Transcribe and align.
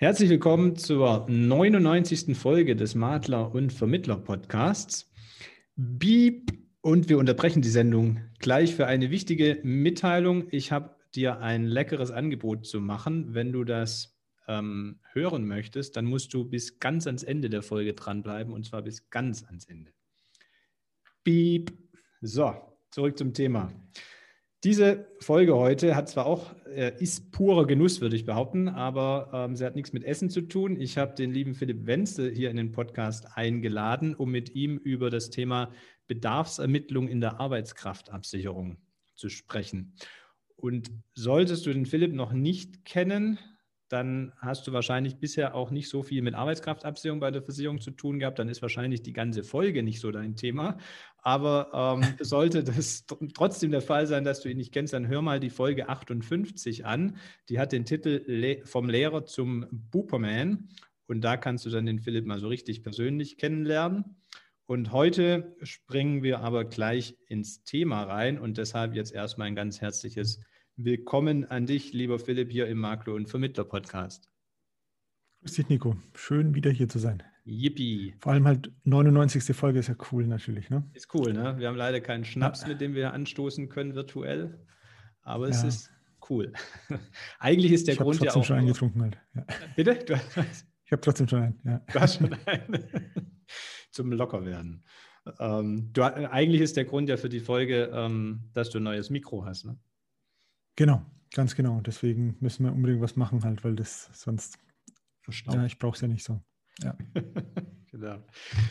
Herzlich 0.00 0.30
willkommen 0.30 0.76
zur 0.76 1.26
99. 1.28 2.38
Folge 2.38 2.76
des 2.76 2.94
Makler 2.94 3.52
und 3.52 3.72
Vermittler 3.72 4.16
Podcasts. 4.16 5.10
Beep! 5.74 6.52
Und 6.80 7.08
wir 7.08 7.18
unterbrechen 7.18 7.62
die 7.62 7.68
Sendung 7.68 8.20
gleich 8.38 8.76
für 8.76 8.86
eine 8.86 9.10
wichtige 9.10 9.58
Mitteilung. 9.64 10.46
Ich 10.52 10.70
habe 10.70 10.94
dir 11.16 11.40
ein 11.40 11.64
leckeres 11.64 12.12
Angebot 12.12 12.64
zu 12.64 12.80
machen. 12.80 13.34
Wenn 13.34 13.50
du 13.50 13.64
das 13.64 14.16
ähm, 14.46 15.00
hören 15.14 15.48
möchtest, 15.48 15.96
dann 15.96 16.04
musst 16.04 16.32
du 16.32 16.44
bis 16.44 16.78
ganz 16.78 17.08
ans 17.08 17.24
Ende 17.24 17.50
der 17.50 17.62
Folge 17.62 17.94
dranbleiben 17.94 18.52
und 18.52 18.66
zwar 18.66 18.82
bis 18.82 19.10
ganz 19.10 19.42
ans 19.42 19.64
Ende. 19.64 19.90
Beep! 21.24 21.72
So, 22.20 22.54
zurück 22.92 23.18
zum 23.18 23.34
Thema. 23.34 23.72
Diese 24.64 25.06
Folge 25.20 25.54
heute 25.54 25.94
hat 25.94 26.08
zwar 26.08 26.26
auch, 26.26 26.52
äh, 26.66 26.92
ist 26.98 27.30
purer 27.30 27.64
Genuss, 27.64 28.00
würde 28.00 28.16
ich 28.16 28.24
behaupten, 28.24 28.68
aber 28.68 29.30
ähm, 29.32 29.54
sie 29.54 29.64
hat 29.64 29.76
nichts 29.76 29.92
mit 29.92 30.02
Essen 30.02 30.30
zu 30.30 30.40
tun. 30.40 30.80
Ich 30.80 30.98
habe 30.98 31.14
den 31.14 31.30
lieben 31.32 31.54
Philipp 31.54 31.86
Wenzel 31.86 32.34
hier 32.34 32.50
in 32.50 32.56
den 32.56 32.72
Podcast 32.72 33.36
eingeladen, 33.36 34.16
um 34.16 34.32
mit 34.32 34.56
ihm 34.56 34.76
über 34.76 35.10
das 35.10 35.30
Thema 35.30 35.70
Bedarfsermittlung 36.08 37.06
in 37.06 37.20
der 37.20 37.38
Arbeitskraftabsicherung 37.38 38.78
zu 39.14 39.28
sprechen. 39.28 39.94
Und 40.56 40.90
solltest 41.14 41.64
du 41.64 41.72
den 41.72 41.86
Philipp 41.86 42.12
noch 42.12 42.32
nicht 42.32 42.84
kennen, 42.84 43.38
dann 43.88 44.32
hast 44.38 44.66
du 44.66 44.72
wahrscheinlich 44.72 45.18
bisher 45.18 45.54
auch 45.54 45.70
nicht 45.70 45.88
so 45.88 46.02
viel 46.02 46.20
mit 46.20 46.34
Arbeitskraftabsicherung 46.34 47.20
bei 47.20 47.30
der 47.30 47.42
Versicherung 47.42 47.80
zu 47.80 47.90
tun 47.90 48.18
gehabt. 48.18 48.38
Dann 48.38 48.48
ist 48.48 48.60
wahrscheinlich 48.60 49.02
die 49.02 49.12
ganze 49.12 49.44
Folge 49.44 49.82
nicht 49.82 50.00
so 50.00 50.10
dein 50.10 50.36
Thema. 50.36 50.78
Aber 51.28 52.00
ähm, 52.00 52.14
sollte 52.24 52.64
das 52.64 53.04
trotzdem 53.34 53.70
der 53.70 53.82
Fall 53.82 54.06
sein, 54.06 54.24
dass 54.24 54.40
du 54.40 54.48
ihn 54.48 54.56
nicht 54.56 54.72
kennst, 54.72 54.94
dann 54.94 55.08
hör 55.08 55.20
mal 55.20 55.40
die 55.40 55.50
Folge 55.50 55.90
58 55.90 56.86
an. 56.86 57.18
Die 57.50 57.58
hat 57.58 57.72
den 57.72 57.84
Titel 57.84 58.22
Le 58.26 58.64
Vom 58.64 58.88
Lehrer 58.88 59.26
zum 59.26 59.66
Booperman. 59.70 60.70
Und 61.06 61.20
da 61.20 61.36
kannst 61.36 61.66
du 61.66 61.70
dann 61.70 61.84
den 61.84 62.00
Philipp 62.00 62.24
mal 62.24 62.40
so 62.40 62.48
richtig 62.48 62.82
persönlich 62.82 63.36
kennenlernen. 63.36 64.16
Und 64.64 64.92
heute 64.92 65.54
springen 65.62 66.22
wir 66.22 66.40
aber 66.40 66.64
gleich 66.64 67.14
ins 67.26 67.62
Thema 67.62 68.04
rein 68.04 68.38
und 68.38 68.56
deshalb 68.56 68.94
jetzt 68.94 69.12
erstmal 69.12 69.48
ein 69.48 69.54
ganz 69.54 69.82
herzliches 69.82 70.40
Willkommen 70.76 71.44
an 71.44 71.66
dich, 71.66 71.92
lieber 71.92 72.18
Philipp, 72.18 72.50
hier 72.50 72.68
im 72.68 72.78
Makler- 72.78 73.14
und 73.14 73.28
Vermittler-Podcast. 73.28 74.30
Grüß 75.40 75.52
dich, 75.54 75.68
Nico. 75.68 75.96
Schön, 76.14 76.54
wieder 76.54 76.70
hier 76.70 76.88
zu 76.88 76.98
sein. 76.98 77.22
Yippie. 77.44 78.14
Vor 78.20 78.32
allem 78.32 78.46
halt 78.46 78.72
99. 78.84 79.56
Folge 79.56 79.78
ist 79.78 79.88
ja 79.88 79.94
cool 80.12 80.26
natürlich, 80.26 80.68
ne? 80.68 80.84
Ist 80.92 81.14
cool, 81.14 81.32
ne? 81.32 81.56
Wir 81.58 81.68
haben 81.68 81.76
leider 81.76 82.00
keinen 82.00 82.24
Schnaps, 82.24 82.62
ja. 82.62 82.68
mit 82.68 82.80
dem 82.80 82.94
wir 82.94 83.12
anstoßen 83.12 83.68
können 83.68 83.94
virtuell, 83.94 84.66
aber 85.22 85.48
es 85.48 85.62
ja. 85.62 85.68
ist 85.68 85.90
cool. 86.28 86.52
Eigentlich 87.38 87.72
ist 87.72 87.86
der 87.86 87.94
ich 87.94 88.00
Grund 88.00 88.20
ja 88.20 88.22
auch... 88.22 88.24
Ich 88.24 88.28
habe 88.28 88.34
trotzdem 88.34 88.44
schon 88.44 88.56
eingetrunken 88.58 89.02
halt. 89.02 89.18
Ja. 89.34 89.46
Bitte? 89.76 89.94
Du. 90.04 90.14
Ich 90.84 90.92
habe 90.92 91.00
trotzdem 91.00 91.28
schon 91.28 91.42
einen, 91.42 91.60
ja. 91.64 91.80
Du 91.92 92.00
hast 92.00 92.16
schon 92.16 92.32
einen. 92.46 92.84
Zum 93.90 94.12
Lockerwerden. 94.12 94.84
Ähm, 95.38 95.90
du, 95.92 96.02
eigentlich 96.02 96.60
ist 96.60 96.76
der 96.76 96.84
Grund 96.84 97.08
ja 97.08 97.16
für 97.16 97.28
die 97.28 97.40
Folge, 97.40 97.90
ähm, 97.92 98.50
dass 98.52 98.70
du 98.70 98.78
ein 98.78 98.84
neues 98.84 99.10
Mikro 99.10 99.44
hast, 99.44 99.64
ne? 99.64 99.78
Genau, 100.76 101.02
ganz 101.34 101.54
genau. 101.54 101.80
Deswegen 101.80 102.36
müssen 102.40 102.64
wir 102.64 102.72
unbedingt 102.72 103.00
was 103.00 103.16
machen 103.16 103.42
halt, 103.44 103.64
weil 103.64 103.74
das 103.74 104.10
sonst 104.12 104.58
verstaubt. 105.28 105.58
Ja, 105.58 105.66
ich 105.66 105.78
brauche 105.78 105.94
es 105.94 106.00
ja 106.00 106.08
nicht 106.08 106.24
so. 106.24 106.40
Ja. 106.82 106.96
genau. 107.92 108.24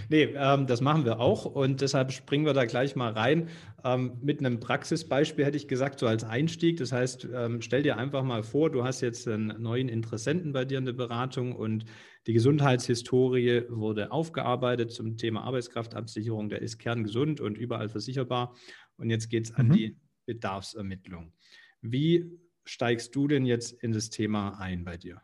Nee, 0.09 0.23
ähm, 0.35 0.65
das 0.65 0.81
machen 0.81 1.05
wir 1.05 1.19
auch 1.19 1.45
und 1.45 1.81
deshalb 1.81 2.11
springen 2.11 2.47
wir 2.47 2.53
da 2.53 2.65
gleich 2.65 2.95
mal 2.95 3.11
rein. 3.11 3.49
Ähm, 3.83 4.17
mit 4.23 4.39
einem 4.39 4.59
Praxisbeispiel 4.59 5.45
hätte 5.45 5.57
ich 5.57 5.67
gesagt, 5.67 5.99
so 5.99 6.07
als 6.07 6.23
Einstieg. 6.23 6.77
Das 6.77 6.91
heißt, 6.91 7.27
ähm, 7.31 7.61
stell 7.61 7.83
dir 7.83 7.97
einfach 7.97 8.23
mal 8.23 8.41
vor, 8.41 8.71
du 8.71 8.83
hast 8.83 9.01
jetzt 9.01 9.27
einen 9.27 9.61
neuen 9.61 9.87
Interessenten 9.87 10.51
bei 10.51 10.65
dir 10.65 10.79
in 10.79 10.85
der 10.85 10.93
Beratung 10.93 11.55
und 11.55 11.85
die 12.25 12.33
Gesundheitshistorie 12.33 13.65
wurde 13.69 14.11
aufgearbeitet 14.11 14.91
zum 14.91 15.15
Thema 15.15 15.43
Arbeitskraftabsicherung. 15.43 16.49
Der 16.49 16.63
ist 16.63 16.79
kerngesund 16.79 17.39
und 17.39 17.55
überall 17.55 17.87
versicherbar. 17.87 18.55
Und 18.97 19.11
jetzt 19.11 19.29
geht 19.29 19.45
es 19.45 19.53
an 19.53 19.67
mhm. 19.67 19.73
die 19.73 19.97
Bedarfsermittlung. 20.25 21.33
Wie 21.81 22.31
steigst 22.65 23.15
du 23.15 23.27
denn 23.27 23.45
jetzt 23.45 23.71
in 23.83 23.91
das 23.91 24.09
Thema 24.09 24.59
ein 24.59 24.83
bei 24.83 24.97
dir? 24.97 25.21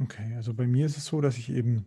Okay, 0.00 0.34
also 0.36 0.52
bei 0.52 0.66
mir 0.66 0.86
ist 0.86 0.96
es 0.96 1.06
so, 1.06 1.20
dass 1.20 1.38
ich 1.38 1.50
eben 1.50 1.86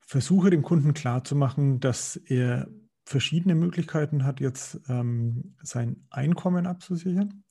versuche, 0.00 0.50
dem 0.50 0.62
Kunden 0.62 0.94
klarzumachen, 0.94 1.80
dass 1.80 2.16
er 2.16 2.68
verschiedene 3.04 3.54
Möglichkeiten 3.54 4.24
hat, 4.24 4.40
jetzt 4.40 4.80
ähm, 4.88 5.56
sein 5.62 6.06
Einkommen 6.10 6.66
abzusichern. 6.66 7.44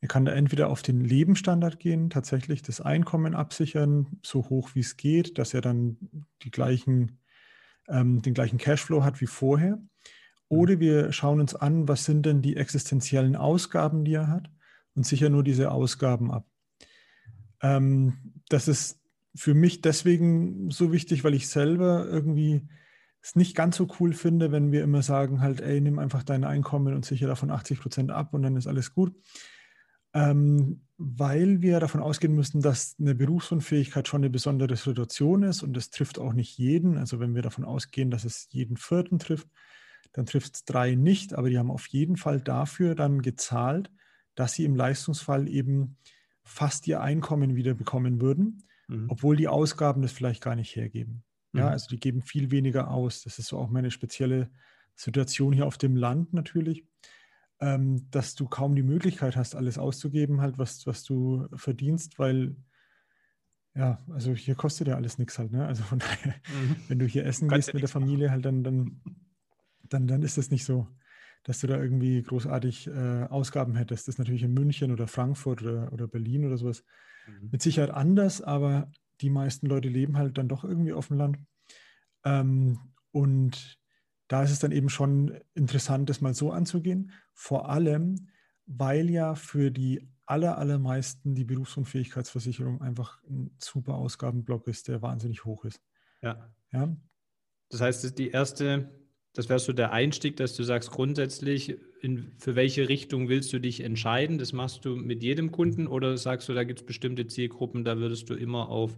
Er 0.00 0.08
kann 0.08 0.26
da 0.26 0.32
entweder 0.32 0.68
auf 0.68 0.82
den 0.82 1.00
Lebensstandard 1.00 1.78
gehen, 1.80 2.10
tatsächlich 2.10 2.60
das 2.60 2.82
Einkommen 2.82 3.34
absichern, 3.34 4.18
so 4.22 4.50
hoch 4.50 4.74
wie 4.74 4.80
es 4.80 4.98
geht, 4.98 5.38
dass 5.38 5.54
er 5.54 5.62
dann 5.62 5.96
die 6.42 6.50
gleichen, 6.50 7.20
ähm, 7.88 8.20
den 8.20 8.34
gleichen 8.34 8.58
Cashflow 8.58 9.02
hat 9.02 9.22
wie 9.22 9.26
vorher. 9.26 9.80
Oder 10.48 10.78
wir 10.78 11.10
schauen 11.12 11.40
uns 11.40 11.54
an, 11.54 11.88
was 11.88 12.04
sind 12.04 12.26
denn 12.26 12.42
die 12.42 12.56
existenziellen 12.56 13.34
Ausgaben, 13.34 14.04
die 14.04 14.12
er 14.12 14.28
hat 14.28 14.50
und 14.94 15.06
sichern 15.06 15.32
nur 15.32 15.42
diese 15.42 15.70
Ausgaben 15.70 16.30
ab. 16.30 16.46
Ähm, 17.62 18.34
das 18.48 18.68
ist 18.68 19.00
für 19.34 19.54
mich 19.54 19.80
deswegen 19.80 20.70
so 20.70 20.92
wichtig, 20.92 21.24
weil 21.24 21.34
ich 21.34 21.48
selber 21.48 22.06
irgendwie 22.06 22.68
es 23.20 23.36
nicht 23.36 23.56
ganz 23.56 23.76
so 23.76 23.88
cool 23.98 24.12
finde, 24.12 24.52
wenn 24.52 24.70
wir 24.70 24.82
immer 24.82 25.02
sagen, 25.02 25.40
halt, 25.40 25.62
ey, 25.62 25.80
nimm 25.80 25.98
einfach 25.98 26.22
dein 26.22 26.44
Einkommen 26.44 26.94
und 26.94 27.06
sicher 27.06 27.26
davon 27.26 27.50
80 27.50 27.80
Prozent 27.80 28.10
ab 28.10 28.34
und 28.34 28.42
dann 28.42 28.56
ist 28.56 28.66
alles 28.66 28.92
gut. 28.92 29.14
Ähm, 30.12 30.82
weil 30.96 31.62
wir 31.62 31.80
davon 31.80 32.02
ausgehen 32.02 32.34
müssen, 32.34 32.60
dass 32.60 32.96
eine 33.00 33.14
Berufsunfähigkeit 33.14 34.06
schon 34.06 34.20
eine 34.20 34.30
besondere 34.30 34.76
Situation 34.76 35.42
ist 35.42 35.62
und 35.62 35.72
das 35.74 35.90
trifft 35.90 36.18
auch 36.18 36.34
nicht 36.34 36.56
jeden. 36.58 36.98
Also 36.98 37.18
wenn 37.18 37.34
wir 37.34 37.42
davon 37.42 37.64
ausgehen, 37.64 38.10
dass 38.10 38.24
es 38.24 38.46
jeden 38.50 38.76
Vierten 38.76 39.18
trifft, 39.18 39.48
dann 40.12 40.26
trifft 40.26 40.54
es 40.54 40.64
drei 40.64 40.94
nicht, 40.94 41.34
aber 41.34 41.50
die 41.50 41.58
haben 41.58 41.70
auf 41.70 41.86
jeden 41.88 42.16
Fall 42.16 42.40
dafür 42.40 42.94
dann 42.94 43.22
gezahlt, 43.22 43.90
dass 44.34 44.52
sie 44.52 44.64
im 44.64 44.76
Leistungsfall 44.76 45.48
eben 45.48 45.96
fast 46.44 46.86
ihr 46.86 47.00
Einkommen 47.00 47.56
wieder 47.56 47.74
bekommen 47.74 48.20
würden, 48.20 48.64
mhm. 48.88 49.06
obwohl 49.08 49.36
die 49.36 49.48
Ausgaben 49.48 50.02
das 50.02 50.12
vielleicht 50.12 50.42
gar 50.42 50.56
nicht 50.56 50.74
hergeben. 50.76 51.24
Mhm. 51.52 51.60
Ja, 51.60 51.68
also 51.68 51.88
die 51.88 52.00
geben 52.00 52.22
viel 52.22 52.50
weniger 52.50 52.90
aus. 52.90 53.22
Das 53.22 53.38
ist 53.38 53.48
so 53.48 53.58
auch 53.58 53.70
meine 53.70 53.90
spezielle 53.90 54.50
Situation 54.94 55.52
hier 55.52 55.66
auf 55.66 55.78
dem 55.78 55.96
Land 55.96 56.32
natürlich, 56.32 56.86
ähm, 57.60 58.08
dass 58.10 58.34
du 58.34 58.46
kaum 58.46 58.74
die 58.74 58.82
Möglichkeit 58.82 59.36
hast, 59.36 59.54
alles 59.54 59.78
auszugeben, 59.78 60.40
halt, 60.40 60.58
was, 60.58 60.86
was 60.86 61.02
du 61.02 61.48
verdienst, 61.54 62.18
weil 62.18 62.56
ja, 63.76 64.04
also 64.10 64.34
hier 64.34 64.54
kostet 64.54 64.86
ja 64.86 64.94
alles 64.94 65.18
nichts 65.18 65.36
halt, 65.36 65.50
ne? 65.50 65.66
Also 65.66 65.82
von 65.82 65.98
daher, 65.98 66.34
mhm. 66.48 66.76
wenn 66.86 66.98
du 67.00 67.06
hier 67.06 67.26
essen 67.26 67.48
gehst 67.48 67.74
mit 67.74 67.82
der 67.82 67.88
Familie, 67.88 68.30
halt 68.30 68.44
dann, 68.44 68.62
dann 68.62 69.00
dann, 69.88 70.06
dann 70.06 70.22
ist 70.22 70.38
es 70.38 70.50
nicht 70.50 70.64
so, 70.64 70.88
dass 71.44 71.60
du 71.60 71.66
da 71.66 71.80
irgendwie 71.80 72.22
großartig 72.22 72.88
äh, 72.88 73.24
Ausgaben 73.24 73.76
hättest. 73.76 74.08
Das 74.08 74.14
ist 74.14 74.18
natürlich 74.18 74.42
in 74.42 74.54
München 74.54 74.90
oder 74.90 75.06
Frankfurt 75.06 75.62
oder, 75.62 75.92
oder 75.92 76.08
Berlin 76.08 76.46
oder 76.46 76.56
sowas 76.56 76.84
mhm. 77.26 77.50
mit 77.52 77.62
Sicherheit 77.62 77.90
anders, 77.90 78.40
aber 78.42 78.90
die 79.20 79.30
meisten 79.30 79.66
Leute 79.66 79.88
leben 79.88 80.16
halt 80.16 80.36
dann 80.38 80.48
doch 80.48 80.64
irgendwie 80.64 80.92
auf 80.92 81.08
dem 81.08 81.18
Land. 81.18 81.38
Ähm, 82.24 82.78
und 83.12 83.78
da 84.28 84.42
ist 84.42 84.50
es 84.50 84.58
dann 84.58 84.72
eben 84.72 84.88
schon 84.88 85.38
interessant, 85.54 86.08
das 86.10 86.20
mal 86.20 86.34
so 86.34 86.50
anzugehen. 86.50 87.12
Vor 87.34 87.68
allem, 87.68 88.28
weil 88.66 89.10
ja 89.10 89.34
für 89.34 89.70
die 89.70 90.08
aller, 90.26 90.56
allermeisten 90.56 91.34
die 91.34 91.44
Berufsunfähigkeitsversicherung 91.44 92.80
einfach 92.80 93.22
ein 93.24 93.54
super 93.58 93.94
Ausgabenblock 93.94 94.66
ist, 94.66 94.88
der 94.88 95.02
wahnsinnig 95.02 95.44
hoch 95.44 95.64
ist. 95.66 95.82
Ja. 96.22 96.50
ja? 96.72 96.96
Das 97.68 97.82
heißt, 97.82 98.18
die 98.18 98.30
erste 98.30 99.03
das 99.34 99.48
wäre 99.48 99.58
so 99.58 99.72
der 99.72 99.92
Einstieg, 99.92 100.36
dass 100.36 100.54
du 100.54 100.62
sagst, 100.62 100.92
grundsätzlich, 100.92 101.76
in, 102.00 102.32
für 102.38 102.54
welche 102.54 102.88
Richtung 102.88 103.28
willst 103.28 103.52
du 103.52 103.58
dich 103.58 103.80
entscheiden? 103.80 104.38
Das 104.38 104.52
machst 104.52 104.84
du 104.84 104.94
mit 104.94 105.24
jedem 105.24 105.50
Kunden 105.50 105.88
oder 105.88 106.16
sagst 106.16 106.48
du, 106.48 106.54
da 106.54 106.62
gibt 106.62 106.80
es 106.80 106.86
bestimmte 106.86 107.26
Zielgruppen, 107.26 107.84
da 107.84 107.98
würdest 107.98 108.30
du 108.30 108.34
immer 108.34 108.68
auf 108.68 108.96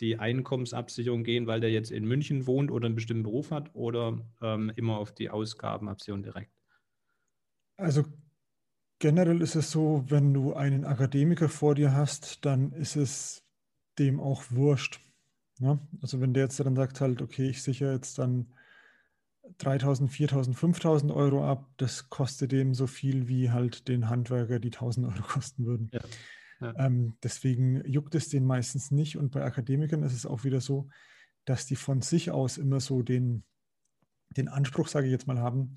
die 0.00 0.18
Einkommensabsicherung 0.18 1.24
gehen, 1.24 1.46
weil 1.46 1.60
der 1.60 1.70
jetzt 1.70 1.90
in 1.90 2.04
München 2.04 2.46
wohnt 2.46 2.70
oder 2.70 2.86
einen 2.86 2.96
bestimmten 2.96 3.22
Beruf 3.22 3.50
hat 3.50 3.74
oder 3.74 4.20
ähm, 4.42 4.70
immer 4.76 4.98
auf 4.98 5.14
die 5.14 5.30
Ausgabenabsicherung 5.30 6.22
direkt? 6.22 6.52
Also 7.78 8.04
generell 8.98 9.40
ist 9.40 9.54
es 9.54 9.70
so, 9.70 10.04
wenn 10.08 10.34
du 10.34 10.52
einen 10.52 10.84
Akademiker 10.84 11.48
vor 11.48 11.74
dir 11.74 11.94
hast, 11.94 12.44
dann 12.44 12.72
ist 12.72 12.96
es 12.96 13.42
dem 13.98 14.20
auch 14.20 14.44
wurscht. 14.50 15.00
Ne? 15.60 15.78
Also 16.02 16.20
wenn 16.20 16.34
der 16.34 16.44
jetzt 16.44 16.60
dann 16.60 16.76
sagt 16.76 17.00
halt, 17.00 17.22
okay, 17.22 17.48
ich 17.48 17.62
sichere 17.62 17.94
jetzt 17.94 18.18
dann 18.18 18.52
3000, 19.58 20.10
4000, 20.10 20.56
5000 20.56 21.12
Euro 21.12 21.44
ab. 21.44 21.68
Das 21.76 22.10
kostet 22.10 22.52
dem 22.52 22.74
so 22.74 22.86
viel 22.86 23.28
wie 23.28 23.50
halt 23.50 23.88
den 23.88 24.08
Handwerker 24.08 24.58
die 24.58 24.68
1000 24.68 25.06
Euro 25.06 25.22
kosten 25.26 25.66
würden. 25.66 25.90
Ja. 25.92 26.00
Ja. 26.60 26.74
Ähm, 26.76 27.16
deswegen 27.22 27.84
juckt 27.88 28.14
es 28.14 28.28
den 28.28 28.44
meistens 28.44 28.90
nicht. 28.90 29.16
Und 29.16 29.30
bei 29.30 29.44
Akademikern 29.44 30.02
ist 30.02 30.14
es 30.14 30.26
auch 30.26 30.44
wieder 30.44 30.60
so, 30.60 30.88
dass 31.44 31.66
die 31.66 31.76
von 31.76 32.02
sich 32.02 32.30
aus 32.30 32.58
immer 32.58 32.80
so 32.80 33.02
den, 33.02 33.44
den 34.36 34.48
Anspruch, 34.48 34.88
sage 34.88 35.06
ich 35.06 35.12
jetzt 35.12 35.26
mal, 35.26 35.38
haben, 35.38 35.74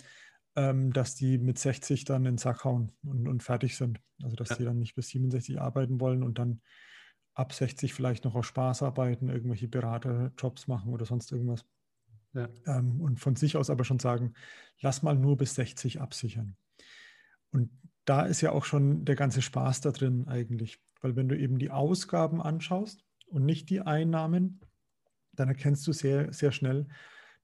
ähm, 0.55 0.91
dass 0.91 1.15
die 1.15 1.37
mit 1.37 1.59
60 1.59 2.03
dann 2.03 2.25
in 2.25 2.33
den 2.33 2.37
Sack 2.37 2.65
hauen 2.65 2.91
und, 3.03 3.27
und 3.27 3.43
fertig 3.43 3.77
sind. 3.77 3.99
Also 4.23 4.35
dass 4.35 4.49
ja. 4.49 4.55
die 4.57 4.63
dann 4.65 4.79
nicht 4.79 4.95
bis 4.95 5.09
67 5.09 5.61
arbeiten 5.61 5.99
wollen 5.99 6.23
und 6.23 6.39
dann 6.39 6.61
ab 7.33 7.53
60 7.53 7.93
vielleicht 7.93 8.25
noch 8.25 8.35
auf 8.35 8.45
Spaß 8.45 8.83
arbeiten, 8.83 9.29
irgendwelche 9.29 9.67
Beraterjobs 9.67 10.67
machen 10.67 10.91
oder 10.91 11.05
sonst 11.05 11.31
irgendwas. 11.31 11.65
Ja. 12.33 12.49
Ähm, 12.65 13.01
und 13.01 13.19
von 13.19 13.35
sich 13.35 13.57
aus 13.57 13.69
aber 13.69 13.83
schon 13.83 13.99
sagen, 13.99 14.33
lass 14.79 15.03
mal 15.03 15.15
nur 15.15 15.37
bis 15.37 15.55
60 15.55 15.99
absichern. 16.01 16.55
Und 17.51 17.69
da 18.05 18.23
ist 18.25 18.41
ja 18.41 18.51
auch 18.51 18.65
schon 18.65 19.05
der 19.05 19.15
ganze 19.15 19.41
Spaß 19.41 19.81
da 19.81 19.91
drin 19.91 20.27
eigentlich. 20.27 20.79
Weil 21.01 21.15
wenn 21.15 21.29
du 21.29 21.37
eben 21.37 21.59
die 21.59 21.71
Ausgaben 21.71 22.41
anschaust 22.41 23.03
und 23.27 23.45
nicht 23.45 23.69
die 23.69 23.81
Einnahmen, 23.81 24.61
dann 25.33 25.49
erkennst 25.49 25.85
du 25.87 25.93
sehr, 25.93 26.31
sehr 26.33 26.51
schnell, 26.51 26.87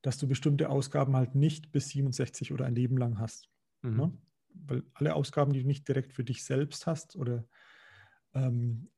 dass 0.01 0.17
du 0.17 0.27
bestimmte 0.27 0.69
Ausgaben 0.69 1.15
halt 1.15 1.35
nicht 1.35 1.71
bis 1.71 1.89
67 1.89 2.53
oder 2.53 2.65
ein 2.65 2.75
Leben 2.75 2.97
lang 2.97 3.19
hast. 3.19 3.49
Mhm. 3.81 3.97
Ne? 3.97 4.17
Weil 4.53 4.83
alle 4.93 5.15
Ausgaben, 5.15 5.53
die 5.53 5.61
du 5.61 5.67
nicht 5.67 5.87
direkt 5.87 6.13
für 6.13 6.23
dich 6.23 6.43
selbst 6.43 6.87
hast 6.87 7.15
oder 7.15 7.45
ähm, 8.33 8.89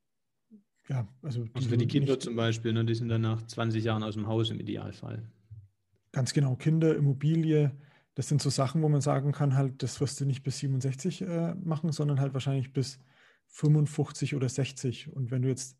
ja, 0.87 1.07
also, 1.21 1.45
also 1.53 1.69
für 1.69 1.77
die 1.77 1.87
Kinder 1.87 2.13
nicht, 2.13 2.23
zum 2.23 2.35
Beispiel, 2.35 2.73
ne, 2.73 2.83
die 2.83 2.95
sind 2.95 3.09
dann 3.09 3.21
nach 3.21 3.45
20 3.45 3.83
Jahren 3.83 4.01
aus 4.01 4.15
dem 4.15 4.27
Haus 4.27 4.49
im 4.49 4.59
Idealfall. 4.59 5.29
Ganz 6.11 6.33
genau, 6.33 6.55
Kinder, 6.55 6.95
Immobilie, 6.95 7.71
das 8.15 8.27
sind 8.27 8.41
so 8.41 8.49
Sachen, 8.49 8.81
wo 8.81 8.89
man 8.89 9.01
sagen 9.01 9.31
kann, 9.31 9.55
halt, 9.55 9.81
das 9.81 10.01
wirst 10.01 10.19
du 10.19 10.25
nicht 10.25 10.43
bis 10.43 10.59
67 10.59 11.21
äh, 11.21 11.55
machen, 11.55 11.91
sondern 11.91 12.19
halt 12.19 12.33
wahrscheinlich 12.33 12.73
bis 12.73 12.99
55 13.47 14.35
oder 14.35 14.49
60. 14.49 15.13
Und 15.13 15.31
wenn 15.31 15.41
du 15.41 15.47
jetzt 15.47 15.77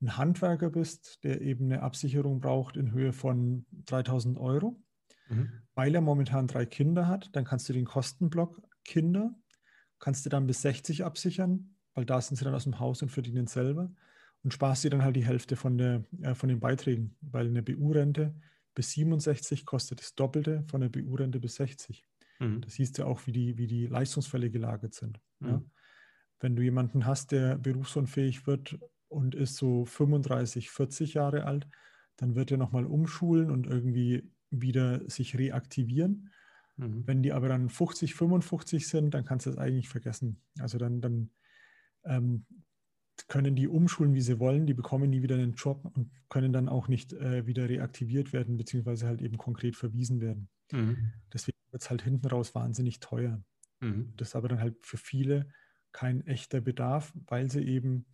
ein 0.00 0.16
Handwerker 0.16 0.70
bist, 0.70 1.22
der 1.24 1.40
eben 1.40 1.66
eine 1.66 1.82
Absicherung 1.82 2.40
braucht 2.40 2.76
in 2.76 2.92
Höhe 2.92 3.12
von 3.12 3.66
3000 3.86 4.38
Euro, 4.38 4.82
mhm. 5.28 5.50
weil 5.74 5.94
er 5.94 6.00
momentan 6.00 6.46
drei 6.46 6.66
Kinder 6.66 7.06
hat, 7.06 7.30
dann 7.36 7.44
kannst 7.44 7.68
du 7.68 7.72
den 7.72 7.84
Kostenblock 7.84 8.60
Kinder, 8.84 9.34
kannst 9.98 10.24
du 10.24 10.30
dann 10.30 10.46
bis 10.46 10.62
60 10.62 11.04
absichern, 11.04 11.76
weil 11.94 12.04
da 12.04 12.20
sind 12.20 12.36
sie 12.36 12.44
dann 12.44 12.54
aus 12.54 12.64
dem 12.64 12.78
Haus 12.78 13.02
und 13.02 13.10
verdienen 13.10 13.46
selber 13.46 13.90
und 14.42 14.52
sparst 14.52 14.84
dir 14.84 14.90
dann 14.90 15.02
halt 15.02 15.16
die 15.16 15.24
Hälfte 15.24 15.56
von, 15.56 15.78
der, 15.78 16.04
äh, 16.22 16.34
von 16.34 16.48
den 16.48 16.60
Beiträgen, 16.60 17.16
weil 17.20 17.46
eine 17.46 17.62
BU-Rente 17.62 18.34
bis 18.78 18.92
67 18.92 19.66
kostet 19.66 19.98
das 19.98 20.14
Doppelte 20.14 20.62
von 20.68 20.80
der 20.80 20.88
BU-Rente 20.88 21.40
bis 21.40 21.56
60. 21.56 22.06
Mhm. 22.38 22.60
Das 22.60 22.74
siehst 22.74 22.96
du 22.96 23.06
auch, 23.06 23.26
wie 23.26 23.32
die, 23.32 23.58
wie 23.58 23.66
die 23.66 23.88
Leistungsfälle 23.88 24.50
gelagert 24.50 24.94
sind. 24.94 25.18
Mhm. 25.40 25.48
Ja? 25.48 25.62
Wenn 26.38 26.54
du 26.54 26.62
jemanden 26.62 27.04
hast, 27.04 27.32
der 27.32 27.58
berufsunfähig 27.58 28.46
wird 28.46 28.78
und 29.08 29.34
ist 29.34 29.56
so 29.56 29.84
35, 29.84 30.70
40 30.70 31.14
Jahre 31.14 31.44
alt, 31.44 31.66
dann 32.18 32.36
wird 32.36 32.52
er 32.52 32.56
nochmal 32.56 32.86
umschulen 32.86 33.50
und 33.50 33.66
irgendwie 33.66 34.30
wieder 34.50 35.10
sich 35.10 35.36
reaktivieren. 35.36 36.30
Mhm. 36.76 37.04
Wenn 37.04 37.24
die 37.24 37.32
aber 37.32 37.48
dann 37.48 37.70
50, 37.70 38.14
55 38.14 38.86
sind, 38.86 39.12
dann 39.12 39.24
kannst 39.24 39.46
du 39.46 39.50
es 39.50 39.58
eigentlich 39.58 39.88
vergessen. 39.88 40.40
Also 40.60 40.78
dann, 40.78 41.00
dann 41.00 41.30
ähm, 42.04 42.46
können 43.26 43.56
die 43.56 43.66
umschulen, 43.66 44.14
wie 44.14 44.20
sie 44.20 44.38
wollen, 44.38 44.66
die 44.66 44.74
bekommen 44.74 45.10
nie 45.10 45.22
wieder 45.22 45.34
einen 45.34 45.54
Job 45.54 45.90
und 45.94 46.10
können 46.28 46.52
dann 46.52 46.68
auch 46.68 46.86
nicht 46.86 47.12
äh, 47.12 47.46
wieder 47.46 47.68
reaktiviert 47.68 48.32
werden, 48.32 48.56
beziehungsweise 48.56 49.06
halt 49.06 49.20
eben 49.20 49.38
konkret 49.38 49.74
verwiesen 49.74 50.20
werden. 50.20 50.48
Mhm. 50.70 51.12
Deswegen 51.32 51.58
wird 51.70 51.82
es 51.82 51.90
halt 51.90 52.02
hinten 52.02 52.28
raus 52.28 52.54
wahnsinnig 52.54 53.00
teuer. 53.00 53.42
Mhm. 53.80 54.12
Das 54.16 54.28
ist 54.28 54.36
aber 54.36 54.48
dann 54.48 54.60
halt 54.60 54.76
für 54.86 54.98
viele 54.98 55.48
kein 55.92 56.24
echter 56.26 56.60
Bedarf, 56.60 57.12
weil 57.26 57.50
sie 57.50 57.62
eben 57.62 58.06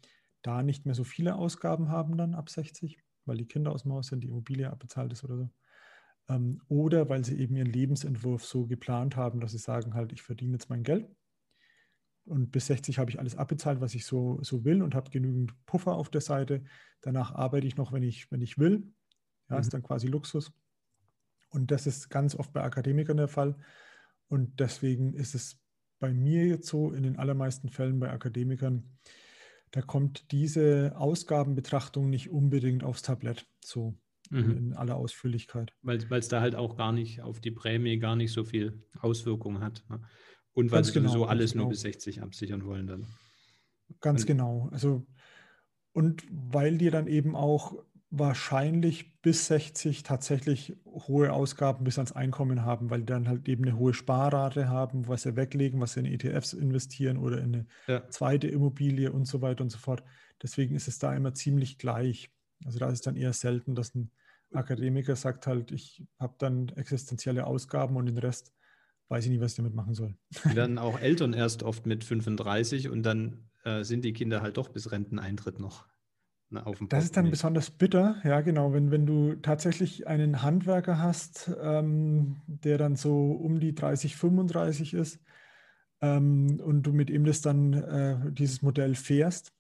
da 0.43 0.62
nicht 0.62 0.87
mehr 0.87 0.95
so 0.95 1.05
viele 1.05 1.35
Ausgaben 1.35 1.89
haben 1.89 2.17
dann 2.17 2.35
ab 2.35 2.49
60, 2.49 2.99
weil 3.25 3.37
die 3.37 3.47
Kinder 3.47 3.73
aus 3.73 3.83
dem 3.83 3.93
Haus 3.93 4.09
sind, 4.09 4.23
die 4.23 4.29
Immobilie 4.29 4.71
abbezahlt 4.71 5.12
ist 5.12 5.25
oder 5.25 5.37
so. 5.37 5.51
Ähm, 6.29 6.62
oder 6.69 7.09
weil 7.09 7.25
sie 7.25 7.39
eben 7.39 7.56
ihren 7.56 7.71
Lebensentwurf 7.71 8.45
so 8.45 8.67
geplant 8.67 9.17
haben, 9.17 9.41
dass 9.41 9.53
sie 9.53 9.59
sagen 9.59 9.95
halt, 9.95 10.12
ich 10.12 10.23
verdiene 10.23 10.53
jetzt 10.55 10.71
mein 10.71 10.83
Geld 10.83 11.09
und 12.26 12.50
bis 12.50 12.67
60 12.67 12.99
habe 12.99 13.11
ich 13.11 13.19
alles 13.19 13.37
abbezahlt, 13.37 13.81
was 13.81 13.94
ich 13.94 14.06
so, 14.06 14.38
so 14.43 14.65
will 14.65 14.82
und 14.82 14.94
habe 14.94 15.11
genügend 15.11 15.53
Puffer 15.67 15.94
auf 15.94 16.09
der 16.09 16.21
Seite. 16.21 16.65
Danach 17.03 17.32
arbeite 17.32 17.67
ich 17.67 17.76
noch, 17.76 17.93
wenn 17.93 18.03
ich, 18.03 18.31
wenn 18.31 18.41
ich 18.41 18.59
will. 18.59 18.91
Ja, 19.49 19.56
mhm. 19.56 19.61
ist 19.61 19.75
dann 19.75 19.82
quasi 19.82 20.06
Luxus. 20.06 20.53
Und 21.50 21.71
das 21.71 21.87
ist 21.87 22.09
ganz 22.09 22.35
oft 22.35 22.53
bei 22.53 22.62
Akademikern 22.62 23.17
der 23.17 23.29
Fall. 23.29 23.56
Und 24.29 24.59
deswegen 24.59 25.15
ist 25.15 25.35
es 25.35 25.61
bei 26.00 26.12
mir 26.12 26.47
jetzt 26.47 26.67
so, 26.67 26.93
in 26.93 27.03
den 27.03 27.19
allermeisten 27.19 27.69
Fällen 27.69 28.00
bei 28.00 28.11
Akademikern, 28.11 28.99
da 29.70 29.82
kommt 29.82 30.31
diese 30.32 30.93
Ausgabenbetrachtung 30.97 32.09
nicht 32.09 32.31
unbedingt 32.31 32.85
aufs 32.85 33.03
Tablett, 33.03 33.47
so 33.62 33.99
mhm. 34.31 34.56
in 34.56 34.73
aller 34.75 34.97
Ausführlichkeit. 34.97 35.73
Weil 35.82 35.99
es 35.99 36.29
da 36.29 36.41
halt 36.41 36.55
auch 36.55 36.77
gar 36.77 36.93
nicht 36.93 37.20
auf 37.20 37.41
die 37.41 37.50
Prämie 37.50 37.99
gar 37.99 38.17
nicht 38.17 38.32
so 38.32 38.44
viel 38.44 38.82
Auswirkungen 39.00 39.62
hat. 39.62 39.85
Ne? 39.88 40.00
Und 40.55 40.71
weil 40.71 40.79
ganz 40.79 40.89
sie 40.89 40.95
sowieso 40.95 41.15
genau, 41.15 41.25
alles 41.27 41.53
genau. 41.53 41.65
nur 41.65 41.71
bis 41.71 41.81
60 41.83 42.23
absichern 42.23 42.65
wollen 42.65 42.87
dann. 42.87 43.06
Ganz 44.01 44.23
und, 44.23 44.27
genau. 44.27 44.69
Also 44.73 45.06
und 45.93 46.25
weil 46.31 46.79
die 46.79 46.91
dann 46.91 47.06
eben 47.06 47.37
auch 47.37 47.77
wahrscheinlich 48.11 49.21
bis 49.23 49.47
60 49.47 50.05
tatsächlich 50.05 50.77
hohe 50.85 51.33
Ausgaben 51.33 51.85
bis 51.85 51.99
ans 51.99 52.12
Einkommen 52.12 52.65
haben, 52.65 52.91
weil 52.91 53.01
die 53.01 53.06
dann 53.06 53.29
halt 53.29 53.49
eben 53.49 53.65
eine 53.65 53.77
hohe 53.77 53.93
Sparrate 53.93 54.69
haben, 54.69 55.09
was 55.09 55.23
sie 55.23 55.37
weglegen, 55.37 55.81
was 55.81 55.95
sie 55.95 56.01
in 56.01 56.06
ETFs 56.06 56.53
investieren 56.53 57.17
oder 57.17 57.39
in 57.39 57.55
eine 57.55 57.67
ja. 57.89 58.09
zweite 58.09 58.47
Immobilie 58.47 59.11
und 59.11 59.27
so 59.27 59.43
weiter 59.43 59.65
und 59.65 59.71
so 59.71 59.79
fort. 59.79 60.05
Deswegen 60.43 60.77
ist 60.77 60.87
es 60.87 60.99
da 60.99 61.15
immer 61.15 61.35
ziemlich 61.35 61.79
gleich. 61.79 62.31
Also 62.65 62.79
da 62.79 62.87
ist 62.87 62.95
es 62.95 63.01
dann 63.01 63.17
eher 63.17 63.33
selten, 63.33 63.75
dass 63.75 63.95
ein 63.95 64.11
Akademiker 64.53 65.17
sagt 65.17 65.47
halt, 65.47 65.73
ich 65.73 66.05
habe 66.21 66.35
dann 66.39 66.69
existenzielle 66.77 67.47
Ausgaben 67.47 67.97
und 67.97 68.06
den 68.06 68.19
Rest 68.19 68.53
weiß 69.09 69.25
ich 69.25 69.31
nicht, 69.31 69.41
was 69.41 69.53
ich 69.53 69.56
damit 69.56 69.75
machen 69.75 69.95
soll. 69.95 70.15
Werden 70.45 70.79
auch 70.79 70.99
Eltern 70.99 71.33
erst 71.33 71.62
oft 71.62 71.87
mit 71.87 72.05
35 72.05 72.89
und 72.89 73.03
dann 73.03 73.51
äh, 73.65 73.85
sind 73.85 74.05
die 74.05 74.12
Kinder 74.12 74.43
halt 74.43 74.56
doch 74.56 74.69
bis 74.69 74.91
Renteneintritt 74.91 75.59
noch 75.59 75.87
Ne, 76.51 76.65
auf 76.67 76.79
dem 76.79 76.89
Das 76.89 77.05
ist 77.05 77.17
dann 77.17 77.31
besonders 77.31 77.71
bitter, 77.71 78.17
ja 78.23 78.41
genau, 78.41 78.73
wenn, 78.73 78.91
wenn 78.91 79.06
du 79.06 79.35
tatsächlich 79.35 80.06
einen 80.06 80.43
Handwerker 80.43 80.99
hast, 80.99 81.51
ähm, 81.61 82.37
der 82.47 82.79
dann 82.79 82.97
so 82.97 83.33
um 83.33 83.61
die 83.61 83.75
30, 83.75 84.15
35 84.17 84.95
ist 84.95 85.21
ähm, 86.01 86.61
und 86.62 86.83
du 86.83 86.93
mit 86.93 87.11
ihm 87.11 87.25
das 87.25 87.41
dann, 87.41 87.73
äh, 87.73 88.33
dieses 88.33 88.62
Modell 88.62 88.95
fährst 88.95 89.53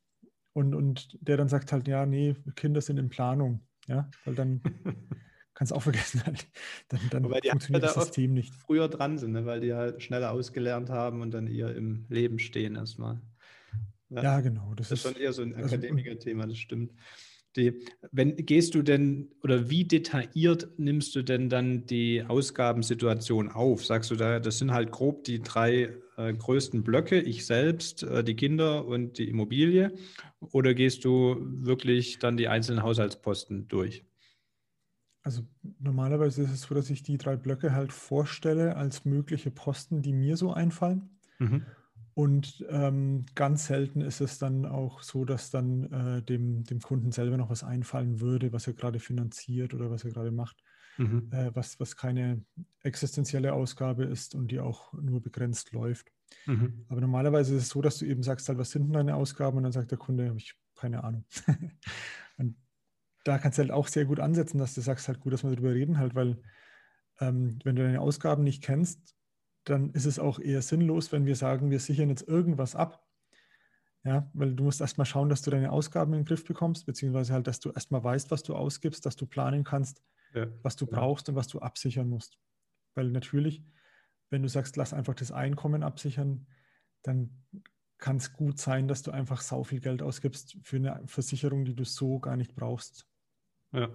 und, 0.52 0.74
und 0.74 1.18
der 1.20 1.36
dann 1.36 1.48
sagt 1.48 1.72
halt, 1.72 1.88
ja, 1.88 2.06
nee, 2.06 2.36
Kinder 2.54 2.80
sind 2.80 2.98
in 2.98 3.08
Planung, 3.08 3.60
ja, 3.88 4.08
weil 4.24 4.34
dann 4.34 4.60
kannst 5.54 5.70
du 5.70 5.76
auch 5.76 5.82
vergessen, 5.82 6.22
dann, 6.88 7.00
dann 7.10 7.24
funktioniert 7.24 7.84
das 7.84 7.94
System 7.94 8.34
nicht. 8.34 8.54
Früher 8.54 8.88
dran 8.88 9.18
sind, 9.18 9.32
ne, 9.32 9.46
weil 9.46 9.60
die 9.60 9.72
halt 9.72 10.02
schneller 10.02 10.32
ausgelernt 10.32 10.90
haben 10.90 11.22
und 11.22 11.32
dann 11.32 11.46
eher 11.46 11.74
im 11.74 12.06
Leben 12.08 12.38
stehen 12.38 12.76
erstmal. 12.76 13.20
Ja, 14.10 14.22
ja 14.22 14.40
genau. 14.40 14.74
Das, 14.74 14.88
das, 14.88 15.04
ist 15.04 15.12
schon 15.12 15.20
eher 15.20 15.32
so 15.32 15.42
ein 15.42 15.54
also, 15.54 15.66
Akademiker-Thema, 15.66 16.46
das 16.46 16.58
stimmt. 16.58 16.92
Die, 17.56 17.84
wenn 18.10 18.34
gehst 18.34 18.74
du 18.74 18.82
denn 18.82 19.30
oder 19.44 19.70
wie 19.70 19.84
detailliert 19.84 20.68
nimmst 20.76 21.14
du 21.14 21.22
denn 21.22 21.48
dann 21.48 21.86
die 21.86 22.24
Ausgabensituation 22.26 23.48
auf? 23.48 23.86
Sagst 23.86 24.10
du 24.10 24.16
da, 24.16 24.40
das 24.40 24.58
sind 24.58 24.72
halt 24.72 24.90
grob 24.90 25.22
die 25.22 25.40
drei 25.40 25.96
äh, 26.16 26.32
größten 26.32 26.82
Blöcke, 26.82 27.20
ich 27.20 27.46
selbst, 27.46 28.02
äh, 28.02 28.24
die 28.24 28.34
Kinder 28.34 28.84
und 28.86 29.18
die 29.18 29.28
Immobilie? 29.28 29.92
Oder 30.40 30.74
gehst 30.74 31.04
du 31.04 31.36
wirklich 31.40 32.18
dann 32.18 32.36
die 32.36 32.48
einzelnen 32.48 32.82
Haushaltsposten 32.82 33.68
durch? 33.68 34.04
Also 35.24 35.42
normalerweise 35.78 36.42
ist 36.42 36.52
es 36.52 36.60
so, 36.62 36.74
dass 36.74 36.90
ich 36.90 37.02
die 37.02 37.16
drei 37.16 37.36
Blöcke 37.36 37.72
halt 37.72 37.92
vorstelle 37.92 38.76
als 38.76 39.06
mögliche 39.06 39.50
Posten, 39.50 40.02
die 40.02 40.12
mir 40.12 40.36
so 40.36 40.52
einfallen. 40.52 41.18
Mhm. 41.38 41.62
Und 42.12 42.64
ähm, 42.68 43.24
ganz 43.34 43.66
selten 43.66 44.02
ist 44.02 44.20
es 44.20 44.38
dann 44.38 44.66
auch 44.66 45.02
so, 45.02 45.24
dass 45.24 45.50
dann 45.50 45.90
äh, 45.90 46.22
dem, 46.22 46.62
dem 46.64 46.80
Kunden 46.80 47.10
selber 47.10 47.38
noch 47.38 47.50
was 47.50 47.64
einfallen 47.64 48.20
würde, 48.20 48.52
was 48.52 48.66
er 48.66 48.74
gerade 48.74 49.00
finanziert 49.00 49.74
oder 49.74 49.90
was 49.90 50.04
er 50.04 50.12
gerade 50.12 50.30
macht, 50.30 50.62
mhm. 50.98 51.28
äh, 51.32 51.50
was, 51.54 51.80
was 51.80 51.96
keine 51.96 52.44
existenzielle 52.82 53.54
Ausgabe 53.54 54.04
ist 54.04 54.34
und 54.34 54.52
die 54.52 54.60
auch 54.60 54.92
nur 54.92 55.22
begrenzt 55.22 55.72
läuft. 55.72 56.12
Mhm. 56.46 56.84
Aber 56.88 57.00
normalerweise 57.00 57.56
ist 57.56 57.62
es 57.62 57.68
so, 57.70 57.80
dass 57.80 57.98
du 57.98 58.04
eben 58.04 58.22
sagst, 58.22 58.48
halt, 58.48 58.58
was 58.58 58.70
sind 58.70 58.84
denn 58.84 58.92
deine 58.92 59.16
Ausgaben? 59.16 59.56
Und 59.56 59.64
dann 59.64 59.72
sagt 59.72 59.90
der 59.90 59.98
Kunde, 59.98 60.28
habe 60.28 60.38
ich 60.38 60.54
keine 60.76 61.02
Ahnung. 61.02 61.24
da 63.24 63.38
kannst 63.38 63.58
du 63.58 63.62
halt 63.62 63.72
auch 63.72 63.88
sehr 63.88 64.04
gut 64.04 64.20
ansetzen, 64.20 64.58
dass 64.58 64.74
du 64.74 64.80
sagst, 64.80 65.08
halt 65.08 65.20
gut, 65.20 65.32
dass 65.32 65.42
wir 65.42 65.50
darüber 65.50 65.72
reden, 65.72 65.98
halt, 65.98 66.14
weil 66.14 66.42
ähm, 67.20 67.58
wenn 67.64 67.76
du 67.76 67.82
deine 67.82 68.00
Ausgaben 68.00 68.44
nicht 68.44 68.62
kennst, 68.62 69.14
dann 69.64 69.90
ist 69.90 70.04
es 70.04 70.18
auch 70.18 70.38
eher 70.38 70.62
sinnlos, 70.62 71.10
wenn 71.10 71.26
wir 71.26 71.36
sagen, 71.36 71.70
wir 71.70 71.80
sichern 71.80 72.10
jetzt 72.10 72.28
irgendwas 72.28 72.76
ab. 72.76 73.02
Ja, 74.04 74.30
weil 74.34 74.54
du 74.54 74.64
musst 74.64 74.82
erstmal 74.82 75.06
schauen, 75.06 75.30
dass 75.30 75.40
du 75.40 75.50
deine 75.50 75.72
Ausgaben 75.72 76.12
in 76.12 76.20
den 76.20 76.26
Griff 76.26 76.44
bekommst, 76.44 76.84
beziehungsweise 76.84 77.32
halt, 77.32 77.46
dass 77.46 77.60
du 77.60 77.70
erstmal 77.70 78.04
weißt, 78.04 78.30
was 78.30 78.42
du 78.42 78.54
ausgibst, 78.54 79.06
dass 79.06 79.16
du 79.16 79.24
planen 79.26 79.64
kannst, 79.64 80.02
ja. 80.34 80.46
was 80.62 80.76
du 80.76 80.86
brauchst 80.86 81.30
und 81.30 81.36
was 81.36 81.48
du 81.48 81.60
absichern 81.60 82.10
musst. 82.10 82.38
Weil 82.94 83.08
natürlich, 83.08 83.64
wenn 84.28 84.42
du 84.42 84.48
sagst, 84.50 84.76
lass 84.76 84.92
einfach 84.92 85.14
das 85.14 85.32
Einkommen 85.32 85.82
absichern, 85.82 86.46
dann 87.02 87.42
kann 87.96 88.18
es 88.18 88.34
gut 88.34 88.58
sein, 88.58 88.88
dass 88.88 89.00
du 89.00 89.10
einfach 89.10 89.40
sau 89.40 89.64
viel 89.64 89.80
Geld 89.80 90.02
ausgibst 90.02 90.58
für 90.62 90.76
eine 90.76 91.02
Versicherung, 91.06 91.64
die 91.64 91.74
du 91.74 91.84
so 91.84 92.18
gar 92.18 92.36
nicht 92.36 92.54
brauchst. 92.54 93.06
Ja. 93.74 93.90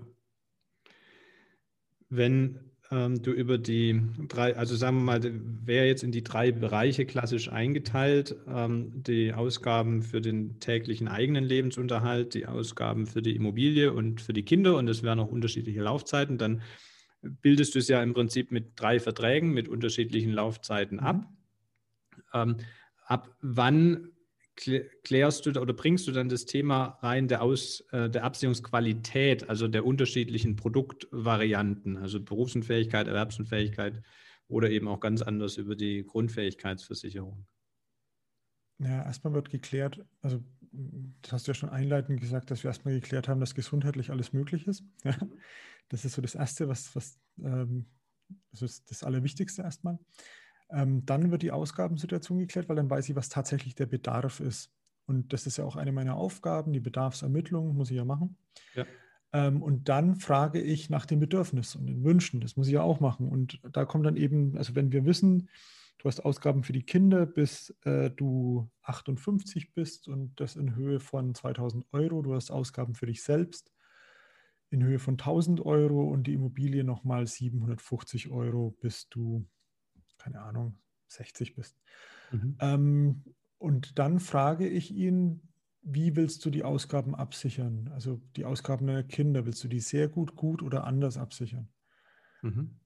Wenn 2.10 2.60
ähm, 2.92 3.22
du 3.22 3.32
über 3.32 3.58
die 3.58 4.02
drei, 4.28 4.56
also 4.56 4.76
sagen 4.76 4.98
wir 4.98 5.04
mal, 5.04 5.22
wäre 5.24 5.86
jetzt 5.86 6.04
in 6.04 6.12
die 6.12 6.24
drei 6.24 6.52
Bereiche 6.52 7.06
klassisch 7.06 7.52
eingeteilt, 7.52 8.36
ähm, 8.48 9.04
die 9.04 9.34
Ausgaben 9.34 10.02
für 10.02 10.22
den 10.22 10.60
täglichen 10.60 11.08
eigenen 11.08 11.44
Lebensunterhalt, 11.44 12.34
die 12.34 12.48
Ausgaben 12.48 13.06
für 13.06 13.22
die 13.22 13.36
Immobilie 13.36 13.94
und 13.94 14.22
für 14.22 14.34
die 14.34 14.44
Kinder 14.44 14.76
und 14.76 14.88
es 14.90 15.04
wären 15.04 15.20
auch 15.20 15.30
unterschiedliche 15.30 15.82
Laufzeiten, 15.82 16.38
dann 16.38 16.62
bildest 17.22 17.76
du 17.76 17.80
es 17.80 17.88
ja 17.88 18.02
im 18.02 18.14
Prinzip 18.14 18.52
mit 18.52 18.72
drei 18.76 19.00
Verträgen 19.00 19.52
mit 19.52 19.68
unterschiedlichen 19.68 20.32
Laufzeiten 20.32 21.00
ab. 21.00 21.18
Mhm. 21.18 21.28
Ähm, 22.34 22.58
ab 23.06 23.36
wann 23.42 24.10
klärst 25.04 25.46
du 25.46 25.60
oder 25.60 25.74
bringst 25.74 26.08
du 26.08 26.12
dann 26.12 26.30
das 26.30 26.46
Thema 26.46 27.00
rein 27.02 27.28
der, 27.28 27.42
Aus, 27.42 27.82
äh, 27.92 28.10
der 28.10 28.24
Absicherungsqualität, 28.24 29.50
also 29.50 29.68
der 29.68 29.86
unterschiedlichen 29.86 30.56
Produktvarianten, 30.56 31.98
also 31.98 32.20
Berufsunfähigkeit, 32.20 33.08
Erwerbsunfähigkeit 33.08 34.02
oder 34.48 34.70
eben 34.70 34.88
auch 34.88 35.00
ganz 35.00 35.22
anders 35.22 35.58
über 35.58 35.76
die 35.76 36.04
Grundfähigkeitsversicherung? 36.06 37.46
Ja, 38.80 39.04
erstmal 39.04 39.34
wird 39.34 39.50
geklärt, 39.50 40.06
also 40.22 40.44
das 41.22 41.32
hast 41.32 41.48
du 41.48 41.52
ja 41.52 41.56
schon 41.56 41.70
einleitend 41.70 42.22
gesagt, 42.22 42.52
dass 42.52 42.64
wir 42.64 42.70
erstmal 42.70 42.94
geklärt 42.94 43.28
haben, 43.28 43.40
dass 43.40 43.56
gesundheitlich 43.56 44.12
alles 44.12 44.34
möglich 44.34 44.68
ist. 44.68 44.84
Das 45.92 46.06
ist 46.06 46.14
so 46.14 46.22
das 46.22 46.36
Erste, 46.36 46.68
was, 46.68 46.96
was 46.96 47.20
ähm, 47.44 47.88
das 48.52 49.04
Allerwichtigste 49.04 49.64
erstmal. 49.64 49.98
Ähm, 50.72 51.06
dann 51.06 51.32
wird 51.32 51.42
die 51.42 51.52
Ausgabensituation 51.52 52.40
geklärt, 52.40 52.70
weil 52.70 52.76
dann 52.76 52.90
weiß 52.90 53.10
ich, 53.10 53.16
was 53.16 53.30
tatsächlich 53.30 53.76
der 53.76 53.88
Bedarf 53.88 54.40
ist. 54.40 54.72
Und 55.06 55.34
das 55.34 55.48
ist 55.48 55.58
ja 55.58 55.66
auch 55.66 55.76
eine 55.76 55.92
meiner 55.92 56.16
Aufgaben, 56.16 56.72
die 56.72 56.80
Bedarfsermittlung 56.80 57.76
muss 57.76 57.90
ich 57.90 57.98
ja 57.98 58.06
machen. 58.06 58.38
Ja. 58.76 58.86
Ähm, 59.34 59.62
und 59.62 59.90
dann 59.90 60.16
frage 60.16 60.62
ich 60.62 60.90
nach 60.90 61.06
dem 61.06 61.20
Bedürfnis 61.20 61.76
und 61.76 61.88
den 61.88 62.04
Wünschen. 62.04 62.42
Das 62.42 62.58
muss 62.58 62.68
ich 62.68 62.74
ja 62.74 62.84
auch 62.84 63.00
machen. 63.00 63.28
Und 63.28 63.60
da 63.72 63.86
kommt 63.86 64.06
dann 64.06 64.16
eben, 64.16 64.58
also 64.58 64.76
wenn 64.76 64.92
wir 64.92 65.06
wissen, 65.06 65.50
du 65.98 66.08
hast 66.08 66.24
Ausgaben 66.26 66.64
für 66.64 66.74
die 66.74 66.84
Kinder, 66.84 67.26
bis 67.26 67.76
äh, 67.84 68.12
du 68.12 68.70
58 68.84 69.74
bist 69.74 70.08
und 70.08 70.40
das 70.40 70.56
in 70.56 70.76
Höhe 70.76 71.00
von 71.00 71.34
2000 71.34 71.86
Euro. 71.92 72.22
Du 72.22 72.36
hast 72.36 72.52
Ausgaben 72.52 72.96
für 72.96 73.06
dich 73.06 73.24
selbst 73.24 73.72
in 74.70 74.84
Höhe 74.84 75.00
von 75.00 75.16
1000 75.16 75.66
Euro 75.66 76.04
und 76.04 76.28
die 76.28 76.34
Immobilie 76.34 76.84
nochmal 76.84 77.26
750 77.26 78.30
Euro, 78.30 78.78
bis 78.80 79.10
du 79.10 79.48
keine 80.20 80.42
Ahnung, 80.42 80.80
60 81.08 81.56
bist. 81.56 81.82
Mhm. 82.32 82.60
Ähm, 82.60 83.26
und 83.58 84.00
dann 84.00 84.20
frage 84.20 84.68
ich 84.68 84.92
ihn, 84.92 85.50
wie 85.82 86.16
willst 86.16 86.46
du 86.46 86.50
die 86.50 86.64
Ausgaben 86.64 87.16
absichern? 87.16 87.90
Also 87.94 88.22
die 88.36 88.46
Ausgaben 88.46 88.88
deiner 88.88 89.04
Kinder, 89.04 89.46
willst 89.46 89.64
du 89.64 89.68
die 89.68 89.80
sehr 89.80 90.10
gut, 90.10 90.36
gut 90.36 90.62
oder 90.64 90.84
anders 90.86 91.18
absichern? 91.18 91.70
Mhm. 92.44 92.80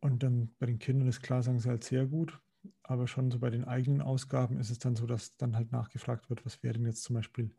Und 0.00 0.22
dann 0.22 0.54
bei 0.58 0.66
den 0.66 0.78
Kindern 0.78 1.08
ist 1.08 1.22
klar, 1.22 1.42
sagen 1.42 1.58
sie 1.58 1.68
halt 1.68 1.82
sehr 1.84 2.06
gut, 2.06 2.40
aber 2.82 3.08
schon 3.08 3.30
so 3.30 3.38
bei 3.38 3.50
den 3.50 3.64
eigenen 3.64 4.02
Ausgaben 4.02 4.58
ist 4.58 4.70
es 4.70 4.78
dann 4.78 4.96
so, 4.96 5.06
dass 5.06 5.36
dann 5.36 5.56
halt 5.56 5.72
nachgefragt 5.72 6.28
wird, 6.30 6.44
was 6.44 6.62
wäre 6.62 6.74
denn 6.74 6.86
jetzt 6.86 7.02
zum 7.02 7.14
Beispiel 7.14 7.54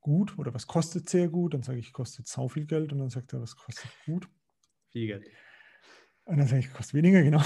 gut 0.00 0.38
oder 0.38 0.54
was 0.54 0.66
kostet 0.66 1.08
sehr 1.08 1.28
gut? 1.28 1.54
Dann 1.54 1.62
sage 1.62 1.78
ich, 1.78 1.92
kostet 1.92 2.28
sau 2.28 2.48
viel 2.48 2.66
Geld 2.66 2.92
und 2.92 2.98
dann 2.98 3.10
sagt 3.10 3.32
er, 3.32 3.40
was 3.40 3.56
kostet 3.56 3.92
gut? 4.06 4.28
Viel 4.90 5.06
Geld. 5.06 5.28
Und 6.28 6.36
dann 6.36 6.46
sage 6.46 6.60
ich, 6.60 6.72
kostet 6.74 6.92
weniger, 6.92 7.22
genau. 7.22 7.42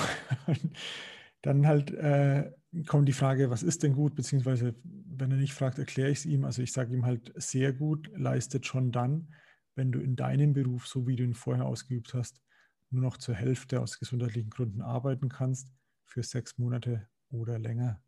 Und 0.48 0.72
dann 1.42 1.68
halt 1.68 1.92
äh, 1.92 2.50
kommt 2.88 3.08
die 3.08 3.12
Frage, 3.12 3.48
was 3.48 3.62
ist 3.62 3.84
denn 3.84 3.92
gut? 3.92 4.16
Beziehungsweise, 4.16 4.74
wenn 4.82 5.30
er 5.30 5.36
nicht 5.36 5.54
fragt, 5.54 5.78
erkläre 5.78 6.10
ich 6.10 6.18
es 6.18 6.26
ihm. 6.26 6.44
Also 6.44 6.62
ich 6.62 6.72
sage 6.72 6.92
ihm 6.92 7.06
halt, 7.06 7.32
sehr 7.36 7.72
gut 7.72 8.10
leistet 8.16 8.66
schon 8.66 8.90
dann, 8.90 9.32
wenn 9.76 9.92
du 9.92 10.00
in 10.00 10.16
deinem 10.16 10.52
Beruf, 10.52 10.88
so 10.88 11.06
wie 11.06 11.14
du 11.14 11.22
ihn 11.22 11.34
vorher 11.34 11.64
ausgeübt 11.64 12.12
hast, 12.12 12.42
nur 12.90 13.02
noch 13.02 13.18
zur 13.18 13.36
Hälfte 13.36 13.80
aus 13.80 14.00
gesundheitlichen 14.00 14.50
Gründen 14.50 14.82
arbeiten 14.82 15.28
kannst, 15.28 15.72
für 16.04 16.24
sechs 16.24 16.58
Monate 16.58 17.06
oder 17.30 17.60
länger. 17.60 18.02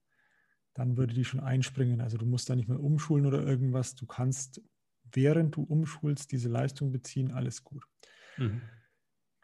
Dann 0.73 0.97
würde 0.97 1.15
die 1.15 1.25
schon 1.25 1.39
einspringen. 1.39 2.01
Also 2.01 2.19
du 2.19 2.27
musst 2.27 2.51
da 2.51 2.57
nicht 2.57 2.69
mehr 2.69 2.81
umschulen 2.81 3.27
oder 3.27 3.47
irgendwas. 3.47 3.95
Du 3.95 4.07
kannst, 4.07 4.61
während 5.13 5.55
du 5.55 5.63
umschulst, 5.63 6.33
diese 6.33 6.49
Leistung 6.49 6.91
beziehen, 6.91 7.31
alles 7.31 7.63
gut. 7.63 7.85
Mhm. 8.39 8.61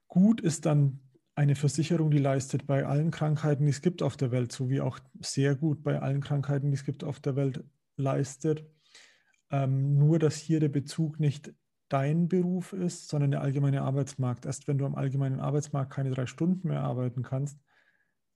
Gut 0.09 0.41
ist 0.41 0.67
dann 0.67 0.99
eine 1.35 1.55
Versicherung, 1.55 2.11
die 2.11 2.19
leistet 2.19 2.67
bei 2.67 2.85
allen 2.85 3.11
Krankheiten, 3.11 3.65
die 3.65 3.71
es 3.71 3.83
gibt 3.83 4.03
auf 4.03 4.17
der 4.17 4.31
Welt, 4.31 4.53
sowie 4.53 4.81
auch 4.81 4.99
sehr 5.21 5.55
gut 5.55 5.83
bei 5.83 6.01
allen 6.01 6.21
Krankheiten, 6.21 6.71
die 6.71 6.77
es 6.77 6.85
gibt 6.85 7.05
auf 7.05 7.21
der 7.21 7.37
Welt, 7.37 7.65
leistet. 7.97 8.67
Ähm, 9.51 9.97
nur, 9.99 10.19
dass 10.19 10.37
hier 10.37 10.61
der 10.61 10.69
Bezug 10.69 11.19
nicht 11.21 11.53
dein 11.89 12.29
Beruf 12.29 12.73
ist, 12.73 13.09
sondern 13.09 13.33
der 13.33 13.43
allgemeine 13.43 13.83
Arbeitsmarkt. 13.83 14.47
Erst 14.47 14.69
wenn 14.69 14.79
du 14.79 14.87
am 14.87 14.95
allgemeinen 14.95 15.41
Arbeitsmarkt 15.41 15.93
keine 15.93 16.11
drei 16.11 16.27
Stunden 16.27 16.69
mehr 16.69 16.83
arbeiten 16.83 17.23
kannst, 17.23 17.59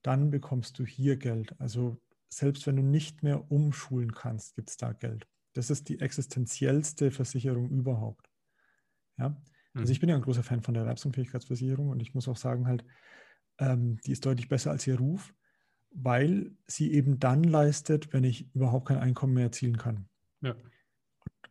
dann 0.01 0.29
bekommst 0.29 0.77
du 0.77 0.85
hier 0.85 1.17
Geld. 1.17 1.55
Also 1.59 2.01
selbst 2.27 2.67
wenn 2.67 2.75
du 2.75 2.83
nicht 2.83 3.23
mehr 3.23 3.49
umschulen 3.51 4.13
kannst, 4.13 4.55
gibt 4.55 4.69
es 4.69 4.77
da 4.77 4.93
Geld. 4.93 5.27
Das 5.53 5.69
ist 5.69 5.87
die 5.87 6.01
existenziellste 6.01 7.11
Versicherung 7.11 7.69
überhaupt. 7.69 8.29
Ja? 9.17 9.41
Also 9.75 9.91
ich 9.91 9.99
mhm. 9.99 10.01
bin 10.01 10.09
ja 10.09 10.15
ein 10.15 10.21
großer 10.21 10.43
Fan 10.43 10.61
von 10.61 10.73
der 10.73 10.83
Erwerbsunfähigkeitsversicherung 10.83 11.89
und 11.89 12.01
ich 12.01 12.13
muss 12.13 12.27
auch 12.27 12.37
sagen, 12.37 12.67
halt, 12.67 12.85
ähm, 13.59 13.99
die 14.05 14.11
ist 14.11 14.25
deutlich 14.25 14.47
besser 14.47 14.71
als 14.71 14.87
ihr 14.87 14.97
Ruf, 14.97 15.33
weil 15.91 16.51
sie 16.65 16.93
eben 16.93 17.19
dann 17.19 17.43
leistet, 17.43 18.11
wenn 18.13 18.23
ich 18.23 18.53
überhaupt 18.55 18.87
kein 18.87 18.97
Einkommen 18.97 19.33
mehr 19.33 19.45
erzielen 19.45 19.77
kann. 19.77 20.07
Ja. 20.41 20.55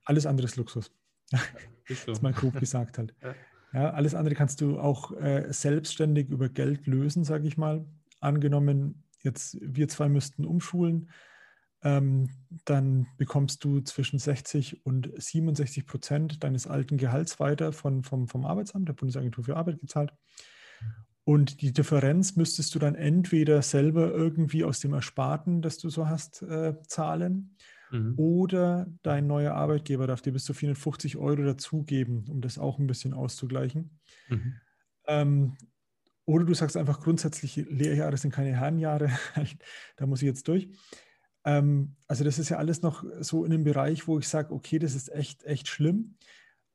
Alles 0.05 0.27
andere 0.27 0.47
ist 0.47 0.57
Luxus. 0.57 0.93
Ja, 1.31 1.39
ist 1.89 2.03
so. 2.03 2.07
das 2.09 2.19
ist 2.19 2.23
mal 2.23 2.33
grob 2.33 2.59
gesagt 2.59 2.99
halt. 2.99 3.15
Ja. 3.23 3.35
ja. 3.73 3.91
alles 3.91 4.15
andere 4.15 4.35
kannst 4.35 4.61
du 4.61 4.79
auch 4.79 5.13
äh, 5.13 5.53
selbstständig 5.53 6.29
über 6.29 6.49
Geld 6.49 6.87
lösen, 6.87 7.25
sage 7.25 7.47
ich 7.47 7.57
mal. 7.57 7.85
Angenommen, 8.21 9.05
jetzt 9.23 9.59
wir 9.61 9.89
zwei 9.89 10.09
müssten 10.09 10.45
umschulen, 10.45 11.11
ähm, 11.85 12.31
dann 12.65 13.07
bekommst 13.19 13.63
du 13.63 13.81
zwischen 13.81 14.19
60 14.19 14.85
und 14.87 15.11
67 15.17 15.87
Prozent 15.87 16.43
deines 16.43 16.67
alten 16.67 16.97
Gehalts 16.97 17.39
weiter 17.39 17.73
von, 17.73 18.03
vom, 18.03 18.27
vom 18.27 18.47
Arbeitsamt, 18.47 18.89
der 18.89 18.95
Bundesagentur 18.95 19.45
für 19.45 19.57
Arbeit 19.57 19.81
gezahlt. 19.81 20.13
Und 21.25 21.63
die 21.63 21.73
Differenz 21.73 22.37
müsstest 22.37 22.75
du 22.75 22.79
dann 22.79 22.95
entweder 22.95 23.63
selber 23.63 24.11
irgendwie 24.11 24.65
aus 24.65 24.81
dem 24.81 24.93
Ersparten, 24.93 25.63
das 25.63 25.79
du 25.79 25.89
so 25.89 26.09
hast, 26.09 26.43
äh, 26.43 26.75
zahlen 26.87 27.57
mhm. 27.91 28.15
oder 28.19 28.87
dein 29.03 29.27
neuer 29.27 29.55
Arbeitgeber 29.55 30.07
darf 30.07 30.21
dir 30.21 30.33
bis 30.33 30.45
zu 30.45 30.53
450 30.53 31.17
Euro 31.17 31.43
dazugeben, 31.43 32.25
um 32.29 32.41
das 32.41 32.59
auch 32.59 32.79
ein 32.79 32.87
bisschen 32.87 33.15
auszugleichen. 33.15 33.99
Mhm. 34.29 34.55
Ähm, 35.07 35.57
oder 36.27 36.45
du 36.45 36.55
sagst 36.55 36.77
einfach 36.77 37.01
grundsätzlich, 37.01 37.57
Lehrjahre 37.57 38.17
sind 38.17 38.33
keine 38.33 38.57
Herrenjahre, 38.57 39.11
da 39.97 40.07
muss 40.07 40.23
ich 40.23 40.27
jetzt 40.27 40.49
durch. 40.49 40.69
Ähm, 41.45 41.97
also 42.09 42.25
das 42.25 42.39
ist 42.39 42.49
ja 42.49 42.57
alles 42.57 42.83
noch 42.83 43.05
so 43.21 43.45
in 43.45 43.53
einem 43.53 43.65
Bereich, 43.65 44.09
wo 44.09 44.19
ich 44.19 44.29
sage, 44.29 44.53
okay, 44.53 44.79
das 44.79 44.95
ist 44.95 45.13
echt, 45.13 45.45
echt 45.45 45.69
schlimm. 45.69 46.17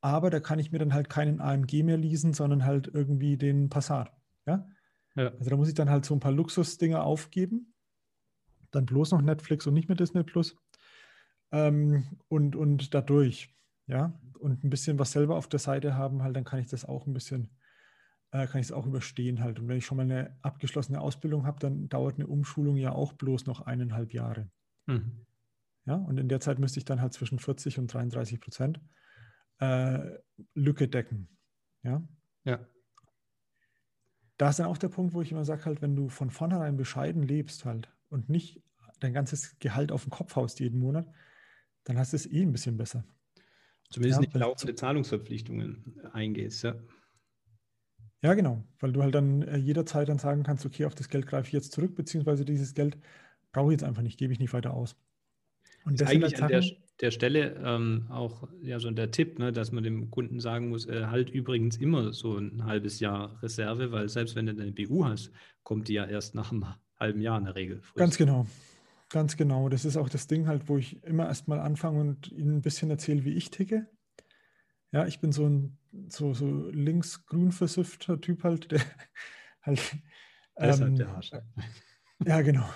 Aber 0.02 0.30
da 0.30 0.40
kann 0.40 0.60
ich 0.60 0.72
mir 0.72 0.80
dann 0.80 0.94
halt 0.94 1.10
keinen 1.10 1.42
AMG 1.42 1.84
mehr 1.84 1.98
leasen, 1.98 2.34
sondern 2.34 2.66
halt 2.66 2.88
irgendwie 2.88 3.38
den 3.38 3.70
Passat. 3.70 4.14
Ja? 4.46 4.68
ja. 5.16 5.32
Also 5.38 5.50
da 5.50 5.58
muss 5.58 5.68
ich 5.68 5.74
dann 5.74 5.90
halt 5.90 6.06
so 6.06 6.14
ein 6.14 6.20
paar 6.22 6.32
Luxusdinger 6.32 7.04
aufgeben. 7.04 7.74
Dann 8.72 8.86
bloß 8.86 9.12
noch 9.12 9.22
Netflix 9.22 9.68
und 9.68 9.74
nicht 9.74 9.90
mehr 9.90 9.98
Disney 9.98 10.24
Plus. 10.24 10.56
Ähm, 11.52 12.06
und, 12.28 12.56
und 12.56 12.94
dadurch, 12.94 13.56
ja, 13.88 14.14
und 14.40 14.64
ein 14.64 14.70
bisschen 14.70 15.00
was 15.00 15.12
selber 15.12 15.36
auf 15.36 15.48
der 15.48 15.60
Seite 15.60 15.96
haben, 15.96 16.22
halt, 16.24 16.36
dann 16.36 16.44
kann 16.44 16.60
ich 16.60 16.68
das 16.68 16.86
auch 16.86 17.08
ein 17.08 17.14
bisschen, 17.14 17.50
äh, 18.32 18.48
kann 18.48 18.62
ich 18.62 18.68
es 18.68 18.72
auch 18.72 18.86
überstehen 18.86 19.42
halt. 19.42 19.60
Und 19.60 19.68
wenn 19.68 19.78
ich 19.78 19.86
schon 19.86 19.98
mal 19.98 20.04
eine 20.04 20.38
abgeschlossene 20.44 21.02
Ausbildung 21.02 21.46
habe, 21.46 21.60
dann 21.60 21.90
dauert 21.90 22.16
eine 22.16 22.28
Umschulung 22.28 22.78
ja 22.78 22.94
auch 22.94 23.14
bloß 23.14 23.48
noch 23.48 23.62
eineinhalb 23.62 24.14
Jahre. 24.14 24.50
Mhm. 24.90 25.26
Ja, 25.86 25.96
und 25.96 26.20
in 26.20 26.30
der 26.30 26.40
Zeit 26.40 26.60
müsste 26.60 26.80
ich 26.80 26.86
dann 26.86 27.02
halt 27.02 27.14
zwischen 27.14 27.40
40 27.40 27.80
und 27.80 27.94
33 27.94 28.40
Prozent 28.40 28.82
äh, 29.60 30.00
Lücke 30.54 30.88
decken. 30.88 31.38
Ja. 31.84 32.04
Ja. 32.44 32.66
Da 34.38 34.50
ist 34.50 34.60
dann 34.60 34.68
auch 34.68 34.78
der 34.78 34.90
Punkt, 34.90 35.14
wo 35.14 35.22
ich 35.22 35.32
immer 35.32 35.46
sage, 35.46 35.66
halt, 35.66 35.82
wenn 35.82 35.96
du 35.96 36.10
von 36.10 36.30
vornherein 36.30 36.78
bescheiden 36.78 37.24
lebst 37.24 37.66
halt 37.66 37.92
und 38.10 38.30
nicht 38.30 38.64
dein 39.00 39.14
ganzes 39.14 39.58
Gehalt 39.60 39.92
auf 39.92 40.04
den 40.04 40.12
Kopf 40.12 40.36
haust 40.36 40.60
jeden 40.60 40.80
Monat, 40.80 41.12
dann 41.84 41.98
hast 41.98 42.14
du 42.14 42.18
es 42.18 42.26
eh 42.26 42.42
ein 42.42 42.52
bisschen 42.52 42.78
besser. 42.78 43.04
Zumindest 43.90 44.22
ja, 44.22 44.28
nicht 44.28 44.36
laufende 44.36 44.76
Zahlungsverpflichtungen 44.76 46.00
eingehst, 46.14 46.64
ja. 46.64 46.76
Ja, 48.22 48.34
genau, 48.34 48.64
weil 48.80 48.92
du 48.92 49.02
halt 49.02 49.16
dann 49.16 49.42
äh, 49.44 49.58
jederzeit 49.58 50.10
dann 50.10 50.20
sagen 50.20 50.44
kannst, 50.44 50.66
okay, 50.66 50.86
auf 50.86 50.96
das 50.96 51.10
Geld 51.10 51.26
greife 51.26 51.48
ich 51.48 51.54
jetzt 51.54 51.72
zurück, 51.72 51.96
beziehungsweise 51.96 52.44
dieses 52.44 52.74
Geld 52.74 52.98
brauche 53.52 53.72
ich 53.72 53.80
jetzt 53.80 53.84
einfach 53.84 54.02
nicht, 54.02 54.18
gebe 54.18 54.34
ich 54.34 54.40
nicht 54.40 54.54
weiter 54.54 54.74
aus. 54.74 54.96
Und 55.86 56.00
das 56.00 56.10
ist 56.10 56.16
eigentlich 56.16 56.42
an 56.42 56.50
der, 56.50 56.64
der 57.02 57.12
Stelle 57.12 57.56
ähm, 57.64 58.06
auch 58.10 58.48
ja 58.62 58.80
so 58.80 58.92
der 58.92 59.12
Tipp, 59.12 59.40
ne, 59.40 59.52
dass 59.52 59.72
man 59.72 59.84
dem 59.84 60.12
Kunden 60.12 60.40
sagen 60.40 60.70
muss, 60.70 60.86
äh, 60.86 61.06
halt 61.06 61.30
übrigens 61.30 61.78
immer 61.78 62.14
so 62.14 62.38
ein 62.38 62.66
halbes 62.66 63.00
Jahr 63.00 63.42
Reserve, 63.42 63.92
weil 63.92 64.10
selbst 64.10 64.36
wenn 64.36 64.46
du 64.46 64.52
eine 64.52 64.72
BU 64.72 65.06
hast, 65.06 65.32
kommt 65.64 65.88
die 65.88 65.94
ja 65.94 66.06
erst 66.06 66.36
nach 66.36 66.52
einem 66.52 66.66
halben 67.00 67.22
Jahr 67.22 67.38
in 67.38 67.46
der 67.46 67.56
Regel. 67.56 67.82
Frist. 67.82 67.98
Ganz 67.98 68.18
genau. 68.18 68.46
Ganz 69.10 69.38
genau. 69.38 69.70
Das 69.70 69.86
ist 69.86 69.98
auch 69.98 70.10
das 70.10 70.28
Ding 70.28 70.48
halt, 70.48 70.70
wo 70.70 70.78
ich 70.78 71.02
immer 71.04 71.28
erstmal 71.28 71.60
anfange 71.60 72.02
und 72.02 72.32
Ihnen 72.32 72.58
ein 72.58 72.62
bisschen 72.62 72.92
erzähle, 72.92 73.24
wie 73.24 73.34
ich 73.34 73.50
ticke. 73.50 73.88
Ja, 74.92 75.08
ich 75.08 75.20
bin 75.20 75.32
so 75.32 75.48
ein 75.48 75.78
so, 76.10 76.34
so 76.34 76.70
links-grün 76.70 77.52
versiffter 77.52 78.22
Typ 78.22 78.44
halt, 78.44 78.72
der 78.72 78.82
halt, 79.62 79.98
Deshalb 80.60 80.90
ähm, 80.90 80.96
der. 80.98 81.22
Ja, 82.26 82.42
genau. 82.42 82.70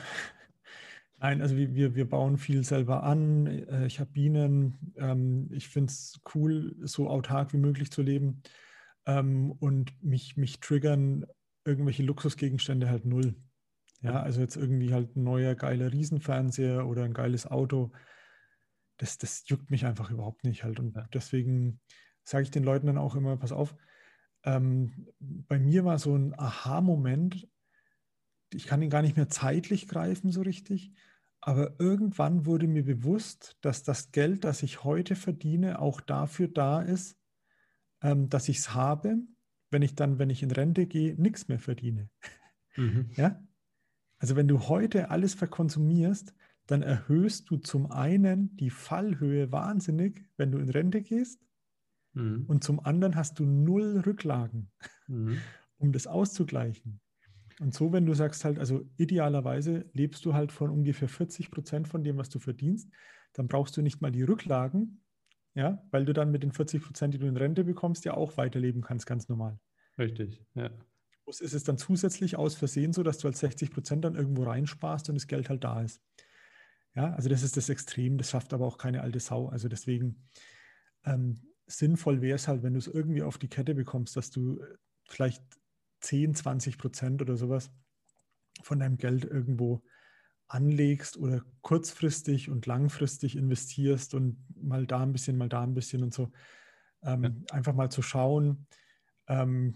Nein, 1.23 1.41
also 1.41 1.55
wir, 1.55 1.95
wir 1.95 2.09
bauen 2.09 2.37
viel 2.37 2.65
selber 2.65 3.03
an. 3.03 3.47
Äh, 3.47 3.85
ich 3.85 4.01
habe 4.01 4.11
Bienen. 4.11 4.93
Ähm, 4.97 5.47
ich 5.53 5.69
finde 5.69 5.89
es 5.89 6.19
cool, 6.35 6.75
so 6.81 7.09
autark 7.09 7.53
wie 7.53 7.57
möglich 7.57 7.91
zu 7.91 8.01
leben. 8.01 8.41
Ähm, 9.05 9.53
und 9.53 10.03
mich, 10.03 10.35
mich 10.35 10.59
triggern 10.59 11.25
irgendwelche 11.63 12.03
Luxusgegenstände 12.03 12.89
halt 12.89 13.05
null. 13.05 13.35
Ja, 14.01 14.21
also 14.21 14.41
jetzt 14.41 14.57
irgendwie 14.57 14.93
halt 14.93 15.15
ein 15.15 15.23
neuer 15.23 15.55
geiler 15.55 15.93
Riesenfernseher 15.93 16.85
oder 16.85 17.05
ein 17.05 17.13
geiles 17.13 17.49
Auto. 17.49 17.93
Das, 18.97 19.17
das 19.17 19.47
juckt 19.47 19.71
mich 19.71 19.85
einfach 19.85 20.11
überhaupt 20.11 20.43
nicht 20.43 20.65
halt. 20.65 20.81
Und 20.81 20.93
deswegen 21.13 21.79
sage 22.25 22.43
ich 22.43 22.51
den 22.51 22.65
Leuten 22.65 22.87
dann 22.87 22.97
auch 22.97 23.15
immer, 23.15 23.37
pass 23.37 23.53
auf, 23.53 23.77
ähm, 24.43 25.07
bei 25.21 25.57
mir 25.57 25.85
war 25.85 25.99
so 25.99 26.17
ein 26.17 26.37
Aha-Moment, 26.37 27.47
ich 28.53 28.67
kann 28.67 28.81
ihn 28.81 28.89
gar 28.89 29.01
nicht 29.01 29.15
mehr 29.15 29.29
zeitlich 29.29 29.87
greifen 29.87 30.29
so 30.29 30.41
richtig, 30.41 30.91
aber 31.45 31.77
irgendwann 31.77 32.45
wurde 32.45 32.67
mir 32.67 32.85
bewusst, 32.85 33.57
dass 33.59 33.83
das 33.83 34.13
Geld, 34.13 34.45
das 34.45 34.63
ich 34.63 34.85
heute 34.85 35.15
verdiene, 35.15 35.79
auch 35.79 36.00
dafür 36.00 36.47
da 36.47 36.81
ist, 36.81 37.17
ähm, 38.01 38.29
dass 38.29 38.47
ich 38.47 38.59
es 38.59 38.73
habe, 38.73 39.17
wenn 39.69 39.81
ich 39.81 39.93
dann, 39.93 40.19
wenn 40.19 40.29
ich 40.29 40.41
in 40.41 40.51
Rente 40.51 40.85
gehe, 40.85 41.15
nichts 41.21 41.50
mehr 41.50 41.59
verdiene. 41.59 42.09
Mhm. 42.77 43.09
Ja? 43.17 43.45
Also 44.19 44.38
wenn 44.38 44.47
du 44.47 44.69
heute 44.69 45.12
alles 45.12 45.33
verkonsumierst, 45.33 46.33
dann 46.65 46.81
erhöhst 46.81 47.50
du 47.50 47.57
zum 47.57 47.91
einen 47.91 48.55
die 48.55 48.69
Fallhöhe 48.69 49.51
wahnsinnig, 49.51 50.25
wenn 50.38 50.50
du 50.50 50.59
in 50.59 50.69
Rente 50.69 51.01
gehst, 51.01 51.41
mhm. 52.13 52.45
und 52.47 52.63
zum 52.63 52.79
anderen 52.79 53.17
hast 53.17 53.38
du 53.39 53.45
null 53.45 54.01
Rücklagen, 54.05 54.71
mhm. 55.07 55.39
um 55.77 55.91
das 55.91 56.07
auszugleichen. 56.07 57.01
Und 57.60 57.74
so, 57.74 57.93
wenn 57.93 58.05
du 58.05 58.13
sagst 58.13 58.45
halt, 58.45 58.60
also 58.60 58.89
idealerweise 58.98 59.86
lebst 59.93 60.25
du 60.25 60.33
halt 60.33 60.51
von 60.51 60.69
ungefähr 60.69 61.07
40 61.07 61.51
Prozent 61.51 61.88
von 61.88 62.03
dem, 62.03 62.17
was 62.17 62.29
du 62.29 62.39
verdienst, 62.39 62.89
dann 63.33 63.48
brauchst 63.48 63.77
du 63.77 63.81
nicht 63.81 64.01
mal 64.01 64.12
die 64.12 64.24
Rücklagen, 64.24 65.03
ja, 65.55 65.83
weil 65.91 66.05
du 66.05 66.13
dann 66.13 66.31
mit 66.31 66.43
den 66.43 66.51
40 66.51 66.83
Prozent, 66.83 67.13
die 67.13 67.19
du 67.19 67.27
in 67.27 67.38
Rente 67.38 67.63
bekommst, 67.63 68.05
ja 68.05 68.13
auch 68.15 68.38
weiterleben 68.38 68.81
kannst, 68.81 69.05
ganz 69.05 69.29
normal. 69.29 69.60
Richtig, 69.98 70.43
ja. 70.55 70.72
Ist 71.27 71.53
es 71.53 71.63
dann 71.63 71.77
zusätzlich 71.77 72.36
aus 72.36 72.55
Versehen 72.55 72.91
so, 72.91 73.01
dass 73.01 73.17
du 73.17 73.25
halt 73.25 73.38
60 73.38 73.72
Prozent 73.72 74.03
dann 74.03 74.15
irgendwo 74.15 74.43
reinsparst 74.43 75.10
und 75.10 75.15
das 75.15 75.27
Geld 75.27 75.50
halt 75.50 75.63
da 75.63 75.81
ist. 75.81 76.01
Ja, 76.95 77.13
also 77.13 77.29
das 77.29 77.43
ist 77.43 77.57
das 77.57 77.69
Extrem, 77.69 78.17
das 78.17 78.29
schafft 78.29 78.53
aber 78.53 78.67
auch 78.67 78.77
keine 78.77 79.01
alte 79.01 79.19
Sau. 79.19 79.48
Also 79.48 79.67
deswegen 79.67 80.27
ähm, 81.05 81.41
sinnvoll 81.65 82.22
wäre 82.22 82.36
es 82.36 82.48
halt, 82.48 82.62
wenn 82.62 82.74
du 82.74 82.79
es 82.79 82.88
irgendwie 82.88 83.24
auf 83.24 83.38
die 83.38 83.48
Kette 83.48 83.74
bekommst, 83.74 84.15
dass 84.15 84.29
du 84.31 84.60
äh, 84.60 84.75
vielleicht 85.07 85.43
10, 86.03 86.36
20 86.36 86.77
Prozent 86.77 87.22
oder 87.22 87.36
sowas 87.36 87.72
von 88.62 88.79
deinem 88.79 88.98
Geld 88.98 89.25
irgendwo 89.25 89.83
anlegst 90.48 91.17
oder 91.17 91.43
kurzfristig 91.62 92.50
und 92.50 92.65
langfristig 92.65 93.36
investierst 93.36 94.13
und 94.13 94.38
mal 94.62 94.86
da 94.86 95.01
ein 95.01 95.12
bisschen, 95.12 95.38
mal 95.38 95.50
da 95.50 95.63
ein 95.63 95.74
bisschen 95.74 96.03
und 96.03 96.13
so. 96.13 96.31
Ähm, 97.01 97.24
ja. 97.24 97.31
Einfach 97.51 97.74
mal 97.74 97.89
zu 97.89 98.01
schauen, 98.01 98.67
ähm, 99.27 99.75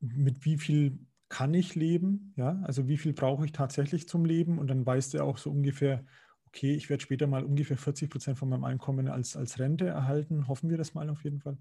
mit 0.00 0.44
wie 0.44 0.58
viel 0.58 0.98
kann 1.28 1.54
ich 1.54 1.74
leben, 1.74 2.34
ja, 2.36 2.60
also 2.64 2.88
wie 2.88 2.96
viel 2.96 3.12
brauche 3.12 3.44
ich 3.44 3.52
tatsächlich 3.52 4.08
zum 4.08 4.24
Leben 4.24 4.58
und 4.58 4.68
dann 4.68 4.84
weißt 4.84 5.14
du 5.14 5.22
auch 5.22 5.38
so 5.38 5.50
ungefähr, 5.50 6.04
okay, 6.46 6.74
ich 6.74 6.90
werde 6.90 7.02
später 7.02 7.26
mal 7.26 7.44
ungefähr 7.44 7.76
40 7.76 8.10
Prozent 8.10 8.38
von 8.38 8.48
meinem 8.48 8.64
Einkommen 8.64 9.08
als, 9.08 9.36
als 9.36 9.58
Rente 9.58 9.86
erhalten, 9.86 10.48
hoffen 10.48 10.70
wir 10.70 10.76
das 10.76 10.94
mal 10.94 11.08
auf 11.08 11.22
jeden 11.22 11.40
Fall. 11.40 11.58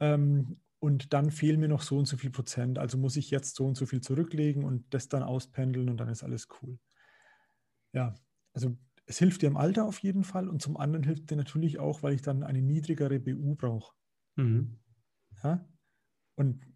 Ähm, 0.00 0.60
und 0.78 1.12
dann 1.12 1.30
fehlen 1.30 1.60
mir 1.60 1.68
noch 1.68 1.82
so 1.82 1.98
und 1.98 2.06
so 2.06 2.16
viel 2.16 2.30
Prozent, 2.30 2.78
also 2.78 2.98
muss 2.98 3.16
ich 3.16 3.30
jetzt 3.30 3.56
so 3.56 3.66
und 3.66 3.76
so 3.76 3.86
viel 3.86 4.00
zurücklegen 4.00 4.64
und 4.64 4.92
das 4.92 5.08
dann 5.08 5.22
auspendeln 5.22 5.88
und 5.88 5.96
dann 5.98 6.08
ist 6.08 6.22
alles 6.22 6.48
cool. 6.60 6.78
Ja, 7.92 8.14
also 8.52 8.76
es 9.06 9.18
hilft 9.18 9.42
dir 9.42 9.46
im 9.46 9.56
Alter 9.56 9.86
auf 9.86 9.98
jeden 10.00 10.24
Fall 10.24 10.48
und 10.48 10.60
zum 10.60 10.76
anderen 10.76 11.04
hilft 11.04 11.30
dir 11.30 11.36
natürlich 11.36 11.78
auch, 11.78 12.02
weil 12.02 12.14
ich 12.14 12.22
dann 12.22 12.42
eine 12.42 12.60
niedrigere 12.60 13.18
BU 13.20 13.54
brauche. 13.54 13.94
Mhm. 14.36 14.78
Ja? 15.42 15.66
Und 16.34 16.66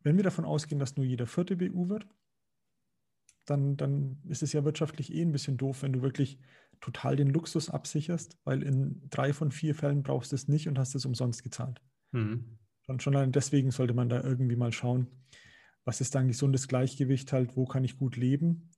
wenn 0.00 0.16
wir 0.16 0.24
davon 0.24 0.44
ausgehen, 0.44 0.78
dass 0.78 0.96
nur 0.96 1.06
jeder 1.06 1.26
vierte 1.26 1.56
BU 1.56 1.88
wird, 1.88 2.06
dann, 3.44 3.76
dann 3.76 4.22
ist 4.26 4.42
es 4.42 4.52
ja 4.52 4.64
wirtschaftlich 4.64 5.12
eh 5.12 5.22
ein 5.22 5.32
bisschen 5.32 5.56
doof, 5.56 5.82
wenn 5.82 5.92
du 5.92 6.02
wirklich 6.02 6.38
total 6.80 7.16
den 7.16 7.28
Luxus 7.28 7.70
absicherst, 7.70 8.38
weil 8.44 8.62
in 8.62 9.02
drei 9.10 9.32
von 9.32 9.50
vier 9.50 9.74
Fällen 9.74 10.02
brauchst 10.02 10.32
du 10.32 10.36
es 10.36 10.48
nicht 10.48 10.68
und 10.68 10.78
hast 10.78 10.94
es 10.94 11.06
umsonst 11.06 11.42
gezahlt. 11.42 11.80
Mhm. 12.12 12.58
Und 12.86 13.02
schon 13.02 13.16
allein 13.16 13.32
deswegen 13.32 13.70
sollte 13.70 13.94
man 13.94 14.08
da 14.08 14.22
irgendwie 14.22 14.56
mal 14.56 14.72
schauen, 14.72 15.08
was 15.84 16.00
ist 16.00 16.14
da 16.14 16.20
ein 16.20 16.28
gesundes 16.28 16.68
Gleichgewicht 16.68 17.32
halt, 17.32 17.56
wo 17.56 17.64
kann 17.66 17.84
ich 17.84 17.98
gut 17.98 18.16
leben 18.16 18.70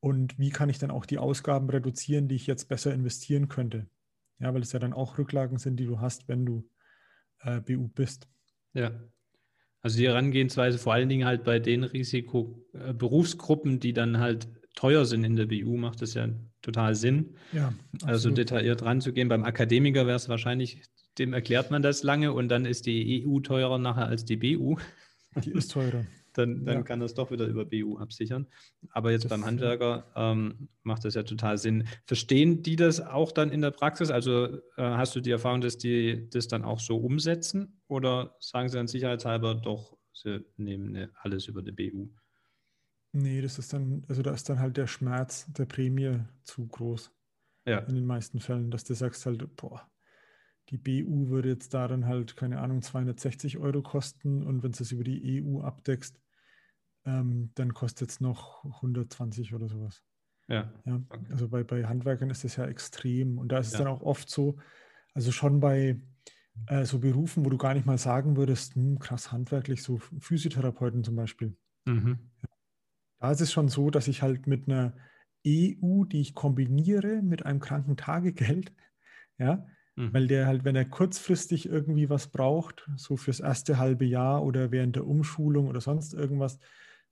und 0.00 0.38
wie 0.38 0.50
kann 0.50 0.68
ich 0.68 0.78
dann 0.78 0.90
auch 0.90 1.06
die 1.06 1.18
Ausgaben 1.18 1.68
reduzieren, 1.70 2.28
die 2.28 2.36
ich 2.36 2.46
jetzt 2.46 2.68
besser 2.68 2.92
investieren 2.94 3.48
könnte. 3.48 3.88
Ja, 4.38 4.54
weil 4.54 4.62
es 4.62 4.72
ja 4.72 4.78
dann 4.78 4.92
auch 4.92 5.18
Rücklagen 5.18 5.58
sind, 5.58 5.78
die 5.78 5.86
du 5.86 6.00
hast, 6.00 6.28
wenn 6.28 6.46
du 6.46 6.68
äh, 7.40 7.60
BU 7.60 7.88
bist. 7.88 8.28
Ja. 8.72 8.92
Also 9.80 9.98
die 9.98 10.06
Herangehensweise 10.06 10.78
vor 10.78 10.92
allen 10.92 11.08
Dingen 11.08 11.26
halt 11.26 11.44
bei 11.44 11.58
den 11.58 11.84
Risikoberufsgruppen, 11.84 13.76
äh, 13.76 13.78
die 13.78 13.92
dann 13.92 14.18
halt 14.18 14.48
teuer 14.74 15.04
sind 15.04 15.24
in 15.24 15.36
der 15.36 15.46
BU, 15.46 15.76
macht 15.76 16.02
es 16.02 16.14
ja 16.14 16.28
total 16.62 16.94
Sinn. 16.94 17.36
Ja, 17.52 17.72
also 18.04 18.30
detailliert 18.30 18.82
ranzugehen. 18.82 19.28
Beim 19.28 19.44
Akademiker 19.44 20.06
wäre 20.06 20.16
es 20.16 20.28
wahrscheinlich, 20.28 20.82
dem 21.18 21.32
erklärt 21.32 21.70
man 21.70 21.82
das 21.82 22.02
lange 22.02 22.32
und 22.32 22.48
dann 22.48 22.64
ist 22.64 22.86
die 22.86 23.24
EU 23.26 23.40
teurer 23.40 23.78
nachher 23.78 24.06
als 24.06 24.24
die 24.24 24.36
BU. 24.36 24.76
Die 25.44 25.52
ist 25.52 25.72
teurer. 25.72 26.04
dann, 26.38 26.64
dann 26.64 26.76
ja. 26.76 26.82
kann 26.82 27.00
das 27.00 27.14
doch 27.14 27.30
wieder 27.30 27.46
über 27.46 27.64
BU 27.64 27.98
absichern. 27.98 28.46
Aber 28.90 29.10
jetzt 29.10 29.24
das 29.24 29.30
beim 29.30 29.44
Handwerker 29.44 30.10
ähm, 30.14 30.68
macht 30.82 31.04
das 31.04 31.14
ja 31.14 31.24
total 31.24 31.58
Sinn. 31.58 31.86
Verstehen 32.06 32.62
die 32.62 32.76
das 32.76 33.00
auch 33.00 33.32
dann 33.32 33.50
in 33.50 33.60
der 33.60 33.72
Praxis? 33.72 34.10
Also 34.10 34.46
äh, 34.46 34.60
hast 34.76 35.16
du 35.16 35.20
die 35.20 35.32
Erfahrung, 35.32 35.60
dass 35.60 35.78
die 35.78 36.28
das 36.30 36.48
dann 36.48 36.64
auch 36.64 36.80
so 36.80 36.96
umsetzen? 36.96 37.80
Oder 37.88 38.36
sagen 38.38 38.68
sie 38.68 38.76
dann 38.76 38.86
sicherheitshalber 38.86 39.56
doch, 39.56 39.96
sie 40.12 40.44
nehmen 40.56 40.92
ne, 40.92 41.10
alles 41.20 41.46
über 41.48 41.62
die 41.62 41.72
BU? 41.72 42.08
Nee, 43.12 43.40
das 43.40 43.58
ist 43.58 43.72
dann, 43.72 44.04
also 44.08 44.22
da 44.22 44.32
ist 44.32 44.48
dann 44.48 44.60
halt 44.60 44.76
der 44.76 44.86
Schmerz 44.86 45.46
der 45.52 45.66
Prämie 45.66 46.20
zu 46.44 46.66
groß. 46.66 47.10
Ja. 47.66 47.78
In 47.80 47.96
den 47.96 48.06
meisten 48.06 48.40
Fällen, 48.40 48.70
dass 48.70 48.84
du 48.84 48.94
sagst 48.94 49.26
halt, 49.26 49.56
boah, 49.56 49.90
die 50.70 50.78
BU 50.78 51.28
würde 51.28 51.48
jetzt 51.48 51.74
da 51.74 51.88
dann 51.88 52.06
halt, 52.06 52.36
keine 52.36 52.60
Ahnung, 52.60 52.82
260 52.82 53.58
Euro 53.58 53.82
kosten 53.82 54.42
und 54.42 54.62
wenn 54.62 54.72
du 54.72 54.82
es 54.82 54.92
über 54.92 55.04
die 55.04 55.42
EU 55.42 55.60
abdeckst, 55.60 56.20
ähm, 57.04 57.50
dann 57.54 57.74
kostet 57.74 58.10
es 58.10 58.20
noch 58.20 58.64
120 58.64 59.54
oder 59.54 59.68
sowas. 59.68 60.02
Ja. 60.48 60.72
ja 60.84 61.00
okay. 61.08 61.26
Also 61.30 61.48
bei, 61.48 61.64
bei 61.64 61.84
Handwerkern 61.84 62.30
ist 62.30 62.44
das 62.44 62.56
ja 62.56 62.66
extrem 62.66 63.38
und 63.38 63.50
da 63.50 63.58
ist 63.58 63.68
es 63.68 63.72
ja. 63.74 63.80
dann 63.80 63.88
auch 63.88 64.02
oft 64.02 64.28
so, 64.28 64.58
also 65.14 65.32
schon 65.32 65.60
bei 65.60 66.00
äh, 66.66 66.84
so 66.84 66.98
Berufen, 66.98 67.44
wo 67.44 67.50
du 67.50 67.58
gar 67.58 67.74
nicht 67.74 67.86
mal 67.86 67.98
sagen 67.98 68.36
würdest, 68.36 68.74
hm, 68.74 68.98
krass 68.98 69.32
handwerklich, 69.32 69.82
so 69.82 69.98
Physiotherapeuten 69.98 71.04
zum 71.04 71.16
Beispiel. 71.16 71.56
Mhm. 71.86 72.18
Ja. 72.42 72.48
Da 73.20 73.30
ist 73.32 73.40
es 73.40 73.52
schon 73.52 73.68
so, 73.68 73.90
dass 73.90 74.08
ich 74.08 74.22
halt 74.22 74.46
mit 74.46 74.68
einer 74.68 74.94
EU, 75.46 76.04
die 76.04 76.20
ich 76.20 76.34
kombiniere 76.34 77.22
mit 77.22 77.46
einem 77.46 77.60
Krankentagegeld, 77.60 78.72
ja, 79.38 79.66
mhm. 79.98 80.14
weil 80.14 80.26
der 80.26 80.46
halt, 80.46 80.64
wenn 80.64 80.76
er 80.76 80.84
kurzfristig 80.84 81.68
irgendwie 81.68 82.08
was 82.08 82.28
braucht, 82.28 82.88
so 82.96 83.16
fürs 83.16 83.40
erste 83.40 83.78
halbe 83.78 84.04
Jahr 84.04 84.44
oder 84.44 84.70
während 84.70 84.96
der 84.96 85.06
Umschulung 85.06 85.68
oder 85.68 85.80
sonst 85.80 86.14
irgendwas, 86.14 86.58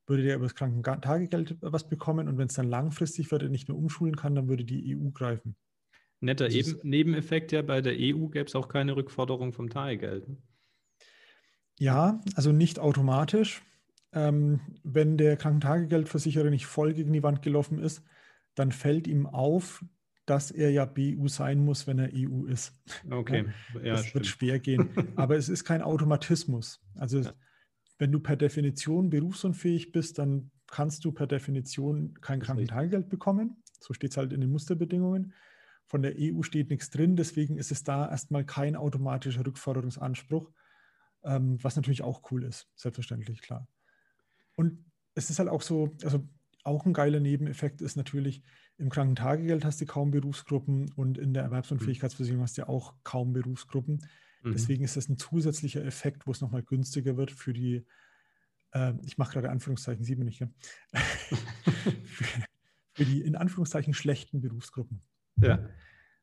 würde 0.07 0.23
der 0.23 0.37
über 0.37 0.47
das 0.47 0.55
Krankentagegeld 0.55 1.57
was 1.61 1.89
bekommen 1.89 2.29
und 2.29 2.39
wenn 2.39 2.47
es 2.47 2.55
dann 2.55 2.69
langfristig 2.69 3.31
wird, 3.31 3.43
er 3.43 3.49
nicht 3.49 3.69
mehr 3.69 3.77
umschulen 3.77 4.17
kann, 4.17 4.35
dann 4.35 4.49
würde 4.49 4.65
die 4.65 4.97
EU 4.97 5.11
greifen. 5.11 5.57
Netter 6.21 6.49
Eben 6.49 6.79
Nebeneffekt 6.83 7.53
ja, 7.53 7.63
bei 7.63 7.81
der 7.83 7.95
EU 7.95 8.29
gäbe 8.29 8.47
es 8.47 8.55
auch 8.55 8.69
keine 8.69 8.97
Rückforderung 8.97 9.53
vom 9.53 9.69
Tagegeld. 9.69 10.29
Ne? 10.29 10.37
Ja, 11.79 12.23
also 12.35 12.53
nicht 12.53 12.79
automatisch 12.79 13.63
ähm, 14.17 14.61
wenn 14.83 15.19
der 15.19 15.37
Krankentagegeldversicherer 15.37 16.49
nicht 16.49 16.67
voll 16.67 16.95
gegen 16.95 17.13
die 17.13 17.23
Wand 17.23 17.43
gelaufen 17.43 17.79
ist, 17.79 18.03
dann 18.55 18.73
fällt 18.73 19.07
ihm 19.07 19.27
auf, 19.27 19.85
dass 20.27 20.51
er 20.51 20.71
ja 20.71 20.85
BU 20.85 21.29
sein 21.29 21.65
muss, 21.65 21.87
wenn 21.87 21.99
er 22.01 22.11
EU 22.13 22.47
ist. 22.47 22.73
Okay, 23.09 23.47
ja, 23.75 23.93
das 23.93 24.01
stimmt. 24.01 24.15
wird 24.15 24.27
schwer 24.27 24.59
gehen. 24.59 24.91
Aber 25.17 25.37
es 25.37 25.49
ist 25.49 25.65
kein 25.65 25.83
Automatismus. 25.83 26.81
Also 26.97 27.21
ja. 27.21 27.33
wenn 27.99 28.13
du 28.13 28.19
per 28.19 28.37
Definition 28.37 29.09
berufsunfähig 29.09 29.93
bist, 29.93 30.19
dann 30.19 30.51
kannst 30.67 31.05
du 31.05 31.13
per 31.13 31.29
Definition 31.29 32.15
kein 32.21 32.41
Krankentagegeld 32.41 33.09
bekommen. 33.09 33.63
So 33.81 33.95
steht 33.95 34.11
es 34.11 34.17
halt 34.17 34.33
in 34.33 34.41
den 34.41 34.51
Musterbedingungen. 34.51 35.33
Von 35.87 36.03
der 36.03 36.15
EU 36.19 36.43
steht 36.43 36.71
nichts 36.71 36.91
drin, 36.91 37.15
deswegen 37.15 37.57
ist 37.57 37.71
es 37.71 37.85
da 37.85 38.11
erstmal 38.11 38.45
kein 38.45 38.75
automatischer 38.75 39.47
Rückforderungsanspruch, 39.47 40.51
ähm, 41.23 41.63
was 41.63 41.77
natürlich 41.77 42.03
auch 42.03 42.33
cool 42.33 42.43
ist, 42.43 42.69
selbstverständlich, 42.75 43.41
klar. 43.41 43.69
Und 44.57 44.85
es 45.15 45.31
ist 45.31 45.39
halt 45.39 45.49
auch 45.49 45.63
so, 45.63 45.97
also 46.03 46.29
auch 46.65 46.85
ein 46.85 46.93
geiler 46.93 47.21
Nebeneffekt 47.21 47.81
ist 47.81 47.97
natürlich, 47.97 48.43
im 48.79 48.91
Krankentagegeld 48.91 49.65
hast 49.65 49.81
du 49.81 49.87
kaum 49.87 50.11
Berufsgruppen 50.11 50.93
und 50.93 51.19
in 51.19 51.33
der 51.33 51.45
Erwerbsunfähigkeitsversicherung 51.45 52.43
hast 52.43 52.59
du 52.59 52.63
ja 52.63 52.69
auch 52.69 52.95
kaum 53.05 53.33
Berufsgruppen. 53.33 54.07
Mhm. 54.43 54.53
Deswegen 54.53 54.85
ist 54.85 54.97
das 54.97 55.09
ein 55.09 55.17
zusätzlicher 55.17 55.85
Effekt, 55.85 56.27
wo 56.27 56.33
es 56.33 56.41
nochmal 56.41 56.63
günstiger 56.63 57.17
wird 57.17 57.31
für 57.31 57.53
die 57.53 57.87
äh, 58.77 58.95
ich 59.05 59.19
mache 59.19 59.33
gerade 59.33 59.51
Anführungszeichen, 59.51 60.05
sieht 60.05 60.19
man 60.19 60.27
nicht, 60.27 60.41
ja? 60.41 60.49
für, 62.05 62.25
für, 62.95 63.05
die 63.05 63.23
in 63.23 63.37
Anführungszeichen 63.37 63.95
schlechten 63.95 64.41
Berufsgruppen. 64.41 65.03
Ja. 65.41 65.69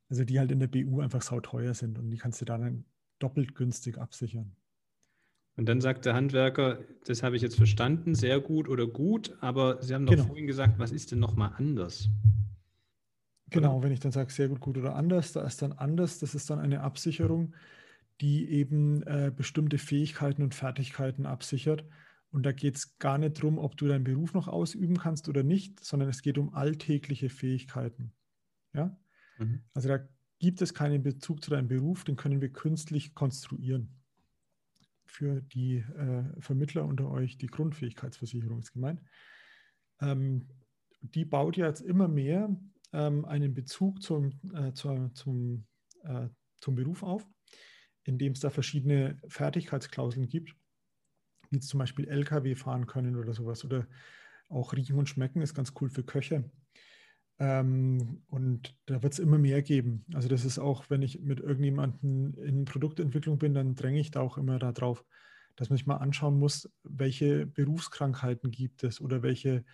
Also 0.10 0.24
die 0.24 0.40
halt 0.40 0.52
in 0.52 0.60
der 0.60 0.68
BU 0.68 1.02
einfach 1.02 1.22
sauteuer 1.22 1.74
sind 1.74 1.98
und 1.98 2.12
die 2.12 2.18
kannst 2.18 2.42
du 2.42 2.46
dann 2.46 2.86
doppelt 3.20 3.56
günstig 3.56 3.98
absichern. 3.98 4.56
Und 5.56 5.70
dann 5.70 5.82
sagt 5.82 6.06
der 6.06 6.16
Handwerker, 6.16 6.80
das 7.06 7.22
habe 7.22 7.36
ich 7.36 7.42
jetzt 7.42 7.56
verstanden, 7.56 8.16
sehr 8.16 8.40
gut 8.40 8.68
oder 8.68 8.88
gut, 8.88 9.38
aber 9.40 9.82
Sie 9.84 9.94
haben 9.94 10.06
doch 10.08 10.14
genau. 10.14 10.26
vorhin 10.26 10.48
gesagt, 10.48 10.80
was 10.80 10.92
ist 10.92 11.12
denn 11.12 11.20
nochmal 11.20 11.54
anders? 11.58 12.10
Genau, 13.54 13.78
oder? 13.78 13.86
wenn 13.86 13.92
ich 13.92 14.00
dann 14.00 14.12
sage, 14.12 14.32
sehr 14.32 14.50
gut, 14.50 14.60
gut 14.60 14.78
oder 14.78 14.96
anders, 14.96 15.32
da 15.32 15.46
ist 15.46 15.62
dann 15.62 15.74
anders, 15.74 16.20
das 16.20 16.36
ist 16.36 16.50
dann 16.50 16.60
eine 16.60 16.82
Absicherung, 16.82 17.54
die 18.22 18.50
eben 18.50 19.04
äh, 19.04 19.32
bestimmte 19.36 19.78
Fähigkeiten 19.78 20.44
und 20.44 20.56
Fertigkeiten 20.56 21.26
absichert. 21.26 21.86
Und 22.32 22.44
da 22.44 22.52
geht 22.52 22.76
es 22.76 22.98
gar 22.98 23.18
nicht 23.18 23.38
darum, 23.38 23.60
ob 23.60 23.78
du 23.78 23.88
deinen 23.88 24.04
Beruf 24.04 24.34
noch 24.34 24.48
ausüben 24.48 24.98
kannst 24.98 25.30
oder 25.30 25.44
nicht, 25.44 25.84
sondern 25.84 26.10
es 26.10 26.22
geht 26.22 26.38
um 26.38 26.54
alltägliche 26.54 27.30
Fähigkeiten. 27.30 28.12
Ja? 28.74 28.98
Mhm. 29.38 29.62
Also 29.74 29.88
da 29.88 30.00
gibt 30.40 30.62
es 30.62 30.74
keinen 30.74 31.04
Bezug 31.04 31.44
zu 31.44 31.52
deinem 31.52 31.68
Beruf, 31.68 32.04
den 32.04 32.16
können 32.16 32.42
wir 32.42 32.52
künstlich 32.52 33.14
konstruieren 33.14 33.90
für 35.06 35.42
die 35.42 35.78
äh, 35.78 36.24
Vermittler 36.40 36.86
unter 36.86 37.10
euch 37.10 37.38
die 37.38 37.48
Grundfähigkeitsversicherung 37.48 38.60
ist 38.60 38.74
gemeint. 38.74 39.00
Ähm, 40.02 40.48
die 41.02 41.24
baut 41.24 41.56
ja 41.56 41.68
jetzt 41.68 41.82
immer 41.82 42.08
mehr 42.08 42.50
ähm, 42.94 43.26
einen 43.26 43.54
Bezug 43.54 44.02
zum, 44.02 44.40
äh, 44.54 44.72
zu, 44.74 45.10
zum, 45.14 45.66
äh, 46.04 46.30
zum 46.60 46.76
Beruf 46.76 47.04
auf, 47.04 47.28
indem 48.04 48.34
es 48.34 48.40
da 48.40 48.50
verschiedene 48.50 49.20
Fertigkeitsklauseln 49.28 50.28
gibt, 50.28 50.56
wie 51.50 51.60
zum 51.60 51.80
Beispiel 51.80 52.08
LKW 52.08 52.56
fahren 52.56 52.88
können 52.88 53.16
oder 53.16 53.34
sowas. 53.34 53.66
Oder 53.66 53.88
auch 54.50 54.74
riechen 54.74 54.98
und 54.98 55.10
schmecken 55.10 55.42
ist 55.42 55.54
ganz 55.54 55.74
cool 55.82 55.90
für 55.90 56.04
Köche. 56.04 56.50
Ähm, 57.40 58.24
und 58.28 58.78
da 58.86 59.02
wird 59.02 59.14
es 59.14 59.20
immer 59.20 59.38
mehr 59.38 59.62
geben. 59.62 60.06
Also 60.14 60.30
das 60.30 60.46
ist 60.46 60.60
auch, 60.60 60.90
wenn 60.90 61.02
ich 61.02 61.20
mit 61.20 61.40
irgendjemandem 61.40 62.36
in 62.36 62.66
Produktentwicklung 62.66 63.40
bin, 63.40 63.54
dann 63.54 63.76
dränge 63.76 64.00
ich 64.00 64.12
da 64.12 64.22
auch 64.22 64.38
immer 64.38 64.60
darauf, 64.60 65.04
dass 65.56 65.70
man 65.70 65.78
sich 65.78 65.88
mal 65.88 65.98
anschauen 65.98 66.38
muss, 66.38 66.72
welche 66.84 67.46
Berufskrankheiten 67.46 68.52
gibt 68.52 68.84
es 68.84 69.02
oder 69.02 69.24
welche 69.24 69.66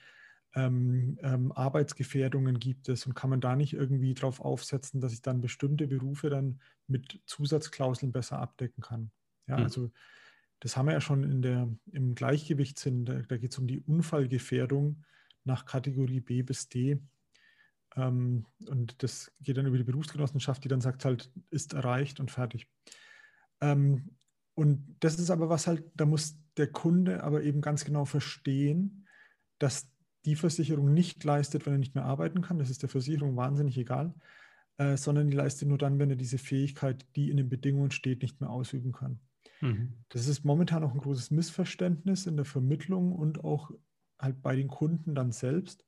ähm, 0.56 1.18
ähm, 1.22 1.52
Arbeitsgefährdungen 1.52 2.60
gibt 2.60 2.90
es 2.90 3.06
und 3.06 3.14
kann 3.14 3.30
man 3.30 3.42
da 3.42 3.56
nicht 3.56 3.74
irgendwie 3.74 4.14
darauf 4.14 4.40
aufsetzen, 4.40 5.00
dass 5.00 5.14
ich 5.14 5.22
dann 5.22 5.42
bestimmte 5.42 5.88
Berufe 5.88 6.30
dann 6.30 6.60
mit 6.88 7.22
Zusatzklauseln 7.26 8.12
besser 8.12 8.40
abdecken 8.40 8.82
kann. 8.82 9.12
Ja, 9.48 9.58
mhm. 9.58 9.64
also 9.64 9.92
das 10.60 10.76
haben 10.76 10.88
wir 10.88 10.94
ja 10.94 11.02
schon 11.02 11.24
in 11.24 11.42
der, 11.42 11.70
im 11.92 12.16
Gleichgewichtssinn, 12.16 13.06
da, 13.06 13.22
da 13.22 13.38
geht 13.38 13.52
es 13.52 13.60
um 13.60 13.68
die 13.68 13.82
Unfallgefährdung 13.82 15.04
nach 15.44 15.66
Kategorie 15.66 16.20
B 16.20 16.42
bis 16.42 16.68
D. 16.68 17.00
Ähm, 17.96 18.46
und 18.66 19.02
das 19.04 19.32
geht 19.42 19.58
dann 19.58 19.68
über 19.68 19.78
die 19.78 19.84
Berufsgenossenschaft, 19.84 20.64
die 20.64 20.68
dann 20.68 20.82
sagt 20.82 21.06
halt, 21.06 21.32
ist 21.50 21.74
erreicht 21.74 22.20
und 22.20 22.32
fertig. 22.32 22.68
Ähm, 23.62 24.18
und 24.56 24.98
das 25.00 25.18
ist 25.20 25.30
aber 25.30 25.48
was 25.48 25.68
halt, 25.68 25.84
da 25.96 26.06
muss 26.06 26.38
der 26.58 26.68
Kunde 26.68 27.24
aber 27.24 27.44
eben 27.44 27.62
ganz 27.62 27.86
genau 27.86 28.04
verstehen, 28.04 29.08
dass 29.60 29.90
die 30.26 30.36
Versicherung 30.36 30.94
nicht 30.94 31.24
leistet, 31.24 31.66
wenn 31.66 31.74
er 31.74 31.80
nicht 31.80 31.96
mehr 31.96 32.06
arbeiten 32.06 32.42
kann. 32.42 32.60
Das 32.60 32.70
ist 32.70 32.82
der 32.82 32.90
Versicherung 32.90 33.36
wahnsinnig 33.36 33.78
egal, 33.78 34.14
äh, 34.78 34.98
sondern 34.98 35.28
die 35.28 35.36
leistet 35.36 35.68
nur 35.68 35.78
dann, 35.78 36.00
wenn 36.00 36.10
er 36.10 36.16
diese 36.16 36.38
Fähigkeit, 36.38 37.06
die 37.16 37.30
in 37.30 37.38
den 37.38 37.50
Bedingungen 37.50 37.92
steht, 37.92 38.22
nicht 38.22 38.42
mehr 38.42 38.50
ausüben 38.50 38.92
kann. 38.92 39.20
Mhm. 39.62 39.94
Das 40.10 40.28
ist 40.28 40.44
momentan 40.44 40.84
auch 40.84 40.94
ein 40.94 41.00
großes 41.00 41.32
Missverständnis 41.32 42.26
in 42.26 42.36
der 42.36 42.46
Vermittlung 42.46 43.14
und 43.14 43.44
auch 43.44 43.72
halt 44.20 44.42
bei 44.42 44.56
den 44.56 44.68
Kunden 44.68 45.16
dann 45.16 45.32
selbst, 45.32 45.86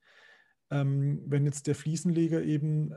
ähm, 0.69 1.21
wenn 1.25 1.45
jetzt 1.45 1.67
der 1.67 1.75
Fliesenleger 1.75 2.41
eben 2.43 2.93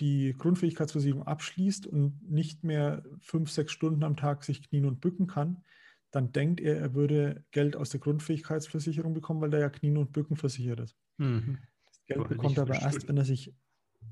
die 0.00 0.34
Grundfähigkeitsversicherung 0.38 1.24
abschließt 1.24 1.86
und 1.86 2.30
nicht 2.30 2.62
mehr 2.62 3.04
fünf, 3.20 3.50
sechs 3.50 3.72
Stunden 3.72 4.04
am 4.04 4.16
Tag 4.16 4.44
sich 4.44 4.62
knien 4.62 4.86
und 4.86 5.00
bücken 5.00 5.26
kann, 5.26 5.64
dann 6.10 6.32
denkt 6.32 6.60
er, 6.60 6.78
er 6.78 6.94
würde 6.94 7.44
Geld 7.50 7.76
aus 7.76 7.90
der 7.90 8.00
Grundfähigkeitsversicherung 8.00 9.14
bekommen, 9.14 9.40
weil 9.40 9.50
der 9.50 9.60
ja 9.60 9.70
Knien 9.70 9.98
und 9.98 10.12
Bücken 10.12 10.36
versichert 10.36 10.80
ist. 10.80 10.96
Mhm. 11.18 11.58
Das 11.86 12.04
Geld 12.06 12.20
aber 12.20 12.28
bekommt 12.28 12.56
er 12.56 12.62
aber 12.62 12.80
erst, 12.80 13.08
wenn 13.08 13.16
er 13.16 13.24
sich 13.24 13.54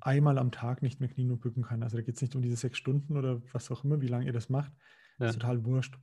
einmal 0.01 0.39
am 0.39 0.51
Tag 0.51 0.83
nicht 0.83 1.01
mehr 1.01 1.09
knien 1.09 1.31
und 1.31 1.41
bücken 1.41 1.63
kann. 1.63 1.83
Also 1.83 1.97
da 1.97 2.03
geht 2.03 2.17
es 2.17 2.23
nicht 2.23 2.35
um 2.35 2.43
diese 2.43 2.57
sechs 2.57 2.77
Stunden 2.77 3.17
oder 3.17 3.41
was 3.53 3.71
auch 3.71 3.85
immer, 3.85 4.01
wie 4.01 4.09
lange 4.09 4.27
ihr 4.27 4.33
das 4.33 4.49
macht. 4.49 4.73
Ja. 4.73 5.27
Das 5.27 5.31
ist 5.31 5.41
total 5.41 5.65
wurscht. 5.65 5.99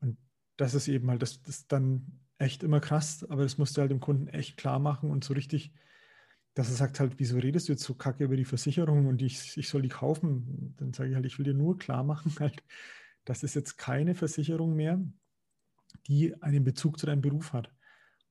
Und 0.00 0.18
das 0.56 0.74
ist 0.74 0.88
eben 0.88 1.08
halt, 1.08 1.22
das, 1.22 1.42
das 1.42 1.60
ist 1.60 1.72
dann 1.72 2.20
echt 2.36 2.62
immer 2.62 2.80
krass, 2.80 3.24
aber 3.28 3.42
das 3.42 3.56
musst 3.56 3.76
du 3.76 3.80
halt 3.80 3.90
dem 3.90 4.00
Kunden 4.00 4.28
echt 4.28 4.56
klar 4.56 4.78
machen 4.78 5.10
und 5.10 5.24
so 5.24 5.32
richtig 5.34 5.72
dass 6.58 6.70
er 6.70 6.74
sagt 6.74 6.98
halt, 6.98 7.20
wieso 7.20 7.38
redest 7.38 7.68
du 7.68 7.72
jetzt 7.72 7.84
so 7.84 7.94
kacke 7.94 8.24
über 8.24 8.36
die 8.36 8.44
Versicherung 8.44 9.06
und 9.06 9.22
ich, 9.22 9.56
ich 9.56 9.68
soll 9.68 9.82
die 9.82 9.88
kaufen? 9.88 10.74
Dann 10.76 10.92
sage 10.92 11.10
ich 11.10 11.14
halt, 11.14 11.24
ich 11.24 11.38
will 11.38 11.44
dir 11.44 11.54
nur 11.54 11.78
klar 11.78 12.02
machen, 12.02 12.34
halt, 12.40 12.64
das 13.28 13.42
ist 13.42 13.54
jetzt 13.54 13.76
keine 13.76 14.14
Versicherung 14.14 14.74
mehr, 14.74 15.00
die 16.06 16.40
einen 16.42 16.64
Bezug 16.64 16.98
zu 16.98 17.06
deinem 17.06 17.20
Beruf 17.20 17.52
hat. 17.52 17.70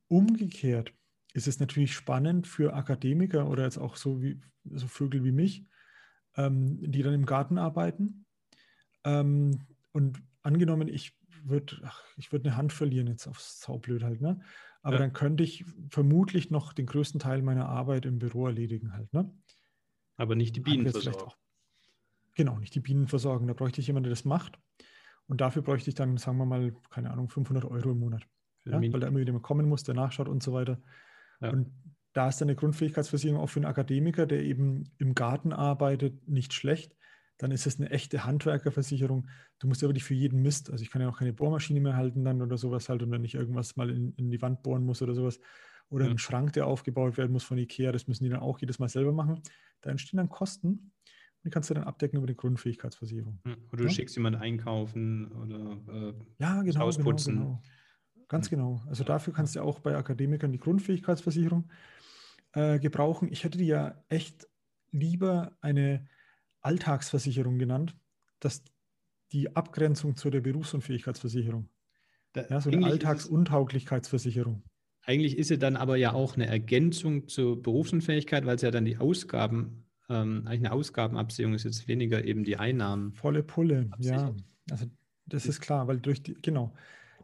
Umgekehrt 0.07 0.93
ist 1.33 1.47
es 1.47 1.59
natürlich 1.59 1.93
spannend 1.93 2.47
für 2.47 2.73
Akademiker 2.73 3.47
oder 3.47 3.63
jetzt 3.63 3.77
auch 3.77 3.95
so 3.95 4.21
wie 4.21 4.41
so 4.63 4.87
Vögel 4.87 5.23
wie 5.23 5.31
mich, 5.31 5.65
ähm, 6.35 6.79
die 6.81 7.03
dann 7.03 7.13
im 7.13 7.25
Garten 7.25 7.57
arbeiten. 7.57 8.25
Ähm, 9.03 9.59
und 9.91 10.23
angenommen, 10.41 10.87
ich 10.87 11.15
würde 11.43 11.79
ich 12.17 12.31
würd 12.31 12.45
eine 12.45 12.57
Hand 12.57 12.73
verlieren, 12.73 13.07
jetzt 13.07 13.27
aufs 13.27 13.61
Saublöd 13.61 14.03
halt, 14.03 14.21
ne? 14.21 14.41
Aber 14.81 14.95
ja. 14.95 15.01
dann 15.01 15.13
könnte 15.13 15.43
ich 15.43 15.65
vermutlich 15.89 16.49
noch 16.49 16.73
den 16.73 16.85
größten 16.85 17.19
Teil 17.19 17.41
meiner 17.41 17.67
Arbeit 17.67 18.05
im 18.05 18.19
Büro 18.19 18.47
erledigen 18.47 18.93
halt. 18.93 19.11
Ne? 19.13 19.31
Aber 20.15 20.35
nicht 20.35 20.55
die 20.55 20.61
Bienen 20.61 20.89
versorgen. 20.89 21.33
Genau, 22.35 22.57
nicht 22.59 22.73
die 22.73 22.79
Bienen 22.79 23.07
versorgen. 23.07 23.47
Da 23.47 23.53
bräuchte 23.53 23.81
ich 23.81 23.87
jemanden, 23.87 24.05
der 24.05 24.11
das 24.11 24.23
macht. 24.23 24.59
Und 25.27 25.41
dafür 25.41 25.61
bräuchte 25.61 25.89
ich 25.89 25.95
dann, 25.95 26.17
sagen 26.17 26.37
wir 26.37 26.45
mal, 26.45 26.73
keine 26.89 27.11
Ahnung, 27.11 27.29
500 27.29 27.65
Euro 27.65 27.91
im 27.91 27.99
Monat. 27.99 28.23
Ja, 28.65 28.81
weil 28.81 28.99
da 28.99 29.07
immer 29.07 29.19
wieder 29.19 29.33
mal 29.33 29.41
kommen 29.41 29.67
muss, 29.67 29.83
der 29.83 29.95
nachschaut 29.95 30.27
und 30.27 30.43
so 30.43 30.53
weiter. 30.53 30.81
Ja. 31.39 31.51
Und 31.51 31.71
da 32.13 32.27
ist 32.27 32.41
dann 32.41 32.49
eine 32.49 32.55
Grundfähigkeitsversicherung 32.55 33.39
auch 33.39 33.47
für 33.47 33.59
einen 33.59 33.65
Akademiker, 33.65 34.25
der 34.25 34.41
eben 34.43 34.91
im 34.97 35.15
Garten 35.15 35.53
arbeitet, 35.53 36.27
nicht 36.27 36.53
schlecht 36.53 36.97
dann 37.37 37.51
ist 37.51 37.67
es 37.67 37.79
eine 37.79 37.89
echte 37.91 38.25
Handwerkerversicherung. 38.25 39.27
Du 39.59 39.67
musst 39.67 39.83
aber 39.83 39.93
nicht 39.93 40.03
für 40.03 40.13
jeden 40.13 40.41
Mist, 40.41 40.71
also 40.71 40.81
ich 40.81 40.89
kann 40.89 41.01
ja 41.01 41.09
auch 41.09 41.19
keine 41.19 41.33
Bohrmaschine 41.33 41.79
mehr 41.79 41.95
halten 41.95 42.23
dann 42.23 42.41
oder 42.41 42.57
sowas 42.57 42.89
halt 42.89 43.03
und 43.03 43.11
wenn 43.11 43.23
ich 43.23 43.35
irgendwas 43.35 43.75
mal 43.75 43.89
in, 43.89 44.13
in 44.13 44.31
die 44.31 44.41
Wand 44.41 44.63
bohren 44.63 44.83
muss 44.83 45.01
oder 45.01 45.13
sowas. 45.13 45.39
Oder 45.89 46.05
ja. 46.05 46.09
einen 46.09 46.19
Schrank, 46.19 46.53
der 46.53 46.67
aufgebaut 46.67 47.17
werden 47.17 47.31
muss 47.31 47.43
von 47.43 47.57
Ikea, 47.57 47.91
das 47.91 48.07
müssen 48.07 48.25
die 48.25 48.29
dann 48.29 48.41
auch 48.41 48.59
jedes 48.59 48.79
Mal 48.79 48.89
selber 48.89 49.13
machen. 49.13 49.41
Da 49.81 49.89
entstehen 49.89 50.17
dann 50.17 50.29
Kosten 50.29 50.91
die 51.47 51.51
kannst 51.51 51.69
du 51.69 51.73
dann 51.73 51.85
abdecken 51.85 52.17
über 52.17 52.27
die 52.27 52.35
Grundfähigkeitsversicherung. 52.35 53.39
Ja, 53.45 53.55
oder 53.71 53.77
du 53.77 53.83
ja? 53.85 53.89
schickst 53.89 54.15
jemanden 54.17 54.41
einkaufen 54.41 55.31
oder 55.31 56.09
äh, 56.09 56.13
ja, 56.39 56.61
genau, 56.61 56.81
ausputzen. 56.81 57.35
Genau, 57.35 57.45
genau. 57.45 58.27
Ganz 58.27 58.49
genau. 58.49 58.83
Also 58.87 59.05
dafür 59.05 59.33
kannst 59.33 59.55
du 59.55 59.61
auch 59.61 59.79
bei 59.79 59.95
Akademikern 59.95 60.51
die 60.51 60.59
Grundfähigkeitsversicherung 60.59 61.69
äh, 62.51 62.79
gebrauchen. 62.79 63.31
Ich 63.31 63.45
hätte 63.45 63.57
dir 63.57 63.65
ja 63.65 64.03
echt 64.09 64.47
lieber 64.91 65.57
eine 65.61 66.05
Alltagsversicherung 66.59 67.57
genannt, 67.57 67.95
dass 68.39 68.63
die 69.31 69.55
Abgrenzung 69.55 70.17
zu 70.17 70.29
der 70.29 70.41
Berufsunfähigkeitsversicherung. 70.41 71.69
Da, 72.33 72.45
ja, 72.49 72.59
so 72.59 72.69
eine 72.69 72.85
Alltagsuntauglichkeitsversicherung. 72.85 74.63
Eigentlich 75.03 75.37
ist 75.37 75.47
sie 75.47 75.57
dann 75.57 75.77
aber 75.77 75.95
ja 75.95 76.11
auch 76.11 76.35
eine 76.35 76.47
Ergänzung 76.47 77.29
zur 77.29 77.61
Berufsunfähigkeit, 77.61 78.45
weil 78.45 78.57
es 78.57 78.61
ja 78.61 78.71
dann 78.71 78.83
die 78.83 78.97
Ausgaben, 78.97 79.86
ähm, 80.09 80.43
eigentlich 80.45 80.65
eine 80.65 80.71
Ausgabenabsicherung 80.71 81.53
ist 81.53 81.63
jetzt 81.63 81.87
weniger 81.87 82.23
eben 82.23 82.43
die 82.43 82.57
Einnahmen. 82.57 83.13
Volle 83.13 83.43
Pulle, 83.43 83.89
ja. 83.99 84.33
Also 84.69 84.85
das 85.25 85.45
ist 85.45 85.61
klar, 85.61 85.87
weil 85.87 85.99
durch 85.99 86.23
die, 86.23 86.35
genau. 86.35 86.73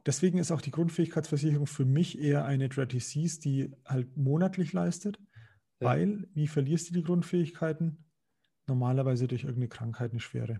Deswegen 0.06 0.38
ist 0.38 0.52
auch 0.52 0.62
die 0.62 0.72
Grundfähigkeitsversicherung 0.72 1.68
für 1.68 1.86
mich 1.86 2.20
eher 2.20 2.44
eine 2.44 2.68
Dread 2.68 2.92
Disease, 2.92 3.40
die 3.40 3.72
halt 3.86 4.18
monatlich 4.18 4.74
leistet, 4.74 5.18
ja. 5.80 5.88
weil, 5.88 6.28
wie 6.34 6.48
verlierst 6.48 6.90
du 6.90 6.94
die 6.94 7.04
Grundfähigkeiten? 7.04 8.04
normalerweise 8.68 9.28
durch 9.28 9.44
irgendeine 9.44 9.70
Krankheit 9.70 10.12
eine 10.12 10.20
schwere. 10.20 10.60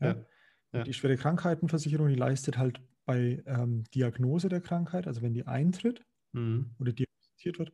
Ja? 0.00 0.24
Ja. 0.72 0.84
Die 0.84 0.92
schwere 0.92 1.16
Krankheitenversicherung, 1.16 2.08
die 2.08 2.14
leistet 2.14 2.58
halt 2.58 2.80
bei 3.04 3.42
ähm, 3.46 3.84
Diagnose 3.94 4.48
der 4.48 4.60
Krankheit, 4.60 5.06
also 5.06 5.22
wenn 5.22 5.34
die 5.34 5.46
eintritt 5.46 6.04
mhm. 6.32 6.74
oder 6.78 6.92
diagnostiziert 6.92 7.58
wird, 7.58 7.72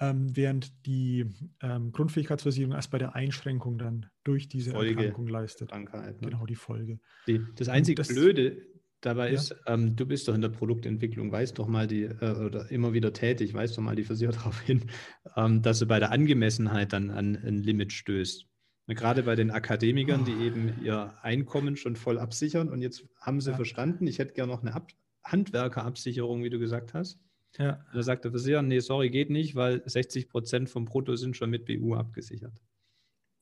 ähm, 0.00 0.34
während 0.36 0.86
die 0.86 1.26
ähm, 1.62 1.92
Grundfähigkeitsversicherung 1.92 2.74
erst 2.74 2.90
bei 2.90 2.98
der 2.98 3.14
Einschränkung 3.14 3.78
dann 3.78 4.06
durch 4.24 4.48
diese 4.48 4.72
Folge 4.72 4.96
Erkrankung 4.96 5.28
leistet. 5.28 5.70
Krankheit, 5.70 6.20
ne? 6.20 6.28
Genau, 6.28 6.46
die 6.46 6.54
Folge. 6.54 7.00
Die, 7.26 7.40
das 7.54 7.68
einzige 7.68 7.96
das, 7.96 8.08
Blöde 8.08 8.62
dabei 9.00 9.28
ja. 9.28 9.34
ist, 9.34 9.54
ähm, 9.66 9.96
du 9.96 10.06
bist 10.06 10.28
doch 10.28 10.34
in 10.34 10.42
der 10.42 10.48
Produktentwicklung, 10.50 11.32
weißt 11.32 11.58
doch 11.58 11.66
mal 11.66 11.86
die, 11.86 12.04
äh, 12.04 12.44
oder 12.44 12.70
immer 12.70 12.92
wieder 12.92 13.12
tätig, 13.12 13.54
weißt 13.54 13.76
doch 13.76 13.82
mal 13.82 13.96
die 13.96 14.04
Versicherer 14.04 14.32
darauf 14.36 14.60
hin, 14.60 14.90
ähm, 15.36 15.62
dass 15.62 15.78
du 15.78 15.86
bei 15.86 15.98
der 15.98 16.12
Angemessenheit 16.12 16.92
dann 16.92 17.10
an 17.10 17.36
ein 17.36 17.62
Limit 17.62 17.92
stößt. 17.92 18.46
Gerade 18.88 19.24
bei 19.24 19.34
den 19.34 19.50
Akademikern, 19.50 20.24
die 20.24 20.44
eben 20.44 20.80
ihr 20.84 21.14
Einkommen 21.20 21.76
schon 21.76 21.96
voll 21.96 22.18
absichern 22.18 22.68
und 22.68 22.82
jetzt 22.82 23.04
haben 23.20 23.40
sie 23.40 23.50
ja. 23.50 23.56
verstanden, 23.56 24.06
ich 24.06 24.20
hätte 24.20 24.34
gerne 24.34 24.52
noch 24.52 24.62
eine 24.62 24.74
Ab 24.74 24.92
Handwerkerabsicherung, 25.24 26.44
wie 26.44 26.50
du 26.50 26.60
gesagt 26.60 26.94
hast. 26.94 27.18
Ja. 27.58 27.84
Da 27.92 28.02
sagt 28.02 28.24
der 28.24 28.30
Versicherer, 28.32 28.62
nee, 28.62 28.80
sorry, 28.80 29.10
geht 29.10 29.30
nicht, 29.30 29.54
weil 29.54 29.82
60 29.88 30.28
Prozent 30.28 30.70
vom 30.70 30.84
Brutto 30.84 31.16
sind 31.16 31.36
schon 31.36 31.50
mit 31.50 31.66
BU 31.66 31.94
abgesichert. 31.94 32.60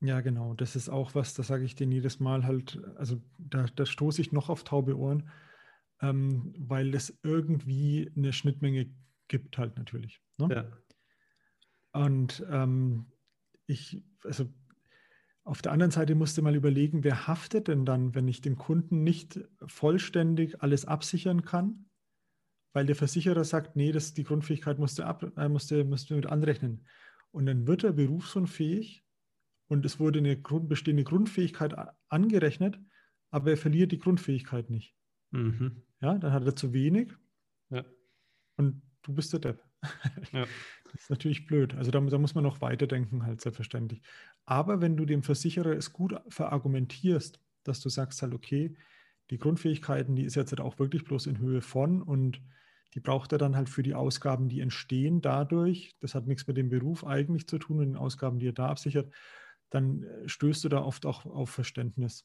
Ja, 0.01 0.21
genau. 0.21 0.55
Das 0.55 0.77
ist 0.77 0.89
auch 0.89 1.15
was, 1.15 1.35
das 1.35 1.47
sage 1.47 1.65
ich 1.65 1.75
denen 1.75 1.93
jedes 1.93 2.21
Mal 2.21 2.45
halt, 2.45 2.81
also 2.97 3.21
da, 3.39 3.67
da 3.75 3.87
stoße 3.87 4.21
ich 4.21 4.33
noch 4.33 4.51
auf 4.51 4.65
taube 4.65 4.99
Ohren, 4.99 5.31
ähm, 6.01 6.55
weil 6.59 6.95
es 6.95 7.19
irgendwie 7.23 8.13
eine 8.17 8.33
Schnittmenge 8.33 8.91
gibt 9.29 9.57
halt 9.57 9.77
natürlich. 9.77 10.21
Ne? 10.39 10.49
Ja. 10.55 12.01
Und 12.01 12.45
ähm, 12.51 13.07
ich, 13.67 14.03
also 14.25 14.47
auf 15.45 15.63
der 15.63 15.73
anderen 15.73 15.91
Seite 15.91 16.15
musste 16.15 16.43
mal 16.43 16.55
überlegen, 16.55 17.05
wer 17.05 17.27
haftet 17.27 17.69
denn 17.69 17.85
dann, 17.85 18.15
wenn 18.15 18.29
ich 18.29 18.41
dem 18.41 18.57
Kunden 18.57 19.05
nicht 19.05 19.41
vollständig 19.67 20.63
alles 20.63 20.87
absichern 20.87 21.43
kann, 21.43 21.87
weil 22.75 22.87
der 22.87 22.97
Versicherer 22.97 23.45
sagt, 23.45 23.77
nee, 23.77 23.93
das, 23.93 24.13
die 24.13 24.25
Grundfähigkeit 24.25 24.79
musste, 24.79 25.07
ab, 25.07 25.25
äh, 25.39 25.49
musste, 25.49 25.85
musste 25.85 26.15
mit 26.15 26.27
anrechnen. 26.27 26.85
Und 27.31 27.47
dann 27.47 27.67
wird 27.67 27.85
er 27.85 27.93
berufsunfähig 27.93 29.05
und 29.69 29.87
es 29.87 29.99
wurde 29.99 30.19
eine 30.19 30.41
Grund, 30.41 30.69
bestehende 30.69 31.05
Grundfähigkeit 31.05 31.75
angerechnet, 32.09 32.79
aber 33.31 33.53
er 33.53 33.57
verliert 33.57 33.93
die 33.93 33.99
Grundfähigkeit 33.99 34.71
nicht. 34.71 34.95
Mhm. 35.31 35.83
Ja, 36.01 36.19
dann 36.19 36.33
hat 36.33 36.45
er 36.45 36.57
zu 36.57 36.73
wenig 36.73 37.13
ja. 37.71 37.85
und 38.57 38.83
du 39.03 39.15
bist 39.15 39.33
der 39.33 39.41
Depp. 39.41 39.65
Ja. 40.33 40.47
Das 40.85 41.03
ist 41.03 41.11
natürlich 41.11 41.47
blöd. 41.47 41.75
Also 41.75 41.91
da, 41.91 42.01
da, 42.01 42.19
muss 42.19 42.37
man 42.37 42.45
noch 42.45 42.61
weiterdenken, 42.61 43.25
halt 43.25 43.41
selbstverständlich. 43.41 44.01
Aber 44.47 44.81
wenn 44.81 44.97
du 44.97 45.05
dem 45.05 45.25
Versicherer 45.25 45.73
es 45.73 45.93
gut 45.93 46.15
verargumentierst, 46.29 47.41
dass 47.65 47.81
du 47.81 47.89
sagst 47.89 48.23
halt, 48.23 48.33
okay, 48.33 48.77
die 49.31 49.39
Grundfähigkeiten, 49.39 50.15
die 50.15 50.23
ist 50.23 50.37
jetzt 50.37 50.53
halt 50.53 50.61
auch 50.61 50.79
wirklich 50.79 51.05
bloß 51.05 51.27
in 51.27 51.39
Höhe 51.39 51.63
von 51.63 52.01
und 52.01 52.41
die 52.95 53.01
braucht 53.01 53.33
er 53.33 53.39
dann 53.39 53.57
halt 53.57 53.69
für 53.69 53.83
die 53.83 53.95
Ausgaben, 53.95 54.49
die 54.49 54.61
entstehen 54.61 55.21
dadurch. 55.21 55.97
Das 56.01 56.15
hat 56.15 56.27
nichts 56.27 56.47
mit 56.47 56.57
dem 56.57 56.69
Beruf 56.69 57.05
eigentlich 57.05 57.49
zu 57.49 57.59
tun 57.59 57.79
und 57.81 57.87
den 57.87 57.97
Ausgaben, 57.97 58.39
die 58.39 58.49
er 58.49 58.53
da 58.53 58.69
absichert. 58.69 59.13
Dann 59.71 60.05
äh, 60.05 60.29
stößt 60.29 60.63
du 60.65 60.69
da 60.69 60.83
oft 60.83 61.05
auch 61.05 61.27
auf 61.27 61.51
Verständnis. 61.51 62.25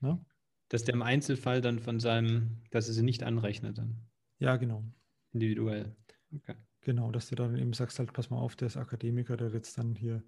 Ne? 0.00 0.22
Dass 0.68 0.84
der 0.84 0.94
im 0.94 1.02
Einzelfall 1.02 1.60
dann 1.60 1.78
von 1.78 1.98
seinem, 1.98 2.62
dass 2.70 2.88
er 2.88 2.94
sie 2.94 3.02
nicht 3.02 3.22
anrechnet 3.22 3.78
dann. 3.78 3.96
Ja, 4.38 4.56
genau. 4.56 4.84
Individuell. 5.32 5.96
Okay. 6.34 6.56
Genau, 6.82 7.10
dass 7.10 7.28
du 7.28 7.36
dann 7.36 7.56
eben 7.56 7.72
sagst, 7.72 7.98
halt, 7.98 8.12
pass 8.12 8.28
mal 8.28 8.38
auf, 8.38 8.56
der 8.56 8.66
ist 8.66 8.76
Akademiker, 8.76 9.36
der 9.36 9.46
hat 9.48 9.54
jetzt 9.54 9.78
dann 9.78 9.94
hier 9.94 10.22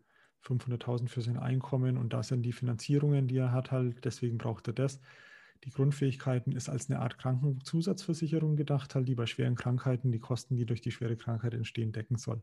500.000 0.44 1.08
für 1.08 1.20
sein 1.20 1.36
Einkommen 1.36 1.98
und 1.98 2.12
da 2.12 2.22
sind 2.22 2.42
die 2.42 2.52
Finanzierungen, 2.52 3.26
die 3.26 3.38
er 3.38 3.52
hat, 3.52 3.72
halt, 3.72 4.04
deswegen 4.04 4.38
braucht 4.38 4.68
er 4.68 4.74
das. 4.74 5.00
Die 5.64 5.70
Grundfähigkeiten 5.70 6.52
ist 6.52 6.68
als 6.68 6.90
eine 6.90 7.00
Art 7.00 7.18
Krankenzusatzversicherung 7.18 8.56
gedacht, 8.56 8.94
halt, 8.94 9.08
die 9.08 9.14
bei 9.14 9.26
schweren 9.26 9.54
Krankheiten 9.54 10.12
die 10.12 10.20
Kosten, 10.20 10.56
die 10.56 10.66
durch 10.66 10.82
die 10.82 10.90
schwere 10.90 11.16
Krankheit 11.16 11.54
entstehen, 11.54 11.92
decken 11.92 12.16
soll. 12.16 12.42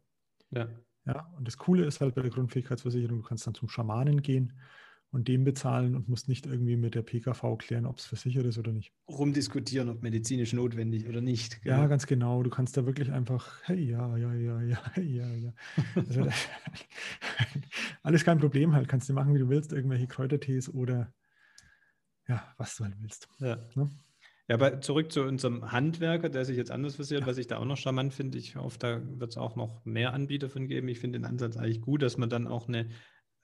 Ja. 0.50 0.68
Ja, 1.06 1.32
und 1.38 1.48
das 1.48 1.58
Coole 1.58 1.86
ist 1.86 2.00
halt 2.00 2.14
bei 2.16 2.22
der 2.22 2.32
Grundfähigkeitsversicherung, 2.32 3.18
du 3.22 3.28
kannst 3.28 3.48
dann 3.48 3.56
zum 3.56 3.70
Schamanen 3.70 4.22
gehen 4.22 4.54
und 5.12 5.28
dem 5.28 5.44
bezahlen 5.44 5.96
und 5.96 6.08
musst 6.08 6.30
nicht 6.30 6.46
irgendwie 6.46 6.78
mit 6.78 6.96
der 6.96 7.02
PKV 7.02 7.58
klären, 7.58 7.86
ob 7.86 7.98
es 7.98 8.06
versichert 8.06 8.46
ist 8.46 8.58
oder 8.58 8.72
nicht. 8.72 8.94
Rumdiskutieren, 9.10 9.90
ob 9.90 10.04
medizinisch 10.04 10.54
notwendig 10.54 11.08
oder 11.08 11.22
nicht. 11.22 11.62
Genau. 11.64 11.78
Ja, 11.78 11.88
ganz 11.88 12.08
genau. 12.08 12.44
Du 12.44 12.50
kannst 12.50 12.78
da 12.78 12.86
wirklich 12.86 13.12
einfach, 13.12 13.62
hey, 13.64 13.90
ja, 13.90 14.16
ja, 14.16 14.34
ja, 14.34 14.62
ja, 14.62 14.82
hey, 14.94 15.06
ja, 15.06 15.28
ja. 15.34 15.54
Also, 15.96 16.28
alles 18.04 18.24
kein 18.24 18.40
Problem 18.40 18.74
halt. 18.74 18.88
Kannst 18.88 19.10
du 19.10 19.14
machen, 19.14 19.34
wie 19.34 19.40
du 19.40 19.50
willst, 19.50 19.74
irgendwelche 19.74 20.08
Kräutertees 20.08 20.74
oder 20.74 21.14
ja, 22.32 22.54
was 22.58 22.76
du 22.76 22.86
halt 22.86 22.96
willst. 23.00 23.28
Ja. 23.40 23.58
Ne? 23.76 23.90
Ja, 24.48 24.56
aber 24.56 24.82
zurück 24.82 25.12
zu 25.12 25.22
unserem 25.24 25.72
Handwerker, 25.72 26.30
der 26.30 26.46
sich 26.46 26.58
jetzt 26.58 26.72
anders 26.72 26.96
versichert, 26.96 27.22
ja. 27.22 27.28
was 27.28 27.38
ich 27.38 27.48
da 27.48 27.58
auch 27.58 27.66
noch 27.66 27.78
charmant 27.78 28.14
finde. 28.14 28.38
Ich 28.38 28.56
hoffe, 28.56 28.80
da 28.80 29.02
wird 29.20 29.32
es 29.32 29.38
auch 29.38 29.56
noch 29.56 29.84
mehr 29.86 30.14
Anbieter 30.14 30.50
von 30.50 30.68
geben. 30.68 30.88
Ich 30.88 31.00
finde 31.00 31.20
den 31.20 31.26
Ansatz 31.26 31.58
eigentlich 31.58 31.82
gut, 31.82 32.02
dass 32.02 32.18
man 32.18 32.30
dann 32.30 32.48
auch 32.48 32.68
eine 32.68 32.90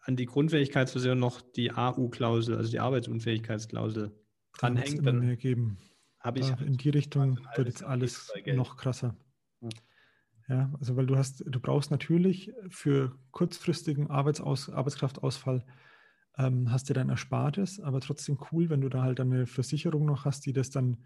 an 0.02 0.15
die 0.15 0.26
Grundfähigkeitsversicherung 0.26 1.19
noch 1.19 1.41
die 1.41 1.71
AU-Klausel, 1.71 2.56
also 2.56 2.71
die 2.71 2.80
Arbeitsunfähigkeitsklausel 2.80 4.17
dranhängt. 4.58 5.06
Dann 5.06 5.19
mehr 5.19 5.36
geben. 5.36 5.78
Habe 6.19 6.39
ich 6.39 6.50
in 6.62 6.78
die 6.78 6.89
Richtung 6.89 7.39
wird 7.56 7.67
jetzt 7.67 7.84
alles 7.84 8.32
noch 8.45 8.78
krasser. 8.78 9.17
Ja. 9.62 9.69
ja. 10.47 10.73
also 10.80 10.95
weil 10.95 11.08
du 11.08 11.17
hast, 11.17 11.43
du 11.45 11.60
brauchst 11.60 11.91
natürlich 11.91 12.54
für 12.69 13.17
kurzfristigen 13.32 14.10
Arbeitsaus, 14.10 14.69
Arbeitskraftausfall 14.69 15.65
ähm, 16.38 16.71
hast 16.71 16.89
du 16.89 16.93
dein 16.93 17.10
Erspartes, 17.10 17.80
aber 17.80 18.00
trotzdem 18.00 18.38
cool, 18.52 18.69
wenn 18.69 18.82
du 18.82 18.89
da 18.89 19.02
halt 19.02 19.19
eine 19.19 19.47
Versicherung 19.47 20.06
noch 20.06 20.26
hast, 20.26 20.45
die 20.45 20.54
das 20.54 20.69
dann 20.69 20.97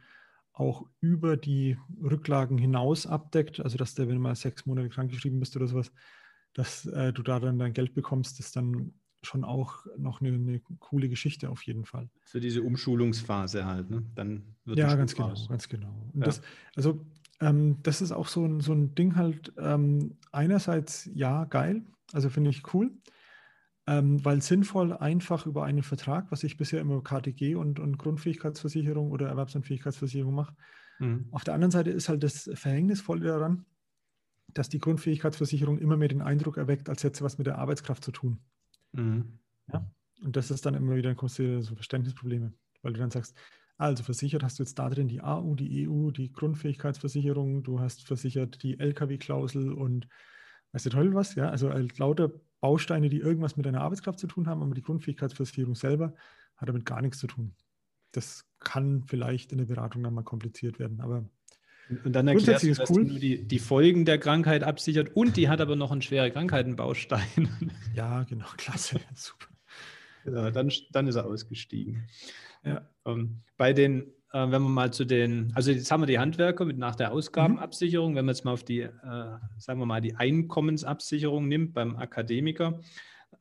auch 0.53 0.85
über 0.99 1.37
die 1.37 1.77
Rücklagen 2.03 2.57
hinaus 2.57 3.07
abdeckt. 3.07 3.61
Also 3.61 3.77
dass 3.77 3.95
du, 3.95 4.07
wenn 4.07 4.15
du 4.15 4.21
mal 4.21 4.35
sechs 4.35 4.65
Monate 4.65 4.89
krankgeschrieben 4.89 5.39
bist 5.39 5.55
oder 5.55 5.67
sowas, 5.67 5.91
dass 6.53 6.85
äh, 6.85 7.13
du 7.13 7.23
da 7.23 7.39
dann 7.39 7.57
dein 7.57 7.73
Geld 7.73 7.93
bekommst, 7.93 8.39
ist 8.39 8.55
dann 8.55 8.93
schon 9.23 9.43
auch 9.43 9.85
noch 9.97 10.19
eine, 10.19 10.33
eine, 10.33 10.59
coole 10.79 11.07
Geschichte 11.07 11.49
auf 11.49 11.61
jeden 11.63 11.85
Fall. 11.85 12.09
Für 12.25 12.39
diese 12.39 12.63
Umschulungsphase 12.63 13.65
halt, 13.65 13.89
ne? 13.89 14.03
Dann 14.15 14.55
wird 14.65 14.79
ja, 14.79 14.93
ganz 14.95 15.13
genau, 15.13 15.35
ganz 15.47 15.69
genau. 15.69 16.11
Ja. 16.15 16.25
Das, 16.25 16.41
also 16.75 17.05
ähm, 17.39 17.77
das 17.83 18.01
ist 18.01 18.11
auch 18.11 18.27
so 18.27 18.45
ein, 18.45 18.61
so 18.61 18.73
ein 18.73 18.95
Ding 18.95 19.15
halt, 19.15 19.53
ähm, 19.57 20.17
einerseits 20.31 21.09
ja, 21.13 21.45
geil, 21.45 21.83
also 22.13 22.29
finde 22.29 22.49
ich 22.49 22.73
cool, 22.73 22.91
ähm, 23.87 24.23
weil 24.23 24.41
sinnvoll 24.41 24.93
einfach 24.93 25.45
über 25.45 25.63
einen 25.63 25.83
Vertrag, 25.83 26.31
was 26.31 26.43
ich 26.43 26.57
bisher 26.57 26.81
immer 26.81 27.01
KTG 27.01 27.55
und, 27.55 27.79
und 27.79 27.97
Grundfähigkeitsversicherung 27.97 29.11
oder 29.11 29.27
Erwerbsunfähigkeitsversicherung 29.27 30.33
mache. 30.33 30.55
Mhm. 30.99 31.27
Auf 31.31 31.43
der 31.43 31.55
anderen 31.55 31.71
Seite 31.71 31.89
ist 31.89 32.09
halt 32.09 32.23
das 32.23 32.49
Verhängnisvolle 32.53 33.27
daran, 33.27 33.65
dass 34.53 34.69
die 34.69 34.79
Grundfähigkeitsversicherung 34.79 35.79
immer 35.79 35.97
mehr 35.97 36.09
den 36.09 36.21
Eindruck 36.21 36.57
erweckt, 36.57 36.89
als 36.89 37.03
hätte 37.03 37.17
sie 37.17 37.23
was 37.23 37.37
mit 37.37 37.47
der 37.47 37.57
Arbeitskraft 37.57 38.03
zu 38.03 38.11
tun. 38.11 38.39
Mhm. 38.91 39.39
Ja? 39.71 39.89
Und 40.23 40.35
das 40.35 40.51
ist 40.51 40.65
dann 40.65 40.75
immer 40.75 40.95
wieder, 40.95 41.15
du 41.15 41.61
so 41.63 41.75
Verständnisprobleme, 41.75 42.53
weil 42.83 42.93
du 42.93 42.99
dann 42.99 43.11
sagst, 43.11 43.35
also 43.77 44.03
versichert 44.03 44.43
hast 44.43 44.59
du 44.59 44.63
jetzt 44.63 44.77
da 44.77 44.89
drin 44.89 45.07
die 45.07 45.21
AU, 45.21 45.55
die 45.55 45.87
EU, 45.87 46.11
die 46.11 46.31
Grundfähigkeitsversicherung, 46.31 47.63
du 47.63 47.79
hast 47.79 48.05
versichert 48.05 48.61
die 48.61 48.79
LKW-Klausel 48.79 49.73
und 49.73 50.07
weißt 50.71 50.85
du 50.85 50.89
toll 50.89 51.13
was, 51.13 51.35
ja, 51.35 51.49
also 51.49 51.69
lauter 51.97 52.31
Bausteine, 52.59 53.09
die 53.09 53.17
irgendwas 53.17 53.57
mit 53.57 53.65
deiner 53.65 53.81
Arbeitskraft 53.81 54.19
zu 54.19 54.27
tun 54.27 54.47
haben, 54.47 54.61
aber 54.61 54.73
die 54.73 54.81
Grundfähigkeitsversicherung 54.81 55.75
selber 55.75 56.13
hat 56.57 56.69
damit 56.69 56.85
gar 56.85 57.01
nichts 57.01 57.17
zu 57.17 57.27
tun. 57.27 57.55
Das 58.11 58.45
kann 58.59 59.03
vielleicht 59.03 59.51
in 59.51 59.57
der 59.57 59.65
Beratung 59.65 60.03
dann 60.03 60.13
mal 60.13 60.23
kompliziert 60.23 60.79
werden, 60.79 61.01
aber 61.01 61.25
und 62.03 62.13
dann 62.13 62.27
erklärst 62.27 62.63
du, 62.63 62.73
dass 62.73 62.89
cool. 62.89 63.03
nur 63.03 63.19
die, 63.19 63.43
die 63.45 63.59
Folgen 63.59 64.05
der 64.05 64.17
Krankheit 64.17 64.63
absichert 64.63 65.15
und 65.15 65.35
die 65.35 65.49
hat 65.49 65.59
aber 65.59 65.75
noch 65.75 65.91
einen 65.91 66.01
schweren 66.01 66.31
Krankheitenbaustein. 66.31 67.49
Ja, 67.95 68.23
genau, 68.23 68.45
klasse, 68.55 69.01
super. 69.15 69.47
Ja, 70.25 70.51
dann, 70.51 70.71
dann 70.91 71.07
ist 71.07 71.15
er 71.15 71.25
ausgestiegen. 71.25 72.07
Ja. 72.63 72.87
Ähm, 73.05 73.41
bei 73.57 73.73
den, 73.73 74.13
äh, 74.33 74.51
wenn 74.51 74.61
man 74.61 74.71
mal 74.71 74.93
zu 74.93 75.05
den, 75.05 75.51
also 75.55 75.71
jetzt 75.71 75.91
haben 75.91 76.01
wir 76.01 76.07
die 76.07 76.19
Handwerker 76.19 76.65
mit 76.65 76.77
nach 76.77 76.95
der 76.95 77.11
Ausgabenabsicherung, 77.11 78.11
mhm. 78.11 78.15
wenn 78.15 78.25
man 78.25 78.35
jetzt 78.35 78.45
mal 78.45 78.53
auf 78.53 78.63
die, 78.63 78.81
äh, 78.81 78.89
sagen 79.57 79.79
wir 79.79 79.85
mal, 79.85 80.01
die 80.01 80.15
Einkommensabsicherung 80.15 81.47
nimmt 81.47 81.73
beim 81.73 81.95
Akademiker, 81.97 82.79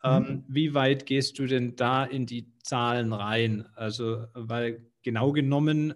ähm, 0.03 0.23
mhm. 0.23 0.45
wie 0.49 0.75
weit 0.75 1.07
gehst 1.07 1.39
du 1.39 1.47
denn 1.47 1.77
da 1.77 2.05
in 2.05 2.27
die 2.27 2.53
Zahlen 2.63 3.13
rein? 3.13 3.67
Also, 3.75 4.27
weil 4.35 4.87
genau 5.03 5.33
genommen 5.33 5.95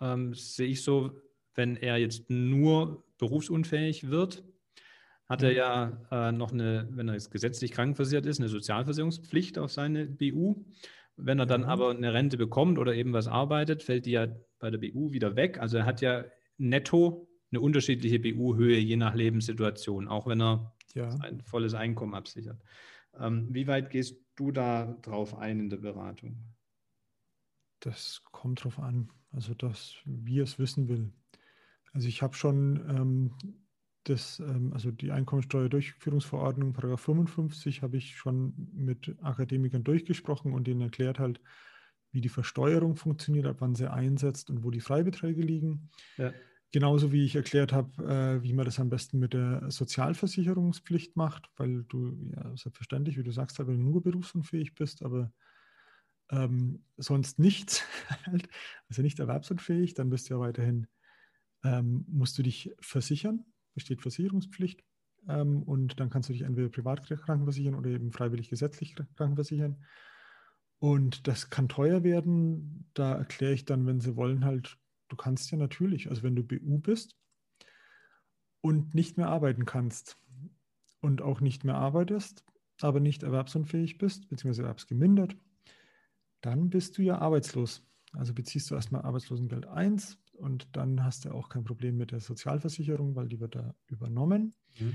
ähm, 0.00 0.34
sehe 0.34 0.68
ich 0.68 0.82
so, 0.82 1.12
wenn 1.54 1.76
er 1.76 1.96
jetzt 1.96 2.30
nur 2.30 3.04
berufsunfähig 3.18 4.10
wird, 4.10 4.44
hat 5.28 5.42
er 5.42 5.50
mhm. 5.50 5.56
ja 5.56 6.28
äh, 6.28 6.32
noch 6.32 6.52
eine, 6.52 6.88
wenn 6.90 7.08
er 7.08 7.14
jetzt 7.14 7.30
gesetzlich 7.30 7.72
krankenversichert 7.72 8.26
ist, 8.26 8.38
eine 8.38 8.48
Sozialversicherungspflicht 8.48 9.58
auf 9.58 9.72
seine 9.72 10.06
BU. 10.06 10.64
Wenn 11.16 11.38
er 11.38 11.46
dann 11.46 11.62
mhm. 11.62 11.68
aber 11.68 11.90
eine 11.90 12.12
Rente 12.12 12.36
bekommt 12.36 12.78
oder 12.78 12.94
eben 12.94 13.12
was 13.12 13.26
arbeitet, 13.26 13.82
fällt 13.82 14.06
die 14.06 14.12
ja 14.12 14.26
bei 14.58 14.70
der 14.70 14.78
BU 14.78 15.12
wieder 15.12 15.34
weg. 15.36 15.58
Also 15.58 15.78
er 15.78 15.86
hat 15.86 16.00
ja 16.00 16.24
netto 16.58 17.28
eine 17.50 17.60
unterschiedliche 17.60 18.18
BU-Höhe 18.18 18.78
je 18.78 18.96
nach 18.96 19.14
Lebenssituation, 19.14 20.08
auch 20.08 20.26
wenn 20.26 20.40
er 20.40 20.74
ja. 20.94 21.08
ein 21.20 21.40
volles 21.40 21.74
Einkommen 21.74 22.14
absichert. 22.14 22.60
Ähm, 23.18 23.48
wie 23.50 23.66
weit 23.66 23.90
gehst 23.90 24.20
du 24.36 24.50
da 24.50 24.98
drauf 25.02 25.36
ein 25.36 25.60
in 25.60 25.70
der 25.70 25.78
Beratung? 25.78 26.54
Das 27.80 28.22
kommt 28.32 28.64
drauf 28.64 28.78
an, 28.78 29.10
also 29.30 29.54
das, 29.54 29.94
wie 30.04 30.40
er 30.40 30.44
es 30.44 30.58
wissen 30.58 30.88
will. 30.88 31.12
Also 31.92 32.08
ich 32.08 32.20
habe 32.20 32.34
schon 32.34 32.84
ähm, 32.90 33.34
das, 34.08 34.40
ähm, 34.40 34.72
also 34.72 34.90
die 34.90 35.10
Einkommensteuerdurchführungsverordnung, 35.10 36.72
Paragraph 36.72 37.00
55, 37.00 37.82
habe 37.82 37.96
ich 37.96 38.16
schon 38.16 38.54
mit 38.74 39.16
Akademikern 39.22 39.84
durchgesprochen 39.84 40.52
und 40.52 40.66
denen 40.66 40.80
erklärt 40.80 41.18
halt, 41.18 41.40
wie 42.12 42.20
die 42.20 42.28
Versteuerung 42.28 42.96
funktioniert, 42.96 43.46
ab 43.46 43.56
wann 43.60 43.74
sie 43.74 43.90
einsetzt 43.90 44.50
und 44.50 44.64
wo 44.64 44.70
die 44.70 44.80
Freibeträge 44.80 45.42
liegen. 45.42 45.90
Ja. 46.16 46.32
Genauso 46.72 47.12
wie 47.12 47.24
ich 47.24 47.36
erklärt 47.36 47.72
habe, 47.72 48.02
äh, 48.04 48.42
wie 48.42 48.52
man 48.52 48.64
das 48.64 48.80
am 48.80 48.90
besten 48.90 49.18
mit 49.18 49.34
der 49.34 49.70
Sozialversicherungspflicht 49.70 51.16
macht, 51.16 51.50
weil 51.56 51.84
du, 51.84 52.16
ja, 52.34 52.56
selbstverständlich, 52.56 53.16
wie 53.18 53.22
du 53.22 53.32
sagst, 53.32 53.58
halt, 53.58 53.68
wenn 53.68 53.78
du 53.78 53.90
nur 53.90 54.02
berufsunfähig 54.02 54.74
bist, 54.74 55.02
aber 55.02 55.32
ähm, 56.30 56.84
sonst 56.96 57.38
nichts, 57.38 57.84
halt, 58.26 58.48
also 58.88 59.02
nicht 59.02 59.18
erwerbsunfähig, 59.18 59.94
dann 59.94 60.10
bist 60.10 60.28
du 60.28 60.34
ja 60.34 60.40
weiterhin 60.40 60.86
ähm, 61.64 62.04
musst 62.08 62.38
du 62.38 62.42
dich 62.42 62.74
versichern, 62.80 63.44
besteht 63.76 64.02
Versicherungspflicht. 64.02 64.82
Ähm, 65.28 65.62
und 65.62 66.00
dann 66.00 66.10
kannst 66.10 66.28
du 66.28 66.32
dich 66.32 66.42
entweder 66.42 66.68
privat 66.68 67.06
krankenversichern 67.06 67.76
oder 67.76 67.90
eben 67.90 68.10
freiwillig 68.10 68.50
gesetzlich 68.50 68.96
krankenversichern. 69.14 69.84
Und 70.78 71.28
das 71.28 71.50
kann 71.50 71.68
teuer 71.68 72.02
werden. 72.02 72.90
Da 72.94 73.14
erkläre 73.14 73.52
ich 73.52 73.64
dann, 73.64 73.86
wenn 73.86 74.00
sie 74.00 74.16
wollen, 74.16 74.44
halt, 74.44 74.76
du 75.08 75.16
kannst 75.16 75.50
ja 75.50 75.58
natürlich, 75.58 76.10
also 76.10 76.24
wenn 76.24 76.34
du 76.34 76.42
BU 76.42 76.78
bist 76.78 77.16
und 78.60 78.94
nicht 78.94 79.16
mehr 79.16 79.28
arbeiten 79.28 79.64
kannst 79.64 80.18
und 81.00 81.22
auch 81.22 81.40
nicht 81.40 81.64
mehr 81.64 81.76
arbeitest, 81.76 82.44
aber 82.80 83.00
nicht 83.00 83.22
erwerbsunfähig 83.22 83.96
bist, 83.98 84.28
beziehungsweise 84.28 84.62
erwerbsgemindert, 84.62 85.36
dann 86.40 86.68
bist 86.68 86.98
du 86.98 87.02
ja 87.02 87.18
arbeitslos. 87.18 87.82
Also 88.12 88.34
beziehst 88.34 88.70
du 88.70 88.74
erstmal 88.74 89.02
Arbeitslosengeld 89.02 89.66
1 89.66 90.18
und 90.38 90.76
dann 90.76 91.04
hast 91.04 91.24
du 91.24 91.32
auch 91.32 91.48
kein 91.48 91.64
Problem 91.64 91.96
mit 91.96 92.12
der 92.12 92.20
Sozialversicherung, 92.20 93.14
weil 93.14 93.28
die 93.28 93.40
wird 93.40 93.54
da 93.54 93.74
übernommen. 93.86 94.54
Mhm. 94.78 94.94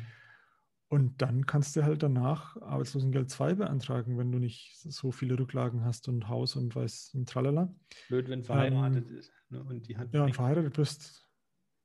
Und 0.92 1.22
dann 1.22 1.46
kannst 1.46 1.76
du 1.78 1.84
halt 1.84 2.04
danach 2.04 2.58
Arbeitslosengeld 2.62 3.30
2 3.30 3.56
beantragen, 3.56 4.18
wenn 4.18 4.30
du 4.30 4.40
nicht 4.40 4.78
so 4.78 5.12
viele 5.12 5.40
Rücklagen 5.40 5.86
hast 5.86 6.10
und 6.10 6.28
Haus 6.28 6.58
und 6.58 6.76
weiß 6.76 7.12
und 7.14 7.30
tralala. 7.30 7.74
Blöd, 8.10 8.28
wenn 8.28 8.44
verheiratet 8.44 9.10
ähm, 9.10 9.18
ist. 9.18 9.32
Ne? 9.50 9.64
Und 9.64 9.88
die 9.88 9.98
hat 9.98 10.14
ja, 10.14 10.26
und 10.26 10.36
verheiratet 10.36 10.74
bist. 10.74 11.30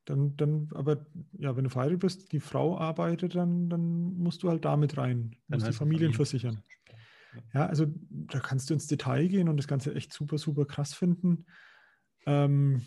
Dann, 0.07 0.37
dann, 0.37 0.69
aber 0.75 1.07
ja, 1.39 1.57
wenn 1.57 1.63
du 1.63 1.71
verheiratet 1.71 2.01
bist, 2.01 2.33
die 2.33 2.41
Frau 2.41 2.79
arbeitet, 2.79 3.37
dann, 3.37 3.69
dann 3.69 4.17
musst 4.19 4.43
du 4.43 4.49
halt 4.49 4.65
damit 4.65 4.97
rein. 4.97 5.37
Du 5.47 5.55
musst 5.55 5.69
die 5.69 5.73
Familien 5.73 6.13
versichern. 6.13 6.63
Ja, 7.55 7.67
also 7.67 7.87
da 8.11 8.41
kannst 8.41 8.71
du 8.71 8.75
ins 8.75 8.89
Detail 8.89 9.29
gehen 9.29 9.49
und 9.49 9.57
das 9.57 9.69
Ganze 9.69 9.95
echt 9.95 10.13
super, 10.13 10.39
super 10.39 10.65
krass 10.65 10.95
finden. 10.95 11.47
Ähm, 12.27 12.83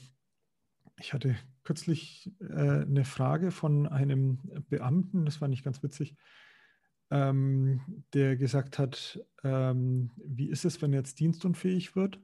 ich 0.99 1.13
hatte 1.13 1.35
kürzlich 1.63 2.31
äh, 2.41 2.81
eine 2.81 3.05
Frage 3.05 3.51
von 3.51 3.88
einem 3.88 4.39
Beamten, 4.69 5.25
das 5.25 5.41
war 5.41 5.47
nicht 5.47 5.63
ganz 5.63 5.81
witzig, 5.83 6.15
ähm, 7.12 8.03
der 8.13 8.35
gesagt 8.38 8.77
hat, 8.79 9.19
ähm, 9.43 10.12
wie 10.17 10.49
ist 10.49 10.65
es, 10.65 10.81
wenn 10.81 10.93
er 10.93 10.99
jetzt 10.99 11.19
dienstunfähig 11.19 11.95
wird, 11.95 12.21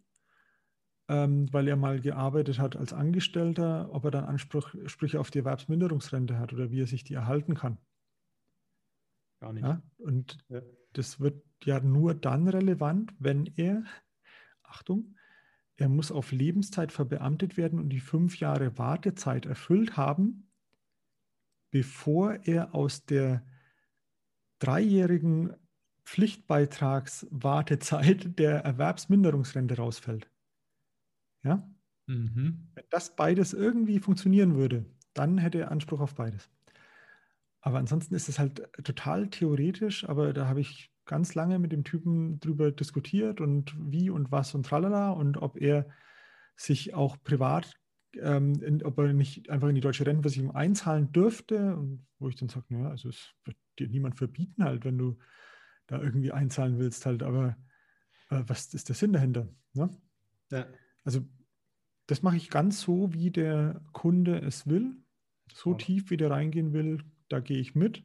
ähm, 1.08 1.52
weil 1.52 1.68
er 1.68 1.76
mal 1.76 2.00
gearbeitet 2.00 2.60
hat 2.60 2.76
als 2.76 2.94
Angestellter, 2.94 3.90
ob 3.92 4.06
er 4.06 4.12
dann 4.12 4.26
Ansprüche 4.26 5.20
auf 5.20 5.32
die 5.32 5.40
Erwerbsminderungsrente 5.40 6.38
hat 6.38 6.54
oder 6.54 6.72
wie 6.72 6.82
er 6.82 6.88
sich 6.88 7.04
die 7.04 7.14
erhalten 7.14 7.56
kann. 7.56 7.78
Gar 9.40 9.54
nicht. 9.54 9.64
Ja? 9.64 9.82
Und 9.98 10.38
ja. 10.50 10.62
das 10.94 11.20
wird 11.20 11.44
ja 11.64 11.80
nur 11.80 12.14
dann 12.14 12.48
relevant, 12.48 13.14
wenn 13.20 13.46
er, 13.58 13.84
Achtung, 14.64 15.16
er 15.78 15.90
muss 15.90 16.12
auf 16.12 16.32
Lebenszeit 16.32 16.92
verbeamtet 16.92 17.58
werden 17.58 17.78
und 17.80 17.90
die 17.90 18.00
fünf 18.00 18.40
Jahre 18.40 18.78
Wartezeit 18.78 19.46
erfüllt 19.46 19.98
haben, 19.98 20.50
bevor 21.72 22.36
er 22.46 22.74
aus 22.74 23.06
der 23.06 23.46
dreijährigen 24.60 25.54
Pflichtbeitragswartezeit 26.06 28.30
der 28.40 28.64
Erwerbsminderungsrente 28.64 29.76
rausfällt. 29.76 30.32
Ja? 31.44 31.70
Mhm. 32.08 32.70
Wenn 32.74 32.86
das 32.90 33.14
beides 33.16 33.54
irgendwie 33.54 34.00
funktionieren 34.00 34.56
würde, 34.56 34.86
dann 35.14 35.38
hätte 35.38 35.60
er 35.60 35.72
Anspruch 35.72 36.00
auf 36.00 36.16
beides. 36.16 36.50
Aber 37.60 37.80
ansonsten 37.80 38.16
ist 38.16 38.30
es 38.30 38.40
halt 38.40 38.62
total 38.84 39.30
theoretisch, 39.30 40.08
aber 40.08 40.32
da 40.34 40.48
habe 40.48 40.62
ich 40.62 40.95
ganz 41.06 41.36
lange 41.36 41.60
mit 41.60 41.72
dem 41.72 41.84
Typen 41.84 42.40
drüber 42.40 42.72
diskutiert 42.72 43.42
und 43.42 43.76
wie 43.80 44.10
und 44.10 44.32
was 44.32 44.56
und 44.56 44.66
tralala 44.66 45.12
und 45.12 45.38
ob 45.38 45.60
er 45.62 45.88
sich 46.56 46.94
auch 46.94 47.18
privat, 47.24 47.74
ähm, 48.20 48.54
in, 48.62 48.84
ob 48.84 48.98
er 48.98 49.14
nicht 49.14 49.50
einfach 49.50 49.68
in 49.70 49.76
die 49.76 49.82
deutsche 49.82 50.06
Rentenversicherung 50.06 50.56
einzahlen 50.56 51.12
dürfte. 51.12 51.76
Und 51.76 52.08
wo 52.20 52.30
ich 52.30 52.36
dann 52.36 52.50
sage, 52.50 52.66
naja, 52.70 52.90
also 52.90 53.10
es 53.10 53.34
wird 53.44 53.58
dir 53.78 53.88
niemand 53.88 54.16
verbieten 54.16 54.64
halt, 54.64 54.86
wenn 54.86 54.98
du 54.98 55.18
da 55.88 56.02
irgendwie 56.02 56.32
einzahlen 56.32 56.80
willst 56.80 57.06
halt, 57.06 57.24
aber 57.24 57.58
äh, 58.30 58.44
was 58.48 58.74
ist 58.74 58.90
der 58.90 58.96
Sinn 58.96 59.14
dahinter? 59.14 59.48
Ne? 59.74 59.90
Ja. 60.52 60.66
Also 61.04 61.28
das 62.08 62.22
mache 62.22 62.38
ich 62.38 62.50
ganz 62.50 62.82
so, 62.82 63.14
wie 63.14 63.32
der 63.32 63.82
Kunde 63.92 64.40
es 64.40 64.68
will, 64.68 64.96
so 65.54 65.74
tief, 65.74 66.10
wie 66.10 66.18
der 66.18 66.32
reingehen 66.32 66.74
will, 66.74 67.04
da 67.30 67.40
gehe 67.40 67.60
ich 67.60 67.76
mit. 67.76 68.04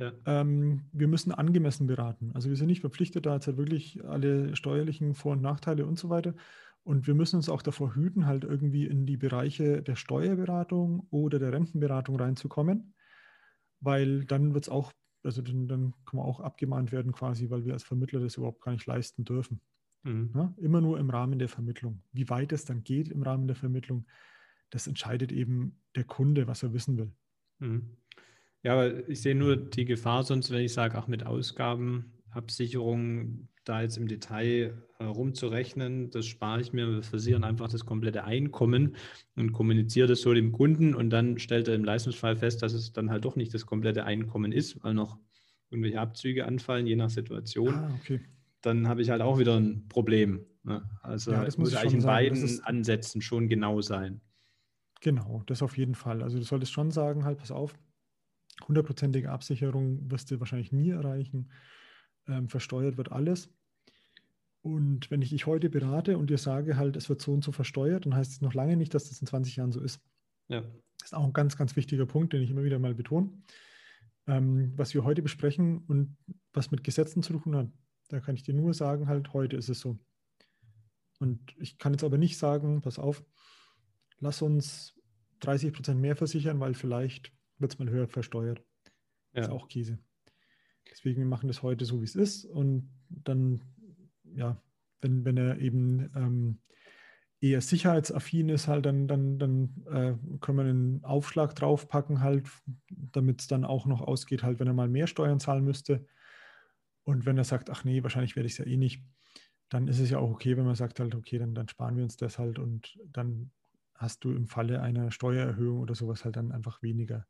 Ja. 0.00 0.12
Ähm, 0.24 0.82
wir 0.92 1.08
müssen 1.08 1.32
angemessen 1.32 1.86
beraten. 1.86 2.30
Also 2.34 2.48
wir 2.48 2.56
sind 2.56 2.68
nicht 2.68 2.80
verpflichtet, 2.80 3.26
da 3.26 3.34
jetzt 3.34 3.46
halt 3.46 3.58
wirklich 3.58 4.02
alle 4.04 4.56
steuerlichen 4.56 5.14
Vor- 5.14 5.32
und 5.32 5.42
Nachteile 5.42 5.86
und 5.86 5.98
so 5.98 6.08
weiter. 6.08 6.34
Und 6.82 7.06
wir 7.06 7.14
müssen 7.14 7.36
uns 7.36 7.48
auch 7.48 7.62
davor 7.62 7.94
hüten, 7.94 8.26
halt 8.26 8.44
irgendwie 8.44 8.86
in 8.86 9.04
die 9.04 9.18
Bereiche 9.18 9.82
der 9.82 9.96
Steuerberatung 9.96 11.06
oder 11.10 11.38
der 11.38 11.52
Rentenberatung 11.52 12.16
reinzukommen, 12.16 12.94
weil 13.80 14.24
dann 14.24 14.54
wird 14.54 14.64
es 14.64 14.68
auch, 14.70 14.92
also 15.22 15.42
dann, 15.42 15.68
dann 15.68 15.92
kann 16.06 16.16
man 16.16 16.24
auch 16.24 16.40
abgemahnt 16.40 16.90
werden 16.90 17.12
quasi, 17.12 17.50
weil 17.50 17.66
wir 17.66 17.74
als 17.74 17.84
Vermittler 17.84 18.20
das 18.20 18.36
überhaupt 18.36 18.62
gar 18.62 18.72
nicht 18.72 18.86
leisten 18.86 19.24
dürfen. 19.24 19.60
Mhm. 20.04 20.30
Ja, 20.34 20.54
immer 20.56 20.80
nur 20.80 20.98
im 20.98 21.10
Rahmen 21.10 21.38
der 21.38 21.50
Vermittlung. 21.50 22.02
Wie 22.12 22.30
weit 22.30 22.52
es 22.52 22.64
dann 22.64 22.82
geht 22.82 23.08
im 23.08 23.22
Rahmen 23.22 23.46
der 23.46 23.56
Vermittlung, 23.56 24.06
das 24.70 24.86
entscheidet 24.86 25.32
eben 25.32 25.82
der 25.94 26.04
Kunde, 26.04 26.46
was 26.46 26.62
er 26.62 26.72
wissen 26.72 26.96
will. 26.96 27.12
Mhm. 27.58 27.98
Ja, 28.62 28.74
aber 28.74 29.08
ich 29.08 29.22
sehe 29.22 29.34
nur 29.34 29.56
die 29.56 29.86
Gefahr 29.86 30.22
sonst, 30.22 30.50
wenn 30.50 30.64
ich 30.64 30.72
sage, 30.72 30.98
ach, 30.98 31.08
mit 31.08 31.24
Ausgabenabsicherung 31.24 33.48
da 33.64 33.82
jetzt 33.82 33.96
im 33.96 34.06
Detail 34.08 34.82
äh, 34.98 35.04
rumzurechnen, 35.04 36.10
das 36.10 36.26
spare 36.26 36.60
ich 36.60 36.72
mir. 36.72 36.90
Wir 36.90 37.02
versichern 37.02 37.44
einfach 37.44 37.68
das 37.68 37.86
komplette 37.86 38.24
Einkommen 38.24 38.96
und 39.36 39.52
kommuniziere 39.52 40.08
das 40.08 40.22
so 40.22 40.34
dem 40.34 40.52
Kunden 40.52 40.94
und 40.94 41.10
dann 41.10 41.38
stellt 41.38 41.68
er 41.68 41.74
im 41.74 41.84
Leistungsfall 41.84 42.36
fest, 42.36 42.62
dass 42.62 42.72
es 42.72 42.92
dann 42.92 43.10
halt 43.10 43.24
doch 43.24 43.36
nicht 43.36 43.54
das 43.54 43.66
komplette 43.66 44.04
Einkommen 44.04 44.52
ist, 44.52 44.82
weil 44.82 44.94
noch 44.94 45.18
irgendwelche 45.70 46.00
Abzüge 46.00 46.46
anfallen, 46.46 46.86
je 46.86 46.96
nach 46.96 47.10
Situation. 47.10 47.74
Ah, 47.74 47.98
okay. 48.00 48.20
Dann 48.60 48.88
habe 48.88 49.02
ich 49.02 49.10
halt 49.10 49.22
auch 49.22 49.38
wieder 49.38 49.56
ein 49.56 49.86
Problem. 49.88 50.44
Ne? 50.64 50.82
Also 51.02 51.32
ja, 51.32 51.44
das 51.44 51.56
muss 51.56 51.74
eigentlich 51.74 51.94
in 51.94 52.00
sagen, 52.00 52.30
beiden 52.30 52.60
Ansätzen 52.64 53.22
schon 53.22 53.48
genau 53.48 53.80
sein. 53.80 54.20
Genau, 55.00 55.42
das 55.46 55.62
auf 55.62 55.78
jeden 55.78 55.94
Fall. 55.94 56.22
Also 56.22 56.38
du 56.38 56.44
solltest 56.44 56.72
schon 56.72 56.90
sagen, 56.90 57.24
halt, 57.24 57.38
pass 57.38 57.50
auf, 57.50 57.78
hundertprozentige 58.68 59.30
Absicherung 59.30 60.10
wirst 60.10 60.30
du 60.30 60.40
wahrscheinlich 60.40 60.72
nie 60.72 60.90
erreichen. 60.90 61.50
Ähm, 62.26 62.48
versteuert 62.48 62.96
wird 62.96 63.12
alles. 63.12 63.50
Und 64.62 65.10
wenn 65.10 65.22
ich 65.22 65.30
dich 65.30 65.46
heute 65.46 65.70
berate 65.70 66.18
und 66.18 66.28
dir 66.28 66.38
sage, 66.38 66.76
halt, 66.76 66.96
es 66.96 67.08
wird 67.08 67.22
so 67.22 67.32
und 67.32 67.42
so 67.42 67.52
versteuert, 67.52 68.04
dann 68.04 68.14
heißt 68.14 68.32
es 68.32 68.40
noch 68.40 68.54
lange 68.54 68.76
nicht, 68.76 68.92
dass 68.94 69.08
das 69.08 69.20
in 69.20 69.26
20 69.26 69.56
Jahren 69.56 69.72
so 69.72 69.80
ist. 69.80 70.00
Ja. 70.48 70.60
Das 70.98 71.08
ist 71.08 71.14
auch 71.14 71.24
ein 71.24 71.32
ganz, 71.32 71.56
ganz 71.56 71.76
wichtiger 71.76 72.04
Punkt, 72.04 72.32
den 72.32 72.42
ich 72.42 72.50
immer 72.50 72.62
wieder 72.62 72.78
mal 72.78 72.94
betone. 72.94 73.32
Ähm, 74.26 74.72
was 74.76 74.92
wir 74.92 75.04
heute 75.04 75.22
besprechen 75.22 75.78
und 75.86 76.16
was 76.52 76.70
mit 76.70 76.84
Gesetzen 76.84 77.22
zu 77.22 77.38
tun 77.38 77.56
hat, 77.56 77.68
da 78.08 78.20
kann 78.20 78.34
ich 78.34 78.42
dir 78.42 78.54
nur 78.54 78.74
sagen, 78.74 79.08
halt, 79.08 79.32
heute 79.32 79.56
ist 79.56 79.70
es 79.70 79.80
so. 79.80 79.98
Und 81.20 81.54
ich 81.58 81.78
kann 81.78 81.92
jetzt 81.92 82.04
aber 82.04 82.18
nicht 82.18 82.36
sagen, 82.36 82.82
pass 82.82 82.98
auf, 82.98 83.24
lass 84.18 84.42
uns 84.42 84.94
30 85.40 85.72
Prozent 85.72 86.00
mehr 86.00 86.16
versichern, 86.16 86.60
weil 86.60 86.74
vielleicht 86.74 87.32
wird 87.60 87.72
es 87.72 87.78
mal 87.78 87.90
höher 87.90 88.08
versteuert. 88.08 88.62
Ja. 89.32 89.42
Ist 89.42 89.50
auch 89.50 89.68
Käse. 89.68 89.98
Deswegen 90.90 91.20
wir 91.20 91.26
machen 91.26 91.48
das 91.48 91.62
heute 91.62 91.84
so, 91.84 92.00
wie 92.00 92.04
es 92.04 92.16
ist. 92.16 92.44
Und 92.44 92.90
dann, 93.08 93.62
ja, 94.24 94.60
wenn, 95.00 95.24
wenn 95.24 95.36
er 95.36 95.58
eben 95.58 96.10
ähm, 96.14 96.58
eher 97.40 97.60
sicherheitsaffin 97.60 98.48
ist, 98.48 98.68
halt, 98.68 98.86
dann, 98.86 99.08
dann, 99.08 99.38
dann 99.38 99.84
äh, 99.86 100.38
können 100.40 100.58
wir 100.58 100.64
einen 100.64 101.04
Aufschlag 101.04 101.54
draufpacken, 101.54 102.20
halt, 102.20 102.48
damit 102.88 103.40
es 103.40 103.46
dann 103.46 103.64
auch 103.64 103.86
noch 103.86 104.00
ausgeht, 104.02 104.42
halt, 104.42 104.58
wenn 104.58 104.66
er 104.66 104.74
mal 104.74 104.88
mehr 104.88 105.06
Steuern 105.06 105.40
zahlen 105.40 105.64
müsste. 105.64 106.06
Und 107.04 107.24
wenn 107.24 107.38
er 107.38 107.44
sagt, 107.44 107.70
ach 107.70 107.84
nee, 107.84 108.02
wahrscheinlich 108.02 108.36
werde 108.36 108.46
ich 108.46 108.52
es 108.52 108.58
ja 108.58 108.66
eh 108.66 108.76
nicht, 108.76 109.02
dann 109.68 109.88
ist 109.88 110.00
es 110.00 110.10
ja 110.10 110.18
auch 110.18 110.30
okay, 110.30 110.56
wenn 110.56 110.66
man 110.66 110.74
sagt 110.74 111.00
halt, 111.00 111.14
okay, 111.14 111.38
dann, 111.38 111.54
dann 111.54 111.68
sparen 111.68 111.96
wir 111.96 112.02
uns 112.02 112.16
das 112.16 112.38
halt 112.38 112.58
und 112.58 112.98
dann 113.06 113.52
hast 113.94 114.24
du 114.24 114.32
im 114.32 114.46
Falle 114.46 114.82
einer 114.82 115.10
Steuererhöhung 115.10 115.78
oder 115.78 115.94
sowas 115.94 116.24
halt 116.24 116.36
dann 116.36 116.52
einfach 116.52 116.82
weniger 116.82 117.26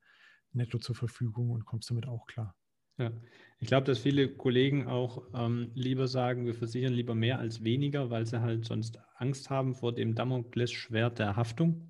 netto 0.52 0.78
zur 0.78 0.94
Verfügung 0.94 1.50
und 1.50 1.64
kommst 1.64 1.90
damit 1.90 2.06
auch 2.06 2.26
klar. 2.26 2.54
Ja, 2.98 3.12
ich 3.58 3.68
glaube, 3.68 3.86
dass 3.86 3.98
viele 3.98 4.28
Kollegen 4.28 4.86
auch 4.86 5.22
ähm, 5.34 5.70
lieber 5.74 6.06
sagen, 6.06 6.44
wir 6.44 6.54
versichern 6.54 6.92
lieber 6.92 7.14
mehr 7.14 7.38
als 7.38 7.64
weniger, 7.64 8.10
weil 8.10 8.26
sie 8.26 8.42
halt 8.42 8.66
sonst 8.66 8.98
Angst 9.16 9.48
haben 9.48 9.74
vor 9.74 9.94
dem 9.94 10.14
Damoklesschwert 10.14 11.18
der 11.18 11.36
Haftung. 11.36 11.88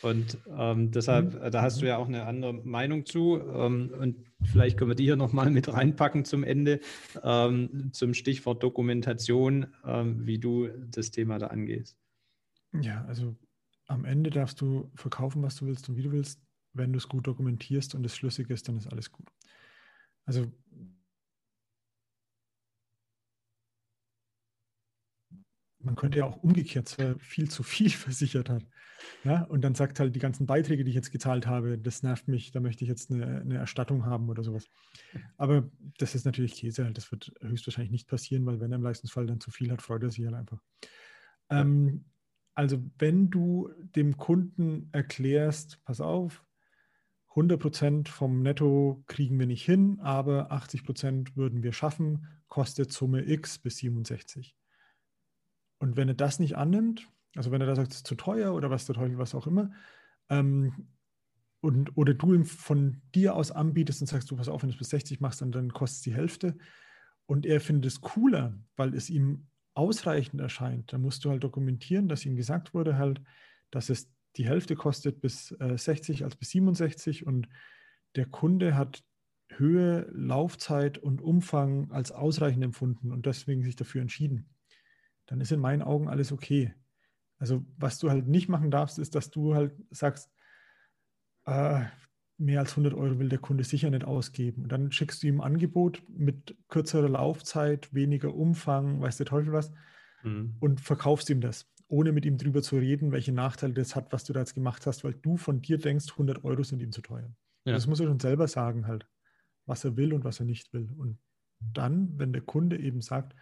Und 0.00 0.38
ähm, 0.56 0.90
deshalb, 0.90 1.34
mhm. 1.34 1.50
da 1.50 1.62
hast 1.62 1.82
du 1.82 1.86
ja 1.86 1.98
auch 1.98 2.08
eine 2.08 2.24
andere 2.24 2.54
Meinung 2.54 3.04
zu. 3.04 3.38
Ähm, 3.40 3.92
und 3.98 4.24
vielleicht 4.42 4.78
können 4.78 4.90
wir 4.90 4.94
die 4.94 5.04
hier 5.04 5.16
nochmal 5.16 5.50
mit 5.50 5.70
reinpacken 5.72 6.24
zum 6.24 6.44
Ende, 6.44 6.80
ähm, 7.22 7.90
zum 7.92 8.14
Stichwort 8.14 8.62
Dokumentation, 8.62 9.66
ähm, 9.84 10.26
wie 10.26 10.38
du 10.38 10.68
das 10.68 11.10
Thema 11.10 11.38
da 11.38 11.48
angehst. 11.48 11.96
Ja, 12.80 13.04
also 13.04 13.36
am 13.86 14.04
Ende 14.04 14.30
darfst 14.30 14.60
du 14.60 14.90
verkaufen, 14.94 15.42
was 15.42 15.56
du 15.56 15.66
willst 15.66 15.88
und 15.88 15.96
wie 15.96 16.02
du 16.02 16.12
willst 16.12 16.45
wenn 16.76 16.92
du 16.92 16.98
es 16.98 17.08
gut 17.08 17.26
dokumentierst 17.26 17.94
und 17.94 18.04
es 18.04 18.16
schlüssig 18.16 18.50
ist, 18.50 18.68
dann 18.68 18.76
ist 18.76 18.86
alles 18.86 19.10
gut. 19.12 19.28
Also 20.24 20.50
man 25.86 25.94
könnte 25.94 26.18
ja 26.18 26.24
auch 26.24 26.42
umgekehrt 26.42 26.96
viel 27.18 27.48
zu 27.48 27.62
viel 27.62 27.90
versichert 27.90 28.50
hat. 28.50 28.66
Ja, 29.24 29.42
und 29.44 29.62
dann 29.62 29.74
sagt 29.74 30.00
halt, 30.00 30.14
die 30.14 30.20
ganzen 30.20 30.46
Beiträge, 30.46 30.84
die 30.84 30.90
ich 30.90 30.94
jetzt 30.96 31.12
gezahlt 31.12 31.46
habe, 31.46 31.78
das 31.78 32.02
nervt 32.02 32.28
mich, 32.28 32.50
da 32.50 32.60
möchte 32.60 32.82
ich 32.82 32.88
jetzt 32.88 33.10
eine, 33.10 33.40
eine 33.40 33.56
Erstattung 33.56 34.04
haben 34.04 34.28
oder 34.28 34.42
sowas. 34.42 34.66
Aber 35.36 35.70
das 35.98 36.14
ist 36.14 36.24
natürlich 36.24 36.54
Käse, 36.54 36.90
das 36.92 37.10
wird 37.12 37.32
höchstwahrscheinlich 37.40 37.92
nicht 37.92 38.08
passieren, 38.08 38.44
weil 38.46 38.60
wenn 38.60 38.72
er 38.72 38.76
im 38.76 38.82
Leistungsfall 38.82 39.26
dann 39.26 39.40
zu 39.40 39.50
viel 39.50 39.70
hat, 39.70 39.82
freut 39.82 40.02
er 40.02 40.10
sich 40.10 40.24
halt 40.24 40.34
einfach. 40.34 40.60
Ähm, 41.50 42.06
also 42.54 42.82
wenn 42.98 43.30
du 43.30 43.70
dem 43.94 44.16
Kunden 44.16 44.88
erklärst, 44.92 45.84
pass 45.84 46.00
auf, 46.00 46.45
100% 47.36 48.08
vom 48.08 48.42
Netto 48.42 49.04
kriegen 49.06 49.38
wir 49.38 49.46
nicht 49.46 49.64
hin, 49.64 50.00
aber 50.00 50.50
80% 50.52 51.36
würden 51.36 51.62
wir 51.62 51.72
schaffen, 51.72 52.26
kostet 52.48 52.92
Summe 52.92 53.28
X 53.28 53.58
bis 53.58 53.76
67. 53.76 54.56
Und 55.78 55.96
wenn 55.96 56.08
er 56.08 56.14
das 56.14 56.38
nicht 56.38 56.56
annimmt, 56.56 57.06
also 57.34 57.50
wenn 57.50 57.60
er 57.60 57.66
da 57.66 57.76
sagt, 57.76 57.92
es 57.92 57.98
ist 57.98 58.06
zu 58.06 58.14
teuer 58.14 58.54
oder 58.54 58.70
was 58.70 58.86
der 58.86 58.94
Teufel, 58.94 59.18
was 59.18 59.34
auch 59.34 59.46
immer, 59.46 59.70
ähm, 60.30 60.88
und, 61.60 61.96
oder 61.96 62.14
du 62.14 62.32
ihm 62.32 62.46
von 62.46 63.02
dir 63.14 63.34
aus 63.34 63.50
anbietest 63.50 64.00
und 64.00 64.06
sagst, 64.06 64.30
du 64.30 64.36
pass 64.36 64.48
auf, 64.48 64.62
wenn 64.62 64.70
du 64.70 64.74
es 64.74 64.78
bis 64.78 64.90
60 64.90 65.20
machst, 65.20 65.42
dann, 65.42 65.52
dann 65.52 65.72
kostet 65.72 65.96
es 65.96 66.02
die 66.02 66.14
Hälfte. 66.14 66.56
Und 67.26 67.44
er 67.44 67.60
findet 67.60 67.86
es 67.86 68.00
cooler, 68.00 68.58
weil 68.76 68.94
es 68.94 69.10
ihm 69.10 69.48
ausreichend 69.74 70.40
erscheint, 70.40 70.92
dann 70.92 71.02
musst 71.02 71.24
du 71.24 71.30
halt 71.30 71.44
dokumentieren, 71.44 72.08
dass 72.08 72.24
ihm 72.24 72.36
gesagt 72.36 72.72
wurde 72.72 72.96
halt, 72.96 73.20
dass 73.70 73.90
es 73.90 74.10
die 74.36 74.46
Hälfte 74.46 74.76
kostet 74.76 75.20
bis 75.20 75.52
äh, 75.60 75.76
60 75.76 76.24
als 76.24 76.36
bis 76.36 76.50
67 76.50 77.26
und 77.26 77.48
der 78.14 78.26
Kunde 78.26 78.76
hat 78.76 79.04
Höhe, 79.48 80.08
Laufzeit 80.12 80.98
und 80.98 81.20
Umfang 81.20 81.90
als 81.90 82.12
ausreichend 82.12 82.64
empfunden 82.64 83.12
und 83.12 83.26
deswegen 83.26 83.62
sich 83.62 83.76
dafür 83.76 84.02
entschieden. 84.02 84.50
Dann 85.26 85.40
ist 85.40 85.52
in 85.52 85.60
meinen 85.60 85.82
Augen 85.82 86.08
alles 86.08 86.32
okay. 86.32 86.74
Also 87.38 87.64
was 87.76 87.98
du 87.98 88.10
halt 88.10 88.26
nicht 88.26 88.48
machen 88.48 88.70
darfst, 88.70 88.98
ist, 88.98 89.14
dass 89.14 89.30
du 89.30 89.54
halt 89.54 89.74
sagst, 89.90 90.30
äh, 91.44 91.84
mehr 92.38 92.60
als 92.60 92.72
100 92.72 92.94
Euro 92.94 93.18
will 93.18 93.28
der 93.28 93.38
Kunde 93.38 93.64
sicher 93.64 93.90
nicht 93.90 94.04
ausgeben. 94.04 94.64
Und 94.64 94.72
dann 94.72 94.92
schickst 94.92 95.22
du 95.22 95.26
ihm 95.26 95.40
ein 95.40 95.52
Angebot 95.52 96.02
mit 96.08 96.56
kürzerer 96.68 97.08
Laufzeit, 97.08 97.92
weniger 97.94 98.34
Umfang, 98.34 99.00
weiß 99.00 99.16
der 99.16 99.26
Teufel 99.26 99.52
was, 99.52 99.72
mhm. 100.22 100.56
und 100.60 100.80
verkaufst 100.80 101.30
ihm 101.30 101.40
das, 101.40 101.66
ohne 101.88 102.12
mit 102.12 102.24
ihm 102.24 102.36
drüber 102.36 102.62
zu 102.62 102.76
reden, 102.76 103.12
welche 103.12 103.32
Nachteile 103.32 103.74
das 103.74 103.94
hat, 103.94 104.12
was 104.12 104.24
du 104.24 104.32
da 104.32 104.40
jetzt 104.40 104.54
gemacht 104.54 104.86
hast, 104.86 105.04
weil 105.04 105.14
du 105.14 105.36
von 105.36 105.62
dir 105.62 105.78
denkst, 105.78 106.10
100 106.12 106.44
Euro 106.44 106.62
sind 106.62 106.82
ihm 106.82 106.92
zu 106.92 107.00
teuer. 107.00 107.30
Ja. 107.64 107.72
Das 107.72 107.86
muss 107.86 108.00
er 108.00 108.06
schon 108.06 108.20
selber 108.20 108.48
sagen 108.48 108.86
halt, 108.86 109.08
was 109.66 109.84
er 109.84 109.96
will 109.96 110.12
und 110.12 110.24
was 110.24 110.40
er 110.40 110.46
nicht 110.46 110.72
will. 110.72 110.90
Und 110.96 111.18
dann, 111.60 112.18
wenn 112.18 112.32
der 112.32 112.42
Kunde 112.42 112.78
eben 112.78 113.00
sagt, 113.00 113.34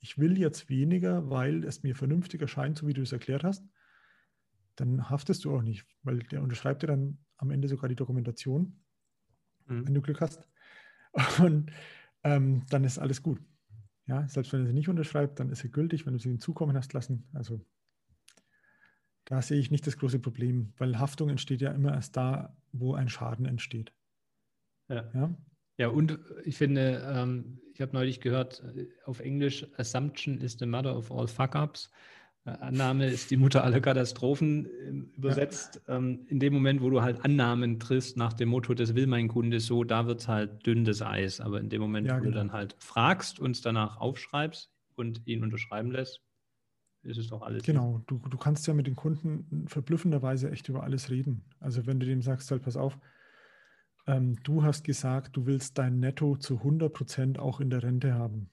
ich 0.00 0.18
will 0.18 0.38
jetzt 0.38 0.68
weniger, 0.68 1.30
weil 1.30 1.64
es 1.64 1.82
mir 1.82 1.94
vernünftig 1.94 2.40
erscheint, 2.40 2.78
so 2.78 2.86
wie 2.86 2.92
du 2.92 3.02
es 3.02 3.12
erklärt 3.12 3.44
hast, 3.44 3.66
dann 4.76 5.08
haftest 5.08 5.44
du 5.44 5.56
auch 5.56 5.62
nicht, 5.62 5.86
weil 6.02 6.18
der 6.18 6.42
unterschreibt 6.42 6.82
dir 6.82 6.88
dann 6.88 7.18
am 7.38 7.50
Ende 7.50 7.68
sogar 7.68 7.88
die 7.88 7.96
Dokumentation, 7.96 8.78
mhm. 9.66 9.86
wenn 9.86 9.94
du 9.94 10.02
Glück 10.02 10.20
hast. 10.20 10.46
Und 11.40 11.72
ähm, 12.24 12.64
dann 12.68 12.84
ist 12.84 12.98
alles 12.98 13.22
gut. 13.22 13.40
Ja, 14.06 14.28
selbst 14.28 14.52
wenn 14.52 14.60
er 14.60 14.66
sie 14.66 14.72
nicht 14.72 14.88
unterschreibt, 14.88 15.40
dann 15.40 15.50
ist 15.50 15.64
er 15.64 15.70
gültig, 15.70 16.06
wenn 16.06 16.12
du 16.12 16.18
sie 16.18 16.28
hinzukommen 16.28 16.76
hast 16.76 16.92
lassen. 16.92 17.28
Also 17.32 17.64
da 19.26 19.42
sehe 19.42 19.58
ich 19.58 19.70
nicht 19.70 19.86
das 19.86 19.98
große 19.98 20.20
Problem, 20.20 20.72
weil 20.78 20.98
Haftung 20.98 21.28
entsteht 21.28 21.60
ja 21.60 21.72
immer 21.72 21.92
erst 21.92 22.16
da, 22.16 22.56
wo 22.72 22.94
ein 22.94 23.08
Schaden 23.08 23.44
entsteht. 23.44 23.92
Ja. 24.88 25.04
ja? 25.14 25.34
Ja, 25.78 25.88
und 25.88 26.18
ich 26.44 26.56
finde, 26.56 27.02
ähm, 27.06 27.60
ich 27.74 27.82
habe 27.82 27.92
neulich 27.92 28.20
gehört, 28.20 28.62
äh, 28.76 28.86
auf 29.04 29.20
Englisch, 29.20 29.66
Assumption 29.76 30.38
is 30.38 30.56
the 30.58 30.64
mother 30.64 30.96
of 30.96 31.12
all 31.12 31.26
fuck-ups. 31.26 31.90
Äh, 32.46 32.50
Annahme 32.50 33.08
ist 33.08 33.30
die 33.30 33.36
Mutter 33.36 33.62
aller 33.62 33.80
Katastrophen 33.80 34.68
ähm, 34.86 35.10
übersetzt. 35.16 35.82
Ja. 35.86 35.96
Ähm, 35.96 36.24
in 36.28 36.38
dem 36.38 36.54
Moment, 36.54 36.80
wo 36.80 36.88
du 36.88 37.02
halt 37.02 37.22
Annahmen 37.24 37.78
triffst 37.78 38.16
nach 38.16 38.32
dem 38.32 38.48
Motto, 38.48 38.72
das 38.72 38.94
will 38.94 39.06
mein 39.06 39.28
Kunde 39.28 39.60
so, 39.60 39.84
da 39.84 40.06
wird 40.06 40.20
es 40.20 40.28
halt 40.28 40.64
dünnes 40.64 41.02
Eis. 41.02 41.40
Aber 41.40 41.60
in 41.60 41.68
dem 41.68 41.82
Moment, 41.82 42.06
ja, 42.06 42.14
wo 42.14 42.20
genau. 42.20 42.30
du 42.30 42.38
dann 42.38 42.52
halt 42.52 42.74
fragst 42.78 43.38
und 43.38 43.50
es 43.50 43.60
danach 43.60 43.98
aufschreibst 43.98 44.70
und 44.94 45.26
ihn 45.26 45.42
unterschreiben 45.42 45.90
lässt, 45.90 46.22
ist 47.06 47.18
es 47.18 47.28
doch 47.28 47.42
alles. 47.42 47.62
Genau, 47.62 48.02
du, 48.06 48.18
du 48.18 48.36
kannst 48.36 48.66
ja 48.66 48.74
mit 48.74 48.86
den 48.86 48.96
Kunden 48.96 49.66
verblüffenderweise 49.68 50.50
echt 50.50 50.68
über 50.68 50.82
alles 50.82 51.10
reden. 51.10 51.44
Also 51.60 51.86
wenn 51.86 52.00
du 52.00 52.06
dem 52.06 52.22
sagst, 52.22 52.50
halt, 52.50 52.62
pass 52.62 52.76
auf, 52.76 52.98
ähm, 54.06 54.36
du 54.42 54.62
hast 54.62 54.84
gesagt, 54.84 55.36
du 55.36 55.46
willst 55.46 55.78
dein 55.78 55.98
Netto 55.98 56.36
zu 56.36 56.58
100 56.58 56.92
Prozent 56.92 57.38
auch 57.38 57.60
in 57.60 57.70
der 57.70 57.82
Rente 57.82 58.14
haben. 58.14 58.50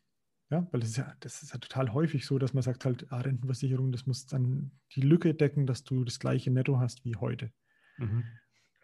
Ja, 0.49 0.67
weil 0.71 0.81
das 0.81 0.91
ist 0.91 0.97
ja, 0.97 1.13
das 1.19 1.41
ist 1.41 1.53
ja 1.53 1.59
total 1.59 1.93
häufig 1.93 2.25
so, 2.25 2.37
dass 2.37 2.53
man 2.53 2.61
sagt 2.61 2.85
halt, 2.85 3.07
ah, 3.09 3.21
Rentenversicherung, 3.21 3.91
das 3.91 4.05
muss 4.05 4.27
dann 4.27 4.71
die 4.95 5.01
Lücke 5.01 5.33
decken, 5.33 5.65
dass 5.65 5.83
du 5.83 6.03
das 6.03 6.19
gleiche 6.19 6.51
Netto 6.51 6.79
hast 6.79 7.05
wie 7.05 7.15
heute. 7.15 7.51
Mhm. 7.97 8.23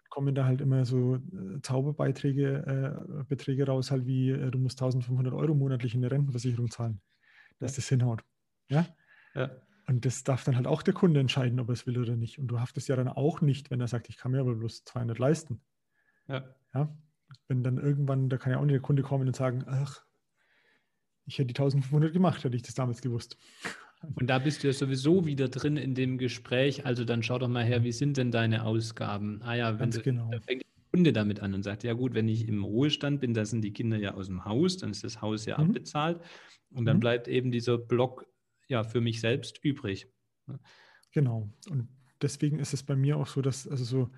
Kommen 0.09 0.33
da 0.33 0.45
halt 0.45 0.61
immer 0.61 0.85
so 0.85 1.17
äh, 1.17 1.61
Zauberbeiträge, 1.61 2.65
äh, 3.19 3.23
Beträge 3.25 3.67
raus, 3.67 3.91
halt 3.91 4.07
wie, 4.07 4.31
äh, 4.31 4.49
du 4.49 4.57
musst 4.57 4.81
1500 4.81 5.33
Euro 5.33 5.53
monatlich 5.53 5.93
in 5.93 6.01
der 6.01 6.11
Rentenversicherung 6.11 6.71
zahlen, 6.71 7.01
dass 7.59 7.73
ja. 7.73 7.75
das 7.75 7.89
hinhaut. 7.89 8.23
Ja? 8.69 8.87
Ja. 9.35 9.51
Und 9.89 10.05
das 10.05 10.23
darf 10.23 10.43
dann 10.43 10.55
halt 10.55 10.67
auch 10.67 10.83
der 10.83 10.93
Kunde 10.93 11.19
entscheiden, 11.19 11.59
ob 11.59 11.69
er 11.69 11.73
es 11.73 11.87
will 11.87 11.97
oder 11.97 12.15
nicht. 12.15 12.37
Und 12.37 12.47
du 12.47 12.59
haftest 12.59 12.87
ja 12.89 12.95
dann 12.95 13.07
auch 13.07 13.41
nicht, 13.41 13.71
wenn 13.71 13.81
er 13.81 13.87
sagt, 13.87 14.07
ich 14.07 14.17
kann 14.17 14.31
mir 14.31 14.39
aber 14.39 14.53
bloß 14.53 14.83
200 14.83 15.17
leisten. 15.17 15.61
Ja. 16.27 16.43
ja. 16.75 16.95
Wenn 17.47 17.63
dann 17.63 17.79
irgendwann, 17.79 18.29
da 18.29 18.37
kann 18.37 18.51
ja 18.51 18.59
auch 18.59 18.65
nicht 18.65 18.73
der 18.75 18.81
Kunde 18.81 19.01
kommen 19.01 19.25
und 19.27 19.35
sagen, 19.35 19.63
ach, 19.65 20.03
ich 21.25 21.39
hätte 21.39 21.47
die 21.47 21.59
1500 21.59 22.13
gemacht, 22.13 22.43
hätte 22.43 22.55
ich 22.55 22.61
das 22.61 22.75
damals 22.75 23.01
gewusst. 23.01 23.35
Und 24.15 24.27
da 24.27 24.39
bist 24.39 24.63
du 24.63 24.67
ja 24.67 24.73
sowieso 24.73 25.25
wieder 25.25 25.49
drin 25.49 25.75
in 25.75 25.95
dem 25.95 26.19
Gespräch. 26.19 26.85
Also 26.85 27.03
dann 27.03 27.23
schau 27.23 27.39
doch 27.39 27.47
mal 27.47 27.65
her, 27.65 27.83
wie 27.83 27.91
sind 27.91 28.17
denn 28.17 28.31
deine 28.31 28.65
Ausgaben? 28.65 29.41
Ah 29.41 29.55
ja, 29.55 29.71
wenn 29.73 29.79
Ganz 29.79 29.95
du, 29.95 30.01
genau. 30.03 30.29
da 30.31 30.39
fängt 30.39 30.61
der 30.61 30.83
Kunde 30.91 31.13
damit 31.13 31.41
an 31.41 31.55
und 31.55 31.63
sagt, 31.63 31.83
ja 31.83 31.93
gut, 31.93 32.13
wenn 32.13 32.27
ich 32.27 32.47
im 32.47 32.63
Ruhestand 32.63 33.21
bin, 33.21 33.33
da 33.33 33.43
sind 33.43 33.61
die 33.61 33.73
Kinder 33.73 33.97
ja 33.97 34.13
aus 34.13 34.27
dem 34.27 34.45
Haus, 34.45 34.77
dann 34.77 34.91
ist 34.91 35.03
das 35.03 35.21
Haus 35.21 35.45
ja 35.45 35.57
mhm. 35.57 35.71
abbezahlt 35.71 36.21
und 36.71 36.85
dann 36.85 36.97
mhm. 36.97 37.01
bleibt 37.01 37.27
eben 37.27 37.51
dieser 37.51 37.77
Block 37.77 38.25
ja 38.69 38.83
für 38.83 39.01
mich 39.01 39.19
selbst 39.19 39.63
übrig. 39.63 40.07
Genau. 41.11 41.51
Und 41.69 41.89
deswegen 42.21 42.59
ist 42.59 42.73
es 42.73 42.83
bei 42.83 42.95
mir 42.95 43.17
auch 43.17 43.27
so, 43.27 43.41
dass 43.41 43.67
also 43.67 43.83
so 43.83 44.09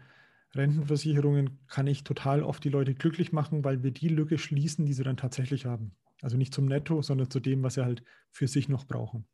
Rentenversicherungen 0.53 1.59
kann 1.67 1.87
ich 1.87 2.03
total 2.03 2.43
oft 2.43 2.63
die 2.63 2.69
Leute 2.69 2.93
glücklich 2.93 3.31
machen, 3.31 3.63
weil 3.63 3.83
wir 3.83 3.91
die 3.91 4.09
Lücke 4.09 4.37
schließen, 4.37 4.85
die 4.85 4.93
sie 4.93 5.03
dann 5.03 5.17
tatsächlich 5.17 5.65
haben. 5.65 5.95
Also 6.21 6.37
nicht 6.37 6.53
zum 6.53 6.65
Netto, 6.65 7.01
sondern 7.01 7.29
zu 7.31 7.39
dem, 7.39 7.63
was 7.63 7.75
sie 7.75 7.85
halt 7.85 8.03
für 8.29 8.47
sich 8.47 8.69
noch 8.69 8.85
brauchen. 8.85 9.25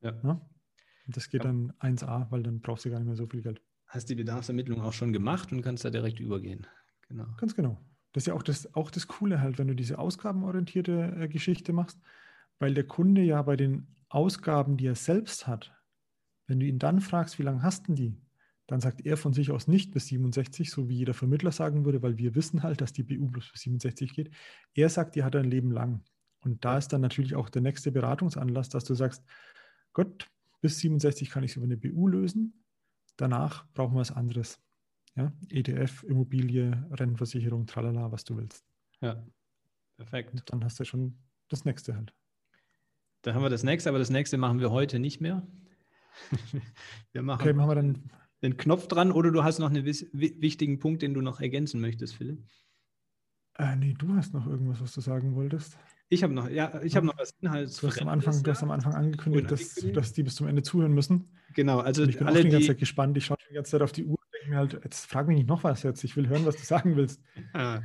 Ja. 0.00 0.12
Und 0.20 1.16
das 1.16 1.30
geht 1.30 1.44
ja. 1.44 1.50
dann 1.50 1.72
1A, 1.80 2.30
weil 2.30 2.42
dann 2.42 2.60
brauchst 2.60 2.84
du 2.84 2.90
gar 2.90 2.98
nicht 2.98 3.06
mehr 3.06 3.16
so 3.16 3.26
viel 3.26 3.42
Geld. 3.42 3.62
Hast 3.86 4.10
die 4.10 4.16
Bedarfsermittlung 4.16 4.82
auch 4.82 4.92
schon 4.92 5.12
gemacht 5.12 5.50
und 5.52 5.62
kannst 5.62 5.84
da 5.84 5.90
direkt 5.90 6.20
übergehen. 6.20 6.66
Genau. 7.08 7.26
Ganz 7.38 7.54
genau. 7.54 7.80
Das 8.12 8.24
ist 8.24 8.26
ja 8.26 8.34
auch 8.34 8.42
das, 8.42 8.74
auch 8.74 8.90
das 8.90 9.06
Coole 9.06 9.40
halt, 9.40 9.58
wenn 9.58 9.68
du 9.68 9.74
diese 9.74 9.98
ausgabenorientierte 9.98 11.16
äh, 11.20 11.28
Geschichte 11.28 11.72
machst, 11.72 11.98
weil 12.58 12.74
der 12.74 12.84
Kunde 12.84 13.22
ja 13.22 13.40
bei 13.42 13.56
den 13.56 13.86
Ausgaben, 14.08 14.76
die 14.76 14.86
er 14.86 14.94
selbst 14.94 15.46
hat, 15.46 15.74
wenn 16.46 16.60
du 16.60 16.66
ihn 16.66 16.78
dann 16.78 17.00
fragst, 17.00 17.38
wie 17.38 17.42
lange 17.42 17.62
hast 17.62 17.88
du 17.88 17.94
die, 17.94 18.16
dann 18.66 18.80
sagt 18.80 19.04
er 19.04 19.16
von 19.16 19.32
sich 19.32 19.50
aus 19.50 19.66
nicht 19.66 19.92
bis 19.92 20.06
67, 20.08 20.70
so 20.70 20.88
wie 20.88 20.96
jeder 20.96 21.14
Vermittler 21.14 21.52
sagen 21.52 21.84
würde, 21.84 22.02
weil 22.02 22.18
wir 22.18 22.34
wissen 22.34 22.62
halt, 22.62 22.80
dass 22.80 22.92
die 22.92 23.02
BU 23.02 23.28
plus 23.28 23.50
bis 23.50 23.62
67 23.62 24.12
geht. 24.12 24.30
Er 24.74 24.90
sagt, 24.90 25.16
die 25.16 25.24
hat 25.24 25.34
ein 25.36 25.50
Leben 25.50 25.70
lang. 25.70 26.04
Und 26.40 26.64
da 26.64 26.76
ist 26.76 26.88
dann 26.92 27.00
natürlich 27.00 27.34
auch 27.34 27.48
der 27.48 27.62
nächste 27.62 27.90
Beratungsanlass, 27.90 28.68
dass 28.68 28.84
du 28.84 28.94
sagst, 28.94 29.24
Gott, 29.94 30.30
bis 30.60 30.78
67 30.78 31.30
kann 31.30 31.44
ich 31.44 31.52
es 31.52 31.56
über 31.56 31.64
eine 31.64 31.76
BU 31.76 32.08
lösen. 32.08 32.62
Danach 33.16 33.66
brauchen 33.72 33.94
wir 33.94 34.00
was 34.00 34.12
anderes. 34.12 34.60
Ja? 35.16 35.32
ETF, 35.48 36.04
Immobilie, 36.04 36.86
Rentenversicherung, 36.90 37.66
tralala, 37.66 38.12
was 38.12 38.24
du 38.24 38.36
willst. 38.36 38.64
Ja, 39.00 39.24
perfekt. 39.96 40.32
Und 40.32 40.42
dann 40.52 40.62
hast 40.62 40.78
du 40.78 40.84
schon 40.84 41.18
das 41.48 41.64
nächste 41.64 41.96
halt. 41.96 42.12
Dann 43.22 43.34
haben 43.34 43.42
wir 43.42 43.50
das 43.50 43.64
nächste, 43.64 43.88
aber 43.88 43.98
das 43.98 44.10
nächste 44.10 44.38
machen 44.38 44.60
wir 44.60 44.70
heute 44.70 44.98
nicht 44.98 45.20
mehr. 45.20 45.46
wir 47.12 47.22
machen, 47.22 47.42
okay, 47.42 47.52
machen 47.52 47.70
wir 47.70 47.74
dann 47.74 48.10
den 48.42 48.56
Knopf 48.56 48.86
dran 48.86 49.12
oder 49.12 49.30
du 49.30 49.42
hast 49.44 49.58
noch 49.58 49.70
einen 49.70 49.84
wichtigen 49.84 50.78
Punkt, 50.78 51.02
den 51.02 51.14
du 51.14 51.20
noch 51.20 51.40
ergänzen 51.40 51.80
möchtest, 51.80 52.16
Philipp? 52.16 52.44
Äh, 53.58 53.74
nee, 53.76 53.94
du 53.98 54.14
hast 54.14 54.32
noch 54.34 54.46
irgendwas, 54.46 54.80
was 54.80 54.92
du 54.92 55.00
sagen 55.00 55.34
wolltest. 55.34 55.76
Ich 56.08 56.22
habe 56.22 56.32
noch, 56.32 56.48
ja, 56.48 56.80
ich 56.82 56.96
habe 56.96 57.06
noch 57.06 57.18
was 57.18 57.34
Inhalts. 57.40 57.80
Du 57.80 57.88
hast 57.88 58.00
am 58.00 58.08
Anfang, 58.08 58.42
du 58.42 58.50
hast 58.50 58.62
am 58.62 58.70
Anfang 58.70 58.94
angekündigt, 58.94 59.50
dass, 59.50 59.74
dass 59.92 60.12
die 60.12 60.22
bis 60.22 60.36
zum 60.36 60.46
Ende 60.46 60.62
zuhören 60.62 60.92
müssen. 60.92 61.28
Genau, 61.54 61.80
also 61.80 62.02
und 62.02 62.08
ich 62.08 62.18
bin 62.18 62.26
alle, 62.26 62.38
auch 62.38 62.42
die 62.42 62.50
ganze 62.50 62.68
Zeit 62.68 62.78
gespannt. 62.78 63.16
Ich 63.16 63.26
schaue 63.26 63.36
die 63.50 63.54
ganze 63.54 63.72
Zeit 63.72 63.82
auf 63.82 63.92
die 63.92 64.04
Uhr 64.04 64.17
mir 64.48 64.56
halt, 64.56 64.78
jetzt 64.84 65.06
frag 65.06 65.26
mich 65.26 65.36
nicht 65.36 65.48
noch 65.48 65.64
was 65.64 65.82
jetzt. 65.82 66.04
Ich 66.04 66.16
will 66.16 66.28
hören, 66.28 66.44
was 66.46 66.56
du 66.56 66.64
sagen 66.64 66.96
willst. 66.96 67.20
Ja. 67.54 67.82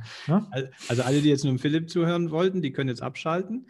Also 0.88 1.02
alle, 1.02 1.20
die 1.20 1.28
jetzt 1.28 1.44
nur 1.44 1.58
Philipp 1.58 1.90
zuhören 1.90 2.30
wollten, 2.30 2.62
die 2.62 2.72
können 2.72 2.88
jetzt 2.88 3.02
abschalten. 3.02 3.68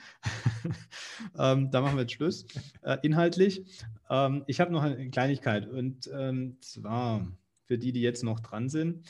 ähm, 1.39 1.71
da 1.71 1.81
machen 1.81 1.97
wir 1.97 2.03
jetzt 2.03 2.13
Schluss. 2.13 2.47
Äh, 2.83 2.99
inhaltlich. 3.03 3.65
Ähm, 4.11 4.45
ich 4.47 4.61
habe 4.61 4.73
noch 4.73 4.83
eine 4.83 5.11
Kleinigkeit 5.11 5.69
und 5.69 6.11
ähm, 6.15 6.59
zwar 6.61 7.27
für 7.67 7.79
die, 7.79 7.93
die 7.93 8.03
jetzt 8.03 8.23
noch 8.23 8.41
dran 8.41 8.69
sind. 8.69 9.07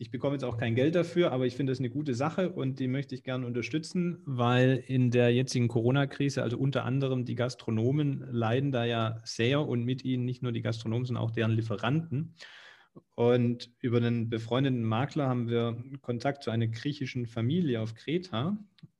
ich 0.00 0.10
bekomme 0.12 0.34
jetzt 0.34 0.44
auch 0.44 0.58
kein 0.58 0.76
Geld 0.76 0.94
dafür, 0.94 1.32
aber 1.32 1.46
ich 1.46 1.56
finde 1.56 1.72
das 1.72 1.80
eine 1.80 1.90
gute 1.90 2.14
Sache 2.14 2.50
und 2.50 2.78
die 2.78 2.86
möchte 2.86 3.16
ich 3.16 3.24
gerne 3.24 3.46
unterstützen, 3.46 4.22
weil 4.24 4.82
in 4.86 5.10
der 5.10 5.34
jetzigen 5.34 5.66
Corona-Krise, 5.66 6.42
also 6.42 6.56
unter 6.56 6.84
anderem 6.84 7.24
die 7.24 7.34
Gastronomen 7.34 8.24
leiden 8.30 8.70
da 8.70 8.84
ja 8.84 9.20
sehr 9.24 9.66
und 9.66 9.84
mit 9.84 10.04
ihnen 10.04 10.24
nicht 10.24 10.42
nur 10.42 10.52
die 10.52 10.62
Gastronomen, 10.62 11.04
sondern 11.04 11.24
auch 11.24 11.32
deren 11.32 11.50
Lieferanten. 11.50 12.34
Und 13.14 13.70
über 13.80 13.98
einen 13.98 14.28
befreundeten 14.28 14.82
Makler 14.82 15.28
haben 15.28 15.48
wir 15.48 15.82
Kontakt 16.00 16.42
zu 16.42 16.50
einer 16.50 16.68
griechischen 16.68 17.26
Familie 17.26 17.80
auf 17.80 17.94
Kreta 17.94 18.56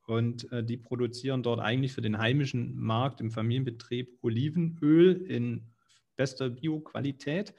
und 0.07 0.51
äh, 0.53 0.65
die 0.65 0.77
produzieren 0.77 1.43
dort 1.43 1.61
eigentlich 1.61 1.93
für 1.93 2.03
den 2.03 2.19
heimischen 2.19 2.77
Markt 2.77 3.21
im 3.21 3.31
Familienbetrieb 3.31 4.19
Olivenöl 4.23 5.23
in 5.23 5.73
bester 6.17 6.51
Bioqualität 6.51 7.55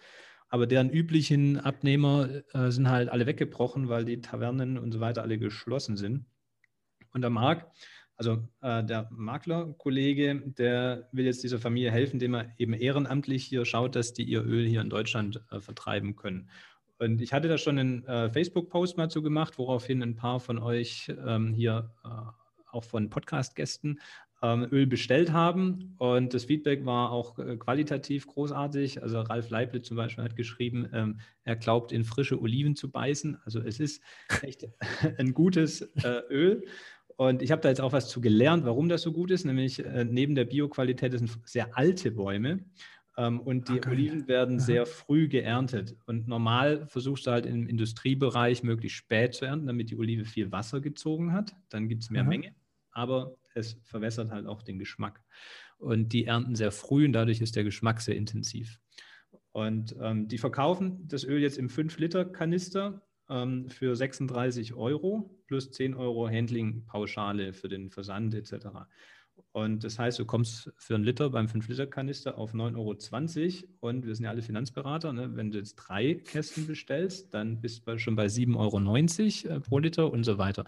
aber 0.50 0.66
deren 0.66 0.90
üblichen 0.90 1.60
Abnehmer 1.60 2.44
äh, 2.54 2.72
sind 2.72 2.90
halt 2.90 3.10
alle 3.10 3.28
weggebrochen, 3.28 3.88
weil 3.88 4.04
die 4.04 4.20
Tavernen 4.20 4.78
und 4.78 4.92
so 4.92 5.00
weiter 5.00 5.22
alle 5.22 5.38
geschlossen 5.38 5.96
sind. 5.96 6.26
Und 7.14 7.22
der 7.22 7.30
Marc, 7.30 7.72
also 8.20 8.44
äh, 8.62 8.84
der 8.84 9.08
Maklerkollege, 9.12 10.44
der 10.46 11.08
will 11.14 11.26
jetzt 11.26 11.42
dieser 11.42 11.58
Familie 11.58 11.90
helfen, 11.90 12.16
indem 12.16 12.36
er 12.36 12.54
eben 12.58 12.74
ehrenamtlich 12.74 13.46
hier 13.46 13.64
schaut, 13.64 13.96
dass 13.96 14.12
die 14.14 14.24
ihr 14.24 14.44
Öl 14.44 14.68
hier 14.68 14.82
in 14.82 14.90
Deutschland 14.90 15.42
äh, 15.52 15.62
vertreiben 15.62 16.18
können. 16.18 16.50
Und 16.98 17.22
ich 17.22 17.32
hatte 17.32 17.48
da 17.48 17.58
schon 17.58 17.80
einen 17.80 18.06
äh, 18.06 18.30
Facebook-Post 18.30 18.98
mal 18.98 19.10
zu 19.10 19.22
gemacht, 19.22 19.58
woraufhin 19.58 20.04
ein 20.04 20.18
paar 20.18 20.42
von 20.42 20.60
euch 20.60 21.10
ähm, 21.26 21.54
hier 21.54 21.92
äh, 22.04 22.10
auch 22.74 22.84
von 22.84 23.10
Podcast-Gästen 23.10 24.02
ähm, 24.42 24.68
Öl 24.70 24.86
bestellt 24.86 25.32
haben. 25.32 25.96
Und 25.98 26.34
das 26.34 26.44
Feedback 26.44 26.86
war 26.86 27.14
auch 27.14 27.40
äh, 27.40 27.56
qualitativ 27.56 28.28
großartig. 28.28 29.02
Also 29.02 29.22
Ralf 29.22 29.50
Leible 29.50 29.82
zum 29.82 29.96
Beispiel 29.96 30.26
hat 30.26 30.36
geschrieben, 30.36 30.90
ähm, 30.92 31.20
er 31.46 31.56
glaubt 31.56 31.94
in 31.94 32.04
frische 32.04 32.42
Oliven 32.42 32.76
zu 32.76 32.92
beißen. 32.92 33.38
Also 33.46 33.62
es 33.62 33.80
ist 33.80 34.04
echt 34.42 34.68
ein 35.18 35.34
gutes 35.34 35.84
äh, 36.04 36.22
Öl. 36.30 36.66
Und 37.18 37.42
ich 37.42 37.52
habe 37.52 37.62
da 37.62 37.70
jetzt 37.70 37.82
auch 37.82 37.92
was 37.92 38.08
zu 38.08 38.22
gelernt, 38.22 38.66
warum 38.66 38.90
das 38.90 39.02
so 39.02 39.12
gut 39.12 39.32
ist. 39.32 39.46
Nämlich 39.46 39.84
äh, 39.84 40.06
neben 40.06 40.36
der 40.36 40.46
Bioqualität 40.46 41.14
sind 41.14 41.38
sehr 41.46 41.78
alte 41.78 42.12
Bäume. 42.12 42.66
Ähm, 43.18 43.42
und 43.42 43.68
die 43.68 43.74
okay. 43.74 43.90
Oliven 43.90 44.28
werden 44.28 44.58
Aha. 44.60 44.66
sehr 44.66 44.86
früh 44.86 45.28
geerntet. 45.28 45.98
Und 46.06 46.28
normal 46.28 46.88
versuchst 46.88 47.28
du 47.28 47.32
halt 47.32 47.46
im 47.46 47.68
Industriebereich 47.68 48.64
möglichst 48.64 48.98
spät 48.98 49.34
zu 49.34 49.46
ernten, 49.46 49.68
damit 49.68 49.90
die 49.90 49.98
Olive 49.98 50.26
viel 50.26 50.52
Wasser 50.52 50.80
gezogen 50.80 51.34
hat. 51.34 51.54
Dann 51.70 51.90
gibt 51.90 52.04
es 52.04 52.10
mehr 52.10 52.22
Aha. 52.22 52.30
Menge. 52.30 52.56
Aber 52.92 53.36
es 53.54 53.78
verwässert 53.84 54.32
halt 54.32 54.48
auch 54.48 54.62
den 54.62 54.80
Geschmack. 54.80 55.22
Und 55.78 56.14
die 56.14 56.26
ernten 56.26 56.56
sehr 56.56 56.72
früh 56.72 57.06
und 57.06 57.14
dadurch 57.14 57.42
ist 57.42 57.56
der 57.56 57.64
Geschmack 57.64 58.02
sehr 58.02 58.16
intensiv. 58.16 58.80
Und 59.52 59.96
ähm, 60.02 60.28
die 60.28 60.38
verkaufen 60.38 61.08
das 61.08 61.24
Öl 61.24 61.42
jetzt 61.42 61.58
im 61.58 61.68
5-Liter-Kanister 61.68 63.02
ähm, 63.30 63.70
für 63.70 63.96
36 63.96 64.74
Euro 64.74 65.30
plus 65.48 65.72
10 65.72 65.94
Euro 65.94 66.28
Handling-Pauschale 66.28 67.54
für 67.54 67.70
den 67.70 67.90
Versand 67.90 68.34
etc. 68.34 68.68
Und 69.52 69.84
das 69.84 69.98
heißt, 69.98 70.20
du 70.20 70.26
kommst 70.26 70.72
für 70.78 70.96
einen 70.96 71.04
Liter 71.04 71.30
beim 71.30 71.48
5-Liter-Kanister 71.48 72.38
auf 72.38 72.54
9,20 72.54 73.64
Euro. 73.64 73.68
Und 73.80 74.06
wir 74.06 74.16
sind 74.16 74.26
ja 74.26 74.32
alle 74.32 74.42
Finanzberater. 74.42 75.14
Ne? 75.14 75.36
Wenn 75.36 75.52
du 75.52 75.58
jetzt 75.58 75.76
drei 75.76 76.16
Kästen 76.16 76.68
bestellst, 76.68 77.34
dann 77.34 77.62
bist 77.62 77.88
du 77.88 77.98
schon 77.98 78.16
bei 78.16 78.26
7,90 78.26 79.46
Euro 79.46 79.56
äh, 79.56 79.60
pro 79.60 79.80
Liter 79.80 80.12
und 80.12 80.24
so 80.24 80.38
weiter. 80.38 80.66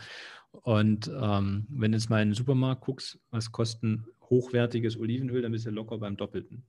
Und 0.51 1.07
ähm, 1.07 1.67
wenn 1.69 1.91
du 1.91 1.97
jetzt 1.97 2.09
mal 2.09 2.21
in 2.21 2.29
den 2.29 2.35
Supermarkt 2.35 2.81
guckst, 2.81 3.19
was 3.29 3.51
kostet 3.51 3.99
hochwertiges 4.29 4.97
Olivenöl, 4.97 5.41
dann 5.41 5.51
bist 5.51 5.65
du 5.65 5.69
locker 5.71 5.97
beim 5.97 6.17
Doppelten. 6.17 6.63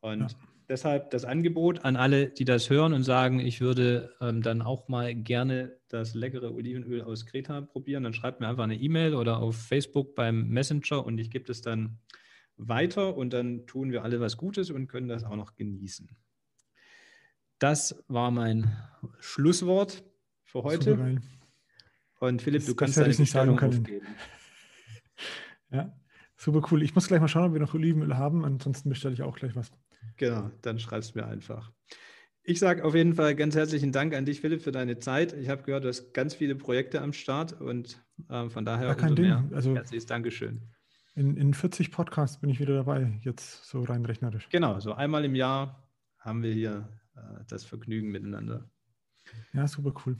Und 0.00 0.32
ja. 0.32 0.38
Deshalb 0.68 1.10
das 1.10 1.24
Angebot 1.24 1.84
an 1.84 1.96
alle, 1.96 2.28
die 2.28 2.44
das 2.44 2.70
hören 2.70 2.92
und 2.92 3.02
sagen, 3.02 3.40
ich 3.40 3.60
würde 3.60 4.14
ähm, 4.20 4.42
dann 4.42 4.62
auch 4.62 4.88
mal 4.88 5.14
gerne 5.14 5.78
das 5.88 6.14
leckere 6.14 6.54
Olivenöl 6.54 7.02
aus 7.02 7.26
Kreta 7.26 7.60
probieren, 7.62 8.04
dann 8.04 8.14
schreibt 8.14 8.40
mir 8.40 8.48
einfach 8.48 8.64
eine 8.64 8.76
E-Mail 8.76 9.14
oder 9.14 9.38
auf 9.38 9.56
Facebook 9.56 10.14
beim 10.14 10.48
Messenger 10.48 11.04
und 11.04 11.18
ich 11.18 11.30
gebe 11.30 11.50
es 11.50 11.62
dann 11.62 11.98
weiter 12.56 13.16
und 13.16 13.32
dann 13.32 13.66
tun 13.66 13.92
wir 13.92 14.02
alle 14.02 14.20
was 14.20 14.36
Gutes 14.36 14.70
und 14.70 14.88
können 14.88 15.08
das 15.08 15.24
auch 15.24 15.36
noch 15.36 15.54
genießen. 15.54 16.08
Das 17.58 18.04
war 18.08 18.30
mein 18.30 18.76
Schlusswort 19.20 20.04
für 20.44 20.62
heute. 20.62 20.90
Super 20.90 21.02
geil. 21.04 21.20
Und 22.20 22.42
Philipp, 22.42 22.66
du 22.66 22.74
kannst 22.74 22.96
deine 22.96 23.08
nicht 23.08 23.30
sagen 23.30 23.56
können. 23.56 23.80
Aufgeben. 23.80 24.06
Ja, 25.70 25.94
super 26.34 26.66
cool. 26.70 26.82
Ich 26.82 26.94
muss 26.94 27.08
gleich 27.08 27.20
mal 27.20 27.28
schauen, 27.28 27.48
ob 27.48 27.52
wir 27.52 27.60
noch 27.60 27.74
Olivenöl 27.74 28.16
haben. 28.16 28.42
Ansonsten 28.42 28.88
bestelle 28.88 29.12
ich 29.12 29.20
auch 29.20 29.36
gleich 29.36 29.54
was. 29.54 29.70
Genau, 30.16 30.50
dann 30.62 30.78
schreibst 30.78 31.14
du 31.14 31.20
mir 31.20 31.26
einfach. 31.26 31.72
Ich 32.42 32.58
sage 32.58 32.84
auf 32.84 32.94
jeden 32.94 33.14
Fall 33.14 33.36
ganz 33.36 33.54
herzlichen 33.54 33.92
Dank 33.92 34.14
an 34.14 34.24
dich, 34.24 34.40
Philipp, 34.40 34.62
für 34.62 34.72
deine 34.72 34.98
Zeit. 34.98 35.34
Ich 35.34 35.48
habe 35.48 35.62
gehört, 35.62 35.84
du 35.84 35.88
hast 35.88 36.14
ganz 36.14 36.34
viele 36.34 36.54
Projekte 36.54 37.02
am 37.02 37.12
Start 37.12 37.60
und 37.60 38.02
äh, 38.30 38.48
von 38.48 38.64
daher 38.64 38.88
ja, 38.88 38.94
kein 38.94 39.14
Ding. 39.14 39.26
Mehr 39.26 39.44
also, 39.52 39.74
herzliches 39.74 40.06
Dankeschön. 40.06 40.62
In, 41.14 41.36
in 41.36 41.52
40 41.52 41.90
Podcasts 41.90 42.40
bin 42.40 42.48
ich 42.48 42.58
wieder 42.58 42.74
dabei, 42.74 43.18
jetzt 43.22 43.64
so 43.64 43.82
rein 43.82 44.04
rechnerisch. 44.04 44.48
Genau, 44.50 44.80
so 44.80 44.92
einmal 44.92 45.24
im 45.24 45.34
Jahr 45.34 45.88
haben 46.18 46.42
wir 46.42 46.52
hier 46.52 46.88
äh, 47.16 47.20
das 47.48 47.64
Vergnügen 47.64 48.10
miteinander. 48.10 48.70
Ja, 49.52 49.68
super 49.68 49.92
cool. 50.06 50.16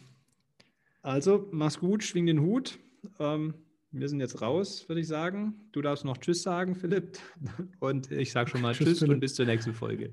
Also, 1.02 1.48
mach's 1.52 1.78
gut, 1.78 2.04
schwing 2.04 2.26
den 2.26 2.40
Hut. 2.40 2.78
Ähm, 3.18 3.54
wir 3.90 4.08
sind 4.08 4.20
jetzt 4.20 4.40
raus, 4.42 4.88
würde 4.88 5.00
ich 5.00 5.08
sagen. 5.08 5.54
Du 5.72 5.82
darfst 5.82 6.04
noch 6.04 6.18
Tschüss 6.18 6.42
sagen, 6.42 6.74
Philipp. 6.74 7.18
Und 7.80 8.10
ich 8.10 8.32
sage 8.32 8.50
schon 8.50 8.60
mal 8.60 8.74
Tschüss, 8.74 8.98
tschüss 8.98 9.02
und 9.02 9.20
bis 9.20 9.34
zur 9.34 9.46
nächsten 9.46 9.72
Folge. 9.72 10.12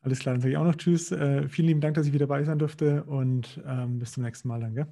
Alles 0.00 0.20
klar, 0.20 0.34
dann 0.34 0.40
sage 0.40 0.52
ich 0.52 0.58
auch 0.58 0.64
noch 0.64 0.76
Tschüss. 0.76 1.12
Äh, 1.12 1.48
vielen 1.48 1.68
lieben 1.68 1.80
Dank, 1.80 1.94
dass 1.94 2.06
ich 2.06 2.12
wieder 2.12 2.26
dabei 2.26 2.44
sein 2.44 2.58
durfte 2.58 3.04
und 3.04 3.60
ähm, 3.66 3.98
bis 3.98 4.12
zum 4.12 4.22
nächsten 4.22 4.48
Mal 4.48 4.60
dann. 4.60 4.74
Gell? 4.74 4.86